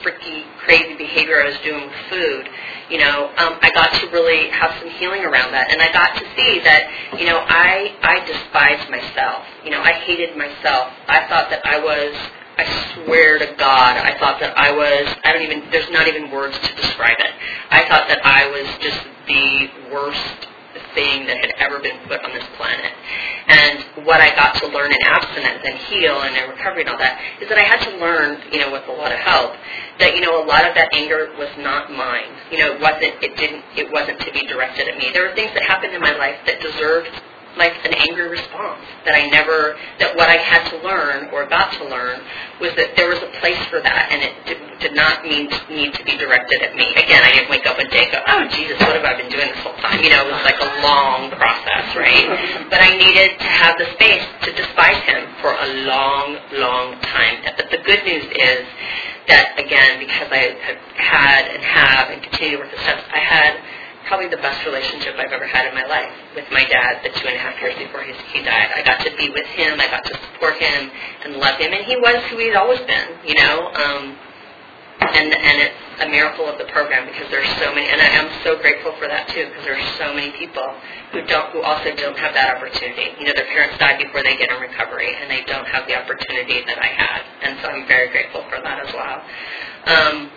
freaky, 0.04 0.44
crazy 0.60 0.96
behavior 0.96 1.42
I 1.42 1.46
was 1.46 1.60
doing 1.64 1.86
with 1.86 1.96
food, 2.10 2.50
you 2.90 2.98
know, 2.98 3.30
um, 3.38 3.60
I 3.62 3.70
got 3.74 3.94
to 4.02 4.08
really 4.10 4.50
have 4.50 4.74
some 4.80 4.90
healing 4.90 5.24
around 5.24 5.52
that. 5.52 5.70
And 5.70 5.82
I 5.82 5.92
got 5.94 6.18
to 6.18 6.26
see 6.36 6.60
that, 6.64 6.90
you 7.20 7.26
know, 7.26 7.38
I, 7.46 7.94
I 8.02 8.26
despised 8.26 8.90
myself. 8.90 9.46
You 9.63 9.72
know, 9.72 9.82
I 9.82 9.94
hated 9.94 10.38
myself. 10.38 10.94
I 11.08 11.28
thought 11.30 11.50
that 11.52 11.65
I 11.65 11.80
was 11.80 12.15
I 12.60 12.68
swear 13.08 13.40
to 13.40 13.56
God, 13.56 13.96
I 13.96 14.20
thought 14.20 14.42
that 14.42 14.52
I 14.58 14.76
was, 14.76 15.08
I 15.24 15.32
don't 15.32 15.44
even, 15.44 15.72
there's 15.72 15.90
not 15.92 16.10
even 16.10 16.30
words 16.30 16.60
to 16.60 16.76
describe 16.76 17.16
it. 17.16 17.32
I 17.72 17.88
thought 17.88 18.12
that 18.12 18.20
I 18.26 18.52
was 18.52 18.68
just 18.84 19.00
the 19.32 19.94
worst 19.96 20.48
thing 20.94 21.24
that 21.28 21.38
had 21.40 21.56
ever 21.56 21.80
been 21.80 21.96
put 22.04 22.20
on 22.20 22.36
this 22.36 22.44
planet. 22.60 22.92
And 23.48 24.06
what 24.06 24.20
I 24.20 24.36
got 24.36 24.60
to 24.60 24.68
learn 24.68 24.92
in 24.92 25.00
abstinence 25.08 25.64
and 25.64 25.78
heal 25.88 26.20
and 26.20 26.36
in 26.36 26.50
recovery 26.50 26.84
and 26.84 26.92
all 26.92 27.00
that 27.00 27.22
is 27.40 27.48
that 27.48 27.58
I 27.58 27.64
had 27.64 27.80
to 27.88 27.96
learn, 27.96 28.44
you 28.52 28.60
know, 28.60 28.76
with 28.76 28.84
a 28.92 28.92
lot 28.92 29.16
of 29.16 29.20
help, 29.20 29.56
that, 30.04 30.14
you 30.14 30.20
know, 30.20 30.44
a 30.44 30.46
lot 30.46 30.68
of 30.68 30.76
that 30.76 30.92
anger 30.92 31.32
was 31.40 31.50
not 31.64 31.88
mine. 31.92 32.28
You 32.52 32.60
know, 32.60 32.76
it 32.76 32.82
wasn't, 32.82 33.24
it 33.24 33.40
didn't, 33.40 33.64
it 33.80 33.88
wasn't 33.88 34.20
to 34.20 34.32
be 34.36 34.44
directed 34.46 34.92
at 34.92 34.98
me. 35.00 35.16
There 35.16 35.32
were 35.32 35.36
things 35.36 35.56
that 35.56 35.64
happened 35.64 35.96
in 35.96 36.02
my 36.02 36.12
life 36.20 36.38
that 36.46 36.60
deserved 36.60 37.10
like 37.58 37.73
an 37.85 37.93
angry 37.93 38.29
response 38.29 38.83
that 39.06 39.15
I 39.15 39.27
never 39.27 39.77
that 40.00 40.15
what 40.15 40.29
I 40.29 40.37
had 40.37 40.69
to 40.69 40.77
learn 40.85 41.29
or 41.33 41.47
got 41.47 41.73
to 41.81 41.83
learn 41.89 42.21
was 42.62 42.75
that 42.75 42.95
there 42.95 43.10
was 43.10 43.19
a 43.19 43.31
place 43.41 43.60
for 43.67 43.81
that 43.81 44.12
and 44.12 44.21
it 44.21 44.33
did, 44.45 44.60
did 44.79 44.93
not 44.95 45.23
mean 45.23 45.50
need 45.69 45.93
to 45.93 46.04
be 46.04 46.15
directed 46.17 46.62
at 46.62 46.75
me. 46.75 46.87
Again, 46.93 47.23
I 47.23 47.31
didn't 47.33 47.50
wake 47.50 47.65
up 47.65 47.77
one 47.77 47.89
day 47.89 48.06
and 48.06 48.12
go, 48.12 48.21
oh, 48.27 48.47
Jesus, 48.54 48.77
what 48.79 48.95
have 48.95 49.06
I 49.06 49.17
been 49.17 49.31
doing 49.31 49.50
this 49.50 49.60
whole 49.60 49.75
time? 49.81 50.04
You 50.04 50.10
know, 50.10 50.27
it 50.27 50.31
was 50.31 50.45
like 50.45 50.62
a 50.62 50.71
long 50.83 51.31
process, 51.33 51.95
right? 51.95 52.27
But 52.69 52.79
I 52.81 52.95
needed 52.95 53.39
to 53.39 53.50
have 53.50 53.77
the 53.77 53.87
space 53.97 54.25
to 54.45 54.50
despise 54.54 55.02
him 55.10 55.25
for 55.41 55.52
a 55.52 55.67
long, 55.89 56.37
long 56.60 57.00
time. 57.02 57.43
But 57.58 57.71
the 57.71 57.81
good 57.83 58.04
news 58.06 58.25
is 58.29 58.62
that, 59.27 59.58
again, 59.60 60.00
because 60.00 60.29
I 60.31 60.58
have 60.63 60.81
had 60.95 61.41
and 61.54 61.63
have 61.63 62.10
and 62.10 62.21
continue 62.23 62.58
to 62.58 62.63
work 62.63 62.71
the 62.71 62.81
steps, 62.81 63.04
I 63.13 63.19
had 63.19 63.52
probably 64.10 64.28
the 64.28 64.42
best 64.42 64.66
relationship 64.66 65.16
I've 65.22 65.32
ever 65.32 65.46
had 65.46 65.70
in 65.70 65.76
my 65.78 65.86
life 65.86 66.10
with 66.34 66.50
my 66.52 66.66
dad 66.66 67.06
the 67.06 67.14
two 67.14 67.30
and 67.30 67.38
a 67.38 67.40
half 67.40 67.56
years 67.62 67.78
before 67.78 68.02
he, 68.02 68.12
he 68.34 68.42
died. 68.42 68.74
I 68.74 68.82
got 68.82 69.06
to 69.06 69.14
be 69.16 69.30
with 69.30 69.46
him. 69.54 69.78
I 69.80 69.86
got 69.86 70.04
to 70.10 70.18
support 70.34 70.58
him 70.58 70.90
and 71.24 71.38
love 71.38 71.62
him. 71.62 71.72
And 71.72 71.86
he 71.86 71.96
was 71.96 72.18
who 72.34 72.42
he'd 72.42 72.58
always 72.58 72.82
been, 72.90 73.22
you 73.24 73.38
know. 73.38 73.70
Um, 73.72 74.18
and 75.00 75.32
and 75.32 75.58
it's 75.64 76.04
a 76.04 76.10
miracle 76.10 76.44
of 76.50 76.58
the 76.58 76.68
program 76.76 77.08
because 77.08 77.30
there's 77.32 77.48
so 77.56 77.72
many, 77.72 77.88
and 77.88 78.02
I 78.02 78.10
am 78.20 78.28
so 78.44 78.60
grateful 78.60 78.92
for 79.00 79.08
that 79.08 79.30
too 79.30 79.48
because 79.48 79.64
there's 79.64 79.86
so 79.96 80.12
many 80.14 80.32
people 80.36 80.66
who 81.14 81.24
don't, 81.24 81.48
who 81.56 81.62
also 81.62 81.96
don't 81.96 82.18
have 82.20 82.34
that 82.34 82.58
opportunity. 82.58 83.16
You 83.16 83.32
know, 83.32 83.34
their 83.34 83.48
parents 83.48 83.78
died 83.80 84.02
before 84.04 84.24
they 84.24 84.36
get 84.36 84.52
in 84.52 84.60
recovery, 84.60 85.16
and 85.16 85.32
they 85.32 85.44
don't 85.48 85.68
have 85.68 85.88
the 85.88 85.96
opportunity 85.96 86.66
that 86.68 86.80
I 86.84 86.92
had, 86.92 87.22
and 87.48 87.60
so 87.62 87.70
I'm 87.70 87.88
very 87.88 88.10
grateful 88.12 88.44
for 88.52 88.60
that 88.60 88.84
as 88.84 88.92
well. 88.92 89.18
Um, 89.88 90.32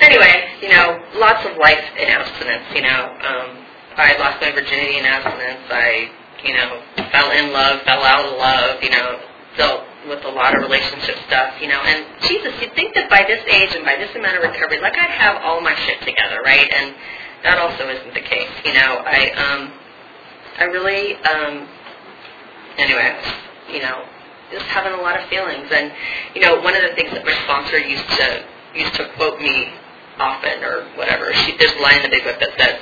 anyway, 0.00 0.48
you 0.60 0.68
know, 0.68 1.00
lots 1.16 1.46
of 1.46 1.56
life 1.56 1.84
in 1.98 2.08
abstinence. 2.08 2.64
You 2.74 2.82
know, 2.82 3.02
um, 3.22 3.48
I 3.96 4.16
lost 4.18 4.40
my 4.40 4.52
virginity 4.52 4.98
in 4.98 5.04
abstinence. 5.04 5.64
I, 5.70 6.10
you 6.44 6.54
know, 6.54 6.82
fell 7.12 7.30
in 7.32 7.52
love, 7.52 7.82
fell 7.82 8.02
out 8.02 8.24
of 8.24 8.38
love. 8.38 8.82
You 8.82 8.90
know, 8.90 9.20
so 9.56 9.84
with 10.08 10.24
a 10.24 10.30
lot 10.30 10.54
of 10.54 10.62
relationship 10.62 11.16
stuff, 11.26 11.54
you 11.60 11.68
know. 11.68 11.80
And 11.82 12.06
Jesus, 12.28 12.52
you'd 12.60 12.74
think 12.74 12.94
that 12.94 13.10
by 13.10 13.24
this 13.26 13.42
age 13.48 13.74
and 13.74 13.84
by 13.84 13.96
this 13.96 14.14
amount 14.14 14.36
of 14.36 14.42
recovery, 14.42 14.80
like 14.80 14.96
I'd 14.96 15.10
have 15.10 15.42
all 15.42 15.60
my 15.60 15.74
shit 15.74 16.00
together, 16.00 16.40
right? 16.44 16.70
And 16.72 16.94
that 17.42 17.58
also 17.58 17.88
isn't 17.88 18.14
the 18.14 18.20
case, 18.20 18.50
you 18.64 18.74
know. 18.74 19.02
I 19.04 19.30
um, 19.34 19.72
I 20.58 20.64
really, 20.64 21.14
um, 21.16 21.68
anyway, 22.78 23.16
you 23.70 23.80
know, 23.80 24.04
just 24.52 24.66
having 24.66 24.92
a 24.92 25.02
lot 25.02 25.20
of 25.20 25.28
feelings. 25.28 25.68
And 25.72 25.92
you 26.34 26.40
know, 26.40 26.60
one 26.60 26.74
of 26.74 26.82
the 26.82 26.94
things 26.94 27.10
that 27.12 27.24
my 27.24 27.34
sponsor 27.44 27.78
used 27.78 28.08
to 28.08 28.44
used 28.74 28.94
to 28.94 29.08
quote 29.16 29.40
me 29.40 29.72
often, 30.18 30.62
or 30.64 30.84
whatever. 30.96 31.32
She 31.32 31.56
there's 31.56 31.72
a 31.72 31.80
line 31.80 31.96
in 31.96 32.02
the 32.02 32.16
big 32.16 32.24
book 32.24 32.40
that 32.40 32.52
says, 32.58 32.76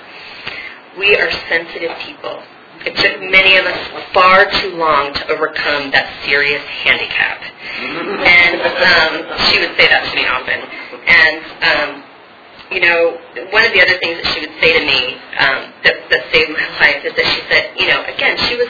"We 0.98 1.16
are 1.16 1.30
sensitive 1.48 1.96
people." 1.98 2.42
It 2.84 2.96
took 3.00 3.16
many 3.32 3.56
of 3.56 3.64
us 3.64 3.80
far 4.12 4.44
too 4.60 4.76
long 4.76 5.14
to 5.14 5.32
overcome 5.32 5.90
that 5.92 6.04
serious 6.26 6.60
handicap. 6.84 7.40
And 7.80 8.60
um, 8.60 9.12
she 9.48 9.56
would 9.56 9.72
say 9.80 9.88
that 9.88 10.04
to 10.04 10.12
me 10.12 10.28
often. 10.28 10.60
And, 11.08 11.40
um, 11.64 11.90
you 12.68 12.84
know, 12.84 13.16
one 13.56 13.64
of 13.64 13.72
the 13.72 13.80
other 13.80 13.96
things 14.04 14.20
that 14.20 14.28
she 14.36 14.40
would 14.44 14.52
say 14.60 14.76
to 14.76 14.84
me 14.84 15.16
um, 15.40 15.72
that, 15.80 15.96
that 16.12 16.28
saved 16.28 16.52
my 16.52 16.60
life 16.84 17.00
is 17.08 17.16
that 17.16 17.24
she 17.24 17.40
said, 17.48 17.72
you 17.80 17.88
know, 17.88 18.04
again, 18.04 18.36
she 18.52 18.56
was 18.60 18.68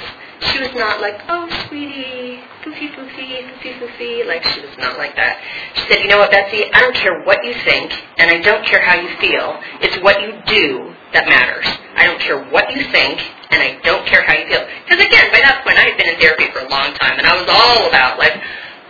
she 0.52 0.58
was 0.60 0.72
not 0.74 1.00
like, 1.00 1.20
oh, 1.28 1.48
sweetie, 1.68 2.40
foofy, 2.62 2.90
foofy, 2.94 3.44
foofy, 3.48 3.72
foofy. 3.78 4.26
Like, 4.26 4.44
she 4.44 4.60
was 4.60 4.76
not 4.78 4.98
like 4.98 5.16
that. 5.16 5.40
She 5.74 5.88
said, 5.88 6.02
you 6.02 6.08
know 6.08 6.18
what, 6.18 6.30
Betsy, 6.30 6.64
I 6.72 6.80
don't 6.80 6.94
care 6.94 7.22
what 7.24 7.44
you 7.44 7.54
think, 7.64 7.92
and 8.18 8.30
I 8.30 8.40
don't 8.40 8.64
care 8.66 8.80
how 8.80 9.00
you 9.00 9.08
feel. 9.18 9.58
It's 9.80 9.96
what 10.02 10.20
you 10.20 10.34
do 10.46 10.94
that 11.12 11.26
matters. 11.26 11.66
I 11.96 12.06
don't 12.06 12.20
care 12.20 12.42
what 12.50 12.70
you 12.74 12.82
think, 12.90 13.20
and 13.50 13.62
I 13.62 13.80
don't 13.82 14.06
care 14.06 14.22
how 14.26 14.34
you 14.34 14.46
feel. 14.46 14.66
Because 14.84 15.04
again, 15.04 15.30
by 15.30 15.40
that 15.40 15.62
point, 15.64 15.78
I 15.78 15.88
had 15.90 15.96
been 15.96 16.08
in 16.08 16.18
therapy 16.20 16.50
for 16.52 16.60
a 16.60 16.68
long 16.68 16.92
time, 16.98 17.18
and 17.18 17.26
I 17.26 17.34
was 17.38 17.48
all 17.48 17.88
about 17.88 18.18
like, 18.18 18.34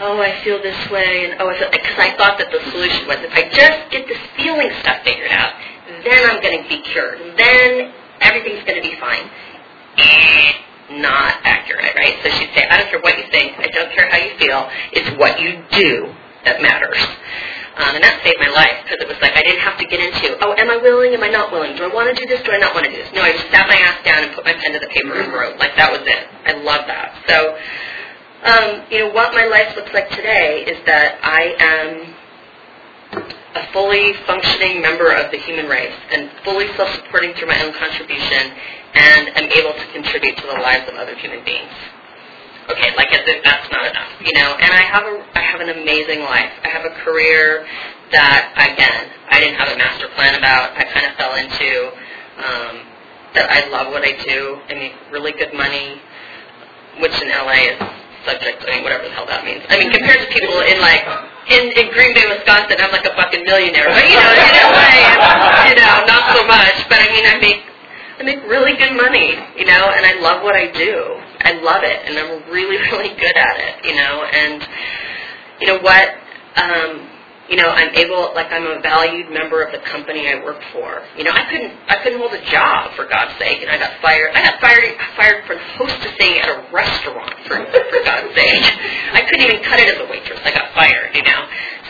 oh, 0.00 0.20
I 0.20 0.42
feel 0.42 0.60
this 0.62 0.78
way, 0.90 1.28
and 1.28 1.40
oh, 1.40 1.48
I 1.48 1.58
feel 1.58 1.70
because 1.70 1.98
I 1.98 2.16
thought 2.16 2.38
that 2.38 2.50
the 2.50 2.60
solution 2.70 3.06
was 3.06 3.20
if 3.20 3.32
I 3.32 3.48
just 3.52 3.92
get 3.92 4.08
this 4.08 4.20
feeling 4.36 4.72
stuff 4.80 5.04
figured 5.04 5.30
out, 5.30 5.52
then 6.02 6.24
I'm 6.24 6.40
going 6.40 6.62
to 6.62 6.68
be 6.68 6.80
cured. 6.82 7.20
Then 7.36 7.92
everything's 8.20 8.64
going 8.64 8.80
to 8.80 8.86
be 8.86 8.96
fine. 8.98 9.28
Eh. 9.98 10.52
Not 10.90 11.40
accurate, 11.44 11.94
right? 11.96 12.16
So 12.22 12.28
she'd 12.30 12.52
say, 12.54 12.66
I 12.68 12.76
don't 12.78 12.90
care 12.90 13.00
what 13.00 13.16
you 13.16 13.24
think, 13.30 13.56
I 13.58 13.68
don't 13.68 13.90
care 13.92 14.08
how 14.10 14.18
you 14.18 14.36
feel. 14.36 14.68
It's 14.92 15.10
what 15.18 15.40
you 15.40 15.64
do 15.72 16.12
that 16.44 16.60
matters. 16.60 17.00
Um, 17.74 17.96
and 17.96 18.04
that 18.04 18.22
saved 18.22 18.38
my 18.38 18.52
life 18.54 18.84
because 18.84 19.02
it 19.02 19.08
was 19.08 19.18
like 19.18 19.34
I 19.34 19.42
didn't 19.42 19.64
have 19.66 19.74
to 19.82 19.86
get 19.86 19.98
into, 19.98 20.38
oh, 20.44 20.54
am 20.54 20.70
I 20.70 20.76
willing? 20.78 21.10
Am 21.14 21.24
I 21.24 21.28
not 21.28 21.50
willing? 21.50 21.74
Do 21.74 21.82
I 21.82 21.90
want 21.90 22.06
to 22.06 22.14
do 22.14 22.22
this? 22.28 22.38
Do 22.46 22.52
I 22.52 22.58
not 22.58 22.70
want 22.70 22.86
to 22.86 22.92
do 22.92 22.96
this? 23.02 23.10
No, 23.10 23.22
I 23.22 23.32
just 23.32 23.50
sat 23.50 23.66
my 23.66 23.74
ass 23.74 23.98
down 24.04 24.22
and 24.22 24.30
put 24.30 24.44
my 24.44 24.54
pen 24.54 24.72
to 24.74 24.78
the 24.78 24.86
paper 24.94 25.18
and 25.18 25.32
wrote. 25.32 25.58
Like 25.58 25.74
that 25.74 25.90
was 25.90 26.06
it. 26.06 26.22
I 26.46 26.52
love 26.62 26.86
that. 26.86 27.18
So, 27.26 27.58
um, 28.46 28.86
you 28.92 28.98
know, 29.02 29.10
what 29.10 29.34
my 29.34 29.46
life 29.50 29.74
looks 29.74 29.90
like 29.90 30.06
today 30.10 30.62
is 30.68 30.78
that 30.86 31.18
I 31.24 31.42
am 31.58 32.14
a 33.56 33.72
fully 33.72 34.12
functioning 34.26 34.82
member 34.82 35.10
of 35.10 35.32
the 35.32 35.38
human 35.38 35.66
race 35.66 35.94
and 36.12 36.30
fully 36.44 36.68
self-supporting 36.76 37.34
through 37.34 37.48
my 37.48 37.58
own 37.64 37.72
contribution 37.74 38.54
and 38.94 39.28
am 39.36 39.50
able 39.50 39.74
to 39.74 39.86
contribute 39.92 40.36
to 40.36 40.46
the 40.46 40.58
lives 40.62 40.88
of 40.88 40.94
other 40.94 41.14
human 41.16 41.44
beings 41.44 41.72
okay, 42.70 42.94
like 42.96 43.12
as 43.12 43.24
if 43.26 43.44
that's 43.44 43.68
not 43.70 43.84
enough, 43.86 44.10
you 44.20 44.32
know. 44.34 44.56
And 44.56 44.70
I 44.72 44.82
have 44.88 45.04
a 45.04 45.14
I 45.36 45.42
have 45.42 45.60
an 45.60 45.70
amazing 45.70 46.20
life. 46.20 46.52
I 46.64 46.68
have 46.68 46.84
a 46.84 46.94
career 47.04 47.66
that 48.12 48.52
again 48.56 49.10
I 49.28 49.40
didn't 49.40 49.58
have 49.58 49.72
a 49.72 49.78
master 49.78 50.08
plan 50.14 50.36
about. 50.36 50.76
I 50.76 50.84
kind 50.88 51.06
of 51.06 51.12
fell 51.16 51.34
into 51.36 51.70
um, 52.40 52.74
that. 53.34 53.50
I 53.50 53.68
love 53.68 53.92
what 53.92 54.04
I 54.04 54.16
do. 54.24 54.58
I 54.68 54.74
make 54.74 54.94
really 55.10 55.32
good 55.32 55.52
money, 55.52 56.00
which 57.00 57.14
in 57.20 57.28
LA 57.28 57.76
is 57.76 57.78
subject. 58.24 58.64
I 58.64 58.80
mean, 58.80 58.82
whatever 58.84 59.04
the 59.04 59.12
hell 59.12 59.26
that 59.26 59.44
means. 59.44 59.60
I 59.68 59.76
mean, 59.76 59.92
compared 59.92 60.20
to 60.24 60.28
people 60.32 60.56
in 60.64 60.80
like 60.80 61.04
in, 61.52 61.68
in 61.76 61.92
Green 61.92 62.16
Bay, 62.16 62.24
Wisconsin, 62.24 62.80
I'm 62.80 62.92
like 62.92 63.04
a 63.04 63.12
fucking 63.12 63.44
millionaire. 63.44 63.92
But 63.92 64.08
you 64.08 64.16
know, 64.16 64.32
in 64.32 64.52
LA, 64.72 65.68
you 65.68 65.76
know, 65.76 65.94
not 66.08 66.32
so 66.32 66.40
much. 66.48 66.76
But 66.88 67.04
I 67.04 67.08
mean, 67.12 67.26
I 67.28 67.36
make 67.40 67.60
I 68.18 68.22
make 68.22 68.42
really 68.46 68.76
good 68.78 68.94
money, 68.94 69.34
you 69.58 69.66
know, 69.66 69.90
and 69.90 70.06
I 70.06 70.20
love 70.22 70.42
what 70.44 70.54
I 70.54 70.70
do. 70.70 71.18
I 71.42 71.58
love 71.58 71.82
it, 71.82 71.98
and 72.06 72.16
I'm 72.16 72.48
really, 72.50 72.76
really 72.92 73.10
good 73.10 73.36
at 73.36 73.56
it, 73.58 73.84
you 73.84 73.94
know. 73.96 74.22
And 74.22 74.68
you 75.60 75.66
know 75.66 75.78
what? 75.82 76.14
Um, 76.54 77.10
you 77.50 77.56
know, 77.56 77.68
I'm 77.68 77.92
able, 77.94 78.32
like, 78.34 78.52
I'm 78.52 78.64
a 78.64 78.80
valued 78.80 79.30
member 79.30 79.62
of 79.62 79.72
the 79.72 79.82
company 79.90 80.30
I 80.30 80.42
work 80.44 80.62
for. 80.72 81.02
You 81.18 81.24
know, 81.24 81.32
I 81.34 81.44
couldn't, 81.50 81.74
I 81.88 81.96
couldn't 82.02 82.18
hold 82.20 82.32
a 82.32 82.44
job 82.46 82.94
for 82.94 83.04
God's 83.04 83.36
sake, 83.36 83.60
and 83.60 83.70
I 83.70 83.78
got 83.78 84.00
fired. 84.00 84.30
I 84.32 84.46
got 84.46 84.60
fired, 84.62 84.94
fired 85.18 85.44
for 85.44 85.56
hostessing 85.76 86.40
at 86.40 86.48
a 86.48 86.72
restaurant 86.72 87.34
for, 87.44 87.58
for 87.58 88.00
God's 88.06 88.32
sake. 88.34 88.64
I 89.12 89.26
couldn't 89.28 89.44
even 89.44 89.62
cut 89.64 89.80
it 89.80 89.90
as 89.90 90.00
a 90.00 90.08
waitress. 90.08 90.40
I 90.44 90.54
got 90.54 90.72
fired. 90.72 91.14
You 91.14 91.22
know, 91.26 91.40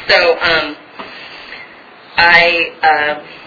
so 0.09 0.33
um, 0.41 0.77
I. 2.17 2.73
Uh, 2.81 3.44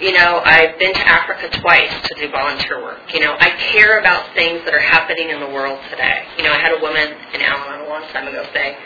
you 0.00 0.12
know, 0.12 0.42
I've 0.44 0.78
been 0.78 0.92
to 0.92 1.08
Africa 1.08 1.48
twice 1.60 1.92
to 2.08 2.14
do 2.20 2.30
volunteer 2.30 2.82
work. 2.82 3.00
You 3.14 3.20
know, 3.20 3.34
I 3.38 3.50
care 3.72 3.98
about 3.98 4.34
things 4.34 4.64
that 4.64 4.74
are 4.74 4.80
happening 4.80 5.30
in 5.30 5.40
the 5.40 5.48
world 5.48 5.80
today. 5.90 6.24
You 6.36 6.44
know, 6.44 6.52
I 6.52 6.58
had 6.58 6.76
a 6.76 6.80
woman 6.82 7.16
in 7.32 7.40
Al-Anon 7.40 7.86
a 7.86 7.88
long 7.88 8.02
time 8.12 8.28
ago 8.28 8.44
say, 8.52 8.76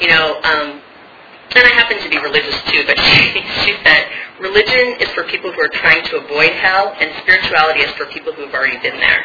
you 0.00 0.08
know, 0.08 0.40
um, 0.42 0.80
and 1.54 1.64
I 1.66 1.72
happen 1.74 1.98
to 2.02 2.08
be 2.08 2.18
religious 2.18 2.58
too, 2.70 2.82
but 2.86 2.98
she, 3.08 3.42
she 3.64 3.72
said, 3.82 4.10
religion 4.40 5.00
is 5.00 5.08
for 5.14 5.24
people 5.24 5.52
who 5.52 5.60
are 5.60 5.72
trying 5.72 6.04
to 6.10 6.18
avoid 6.18 6.52
hell, 6.52 6.94
and 6.98 7.10
spirituality 7.22 7.80
is 7.80 7.90
for 7.94 8.06
people 8.06 8.32
who 8.32 8.46
have 8.46 8.54
already 8.54 8.78
been 8.78 8.98
there. 8.98 9.22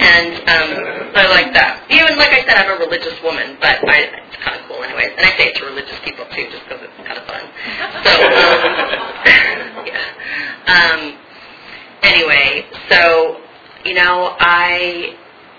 And 0.00 0.34
um, 0.48 0.70
I 1.14 1.28
like 1.28 1.52
that. 1.54 1.84
Even 1.90 2.16
like 2.16 2.32
I 2.32 2.42
said, 2.48 2.56
I'm 2.56 2.76
a 2.76 2.80
religious 2.80 3.20
woman, 3.22 3.56
but 3.60 3.78
I, 3.88 4.08
it's 4.26 4.36
kind 4.42 4.58
of 4.58 4.66
cool 4.66 4.82
anyways. 4.82 5.12
And 5.16 5.26
I 5.26 5.36
say 5.36 5.48
it 5.52 5.56
to 5.56 5.64
religious 5.66 5.98
people 6.04 6.24
too, 6.32 6.48
just 6.50 6.64
because 6.64 6.82
it's 6.82 6.96
kind 7.04 7.18
of 7.18 7.24
fun. 7.28 7.44
So, 8.04 8.12
um, 8.16 9.86
yeah. 9.92 10.08
Um, 10.68 11.00
anyway, 12.02 12.66
so, 12.88 13.40
you 13.84 13.94
know, 13.94 14.36
I, 14.40 15.16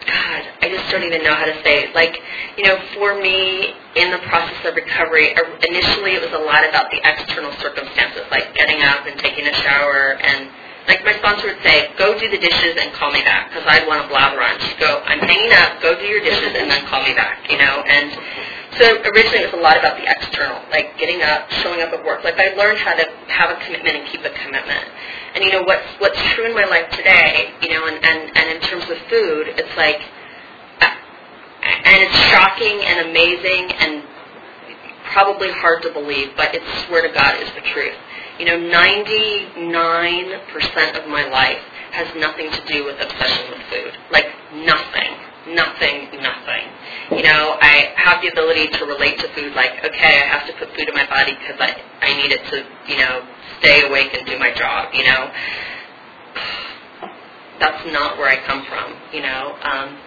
God, 0.09 0.41
I 0.65 0.69
just 0.73 0.89
don't 0.89 1.03
even 1.03 1.21
know 1.21 1.35
how 1.35 1.45
to 1.45 1.53
say 1.61 1.85
it. 1.85 1.93
Like, 1.93 2.17
you 2.57 2.65
know, 2.65 2.81
for 2.97 3.13
me, 3.21 3.77
in 3.95 4.09
the 4.09 4.17
process 4.25 4.57
of 4.65 4.73
recovery, 4.73 5.37
er, 5.37 5.45
initially 5.61 6.17
it 6.17 6.21
was 6.21 6.33
a 6.33 6.41
lot 6.41 6.65
about 6.65 6.89
the 6.89 6.97
external 7.05 7.53
circumstances, 7.61 8.25
like 8.31 8.53
getting 8.55 8.81
up 8.81 9.05
and 9.05 9.19
taking 9.19 9.45
a 9.45 9.53
shower 9.53 10.17
and 10.17 10.49
like 10.89 11.05
my 11.05 11.13
sponsor 11.21 11.53
would 11.53 11.61
say, 11.61 11.93
go 12.01 12.17
do 12.17 12.25
the 12.33 12.41
dishes 12.41 12.73
and 12.81 12.91
call 12.93 13.13
me 13.13 13.21
back 13.21 13.53
because 13.53 13.61
I'd 13.69 13.85
want 13.85 14.01
to 14.01 14.07
blabber 14.09 14.41
on. 14.41 14.57
She'd 14.65 14.79
go, 14.81 15.05
I'm 15.05 15.19
hanging 15.21 15.53
up, 15.53 15.77
go 15.85 15.93
do 15.93 16.05
your 16.05 16.21
dishes 16.25 16.57
and 16.57 16.65
then 16.65 16.81
call 16.89 17.05
me 17.05 17.13
back, 17.13 17.45
you 17.45 17.61
know. 17.61 17.85
And 17.85 18.09
so 18.77 19.01
originally 19.01 19.41
it 19.41 19.51
was 19.51 19.59
a 19.59 19.63
lot 19.63 19.77
about 19.77 19.97
the 19.97 20.05
external, 20.05 20.61
like 20.69 20.95
getting 20.99 21.23
up, 21.23 21.49
showing 21.63 21.81
up 21.81 21.91
at 21.91 22.05
work. 22.05 22.23
Like 22.23 22.37
I 22.37 22.53
learned 22.53 22.77
how 22.77 22.93
to 22.93 23.03
have 23.27 23.49
a 23.49 23.55
commitment 23.65 23.97
and 23.97 24.07
keep 24.07 24.21
a 24.21 24.29
commitment. 24.29 24.85
And 25.33 25.43
you 25.43 25.51
know 25.51 25.63
what's 25.63 25.87
what's 25.97 26.21
true 26.33 26.45
in 26.45 26.53
my 26.53 26.65
life 26.65 26.91
today, 26.91 27.51
you 27.61 27.69
know, 27.69 27.87
and 27.87 27.97
and, 28.03 28.37
and 28.37 28.49
in 28.55 28.61
terms 28.61 28.83
of 28.83 28.97
food, 29.09 29.47
it's 29.57 29.75
like, 29.75 29.99
uh, 30.81 30.85
and 30.85 32.03
it's 32.03 32.15
shocking 32.29 32.79
and 32.85 33.09
amazing 33.09 33.71
and 33.73 34.03
probably 35.13 35.49
hard 35.51 35.81
to 35.81 35.91
believe, 35.91 36.29
but 36.37 36.53
it's 36.53 36.85
swear 36.85 37.01
to 37.01 37.09
God 37.13 37.41
is 37.41 37.51
the 37.53 37.61
truth. 37.73 37.95
You 38.37 38.45
know, 38.45 38.57
99% 38.57 40.95
of 40.95 41.07
my 41.09 41.27
life 41.27 41.57
has 41.91 42.07
nothing 42.15 42.51
to 42.51 42.65
do 42.67 42.85
with 42.85 43.01
obsession 43.01 43.49
with 43.49 43.61
food. 43.69 43.97
Like 44.11 44.27
nothing 44.53 45.17
nothing, 45.55 46.09
nothing. 46.21 46.65
You 47.11 47.23
know, 47.23 47.57
I 47.61 47.93
have 47.97 48.21
the 48.21 48.29
ability 48.29 48.67
to 48.77 48.85
relate 48.85 49.19
to 49.19 49.27
food 49.33 49.53
like, 49.55 49.83
okay, 49.83 50.21
I 50.21 50.27
have 50.29 50.47
to 50.47 50.53
put 50.53 50.69
food 50.75 50.87
in 50.87 50.95
my 50.95 51.07
body 51.09 51.33
because 51.33 51.59
I, 51.59 51.73
I 52.01 52.15
need 52.21 52.31
it 52.31 52.43
to, 52.51 52.57
you 52.91 52.97
know, 52.97 53.25
stay 53.59 53.87
awake 53.87 54.13
and 54.13 54.25
do 54.25 54.37
my 54.37 54.53
job, 54.53 54.93
you 54.93 55.03
know. 55.03 55.31
That's 57.59 57.83
not 57.91 58.17
where 58.17 58.29
I 58.29 58.37
come 58.47 58.65
from, 58.65 58.95
you 59.11 59.21
know. 59.21 59.57
Um, 59.63 59.97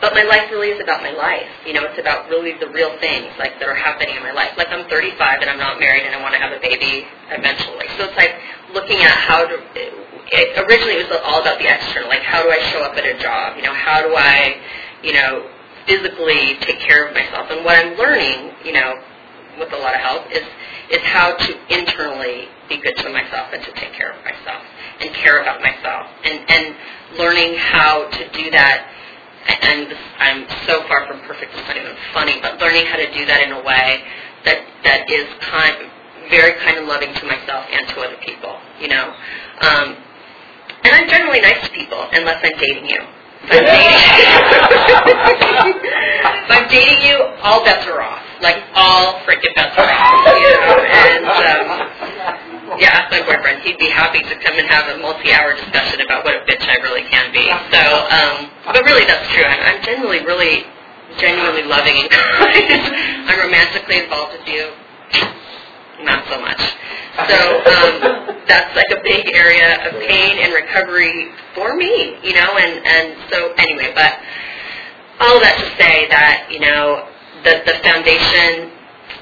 but 0.00 0.12
my 0.12 0.22
life 0.22 0.50
really 0.50 0.68
is 0.68 0.80
about 0.82 1.02
my 1.02 1.12
life. 1.12 1.48
You 1.66 1.72
know, 1.72 1.84
it's 1.84 1.98
about 1.98 2.28
really 2.28 2.52
the 2.60 2.68
real 2.68 2.92
things 3.00 3.32
like 3.38 3.58
that 3.58 3.68
are 3.68 3.74
happening 3.74 4.16
in 4.16 4.22
my 4.22 4.32
life. 4.32 4.52
Like 4.56 4.68
I'm 4.68 4.88
35 4.88 5.40
and 5.40 5.50
I'm 5.50 5.58
not 5.58 5.80
married 5.80 6.04
and 6.04 6.14
I 6.14 6.20
want 6.20 6.34
to 6.34 6.40
have 6.40 6.52
a 6.52 6.60
baby 6.60 7.08
eventually. 7.30 7.88
So 7.96 8.04
it's 8.06 8.16
like 8.16 8.36
looking 8.74 9.00
at 9.00 9.16
how 9.16 9.46
to. 9.46 10.03
It, 10.32 10.56
originally, 10.58 10.94
it 11.00 11.08
was 11.10 11.20
all 11.24 11.40
about 11.40 11.58
the 11.58 11.68
external. 11.68 12.08
Like 12.08 12.22
how 12.22 12.42
do 12.42 12.50
I 12.50 12.60
show 12.72 12.82
up 12.82 12.96
at 12.96 13.04
a 13.04 13.18
job? 13.18 13.56
You 13.56 13.62
know, 13.62 13.74
how 13.74 14.02
do 14.02 14.14
I, 14.16 14.56
you 15.02 15.12
know, 15.12 15.48
physically 15.86 16.56
take 16.60 16.80
care 16.80 17.06
of 17.06 17.14
myself? 17.14 17.48
And 17.50 17.64
what 17.64 17.76
I'm 17.76 17.96
learning, 17.96 18.52
you 18.64 18.72
know, 18.72 18.94
with 19.58 19.72
a 19.72 19.78
lot 19.78 19.94
of 19.94 20.00
help 20.00 20.30
is 20.32 20.42
is 20.90 21.00
how 21.02 21.34
to 21.34 21.50
internally 21.72 22.48
be 22.68 22.76
good 22.76 22.96
to 22.98 23.08
myself 23.08 23.48
and 23.52 23.62
to 23.64 23.72
take 23.72 23.92
care 23.94 24.12
of 24.12 24.22
myself 24.24 24.62
and 25.00 25.14
care 25.14 25.40
about 25.40 25.62
myself 25.62 26.06
and 26.24 26.44
and 26.50 26.76
learning 27.16 27.56
how 27.56 28.08
to 28.10 28.30
do 28.32 28.50
that 28.50 28.90
and 29.46 29.92
I'm 30.18 30.46
so 30.66 30.86
far 30.88 31.06
from 31.06 31.20
perfect, 31.20 31.52
it's 31.54 31.68
not 31.68 31.76
even 31.76 31.96
funny, 32.12 32.40
but 32.40 32.58
learning 32.60 32.86
how 32.86 32.96
to 32.96 33.10
do 33.12 33.26
that 33.26 33.42
in 33.44 33.52
a 33.52 33.62
way 33.62 34.02
that 34.44 34.64
that 34.84 35.10
is 35.10 35.28
kind, 35.40 35.90
very 36.30 36.56
kind 36.64 36.78
and 36.78 36.86
loving 36.86 37.12
to 37.12 37.24
myself 37.26 37.66
and 37.70 37.88
to 37.88 38.00
other 38.00 38.16
people, 38.24 38.56
you 38.80 38.88
know. 38.88 39.12
Um, 39.60 39.96
and 40.84 40.92
I'm 40.94 41.08
generally 41.08 41.40
nice 41.40 41.60
to 41.66 41.70
people 41.72 42.06
unless 42.12 42.38
I'm 42.44 42.56
dating 42.60 42.86
you. 42.86 43.00
If 43.44 43.50
I'm 43.52 43.64
dating, 43.68 45.76
if 46.44 46.50
I'm 46.50 46.68
dating 46.68 47.02
you, 47.04 47.16
all 47.42 47.64
bets 47.64 47.86
are 47.86 48.00
off. 48.00 48.22
Like 48.40 48.62
all 48.74 49.20
freaking 49.24 49.54
bets 49.54 49.76
are 49.76 49.88
off, 49.88 50.26
you 50.28 50.50
know. 50.60 50.78
And 50.84 51.24
um, 51.24 51.66
yeah, 52.80 53.00
ask 53.04 53.10
my 53.12 53.20
boyfriend. 53.24 53.62
He'd 53.62 53.78
be 53.78 53.88
happy 53.90 54.20
to 54.20 54.34
come 54.44 54.56
and 54.58 54.68
have 54.68 54.88
a 54.96 54.98
multi-hour 55.00 55.54
discussion 55.56 56.00
about 56.00 56.24
what 56.24 56.34
a 56.36 56.40
bitch 56.44 56.64
I 56.68 56.76
really 56.82 57.04
can 57.08 57.32
be. 57.32 57.48
So, 57.72 57.80
um, 57.80 58.50
but 58.66 58.82
really, 58.84 59.04
that's 59.04 59.28
true. 59.32 59.44
I'm, 59.44 59.60
I'm 59.60 59.82
genuinely, 59.84 60.24
really, 60.24 60.64
genuinely 61.18 61.62
loving 61.64 61.96
and 62.00 62.10
kind. 62.16 63.28
I'm 63.28 63.38
romantically 63.38 63.98
involved 64.04 64.32
with 64.36 64.48
you. 64.48 64.72
Not 66.02 66.26
so 66.28 66.40
much. 66.40 66.60
So 67.14 67.38
um, 67.62 68.42
that's 68.48 68.74
like 68.74 68.90
a 68.90 69.02
big 69.02 69.34
area 69.34 69.86
of 69.86 69.92
pain 70.02 70.38
and 70.38 70.52
recovery 70.52 71.30
for 71.54 71.76
me, 71.76 72.18
you 72.22 72.34
know. 72.34 72.58
And 72.58 72.84
and 72.84 73.30
so 73.30 73.52
anyway, 73.56 73.92
but 73.94 74.18
all 75.20 75.38
that 75.40 75.54
to 75.58 75.66
say 75.78 76.08
that 76.08 76.48
you 76.50 76.60
know 76.60 77.08
the 77.44 77.62
the 77.66 77.78
foundation 77.86 78.72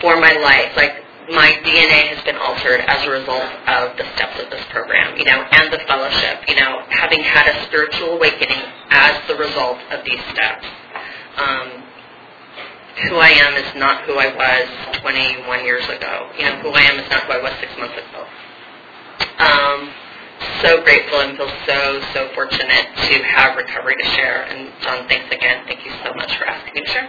for 0.00 0.16
my 0.16 0.32
life, 0.32 0.72
like 0.76 1.02
my 1.30 1.52
DNA 1.62 2.08
has 2.16 2.24
been 2.24 2.36
altered 2.36 2.80
as 2.80 3.06
a 3.06 3.10
result 3.10 3.46
of 3.68 3.96
the 3.96 4.04
steps 4.16 4.40
of 4.42 4.50
this 4.50 4.64
program, 4.70 5.16
you 5.16 5.24
know, 5.24 5.44
and 5.52 5.72
the 5.72 5.78
fellowship, 5.86 6.42
you 6.48 6.56
know, 6.56 6.82
having 6.88 7.20
had 7.20 7.46
a 7.46 7.64
spiritual 7.66 8.16
awakening 8.16 8.62
as 8.90 9.16
the 9.28 9.36
result 9.36 9.78
of 9.92 10.04
these 10.04 10.20
steps. 10.32 10.66
Um, 11.36 11.81
who 13.08 13.16
I 13.16 13.30
am 13.30 13.54
is 13.56 13.74
not 13.76 14.04
who 14.04 14.14
I 14.14 14.28
was 14.34 14.68
21 15.00 15.64
years 15.64 15.84
ago. 15.88 16.30
You 16.36 16.44
know, 16.44 16.56
who 16.60 16.70
I 16.70 16.82
am 16.82 16.98
is 16.98 17.08
not 17.10 17.24
who 17.24 17.32
I 17.32 17.42
was 17.42 17.52
six 17.60 17.72
months 17.78 17.96
ago. 17.96 18.26
Um, 19.38 19.90
so 20.60 20.82
grateful 20.82 21.20
and 21.20 21.36
feel 21.36 21.50
so, 21.66 22.00
so 22.12 22.28
fortunate 22.34 22.86
to 22.96 23.22
have 23.22 23.56
recovery 23.56 23.96
to 23.96 24.04
share. 24.10 24.44
And 24.44 24.70
John, 24.82 25.08
thanks 25.08 25.34
again. 25.34 25.64
Thank 25.66 25.84
you 25.84 25.92
so 26.04 26.12
much 26.14 26.36
for 26.36 26.44
asking 26.44 26.74
me 26.74 26.82
to 26.82 26.90
share. 26.90 27.08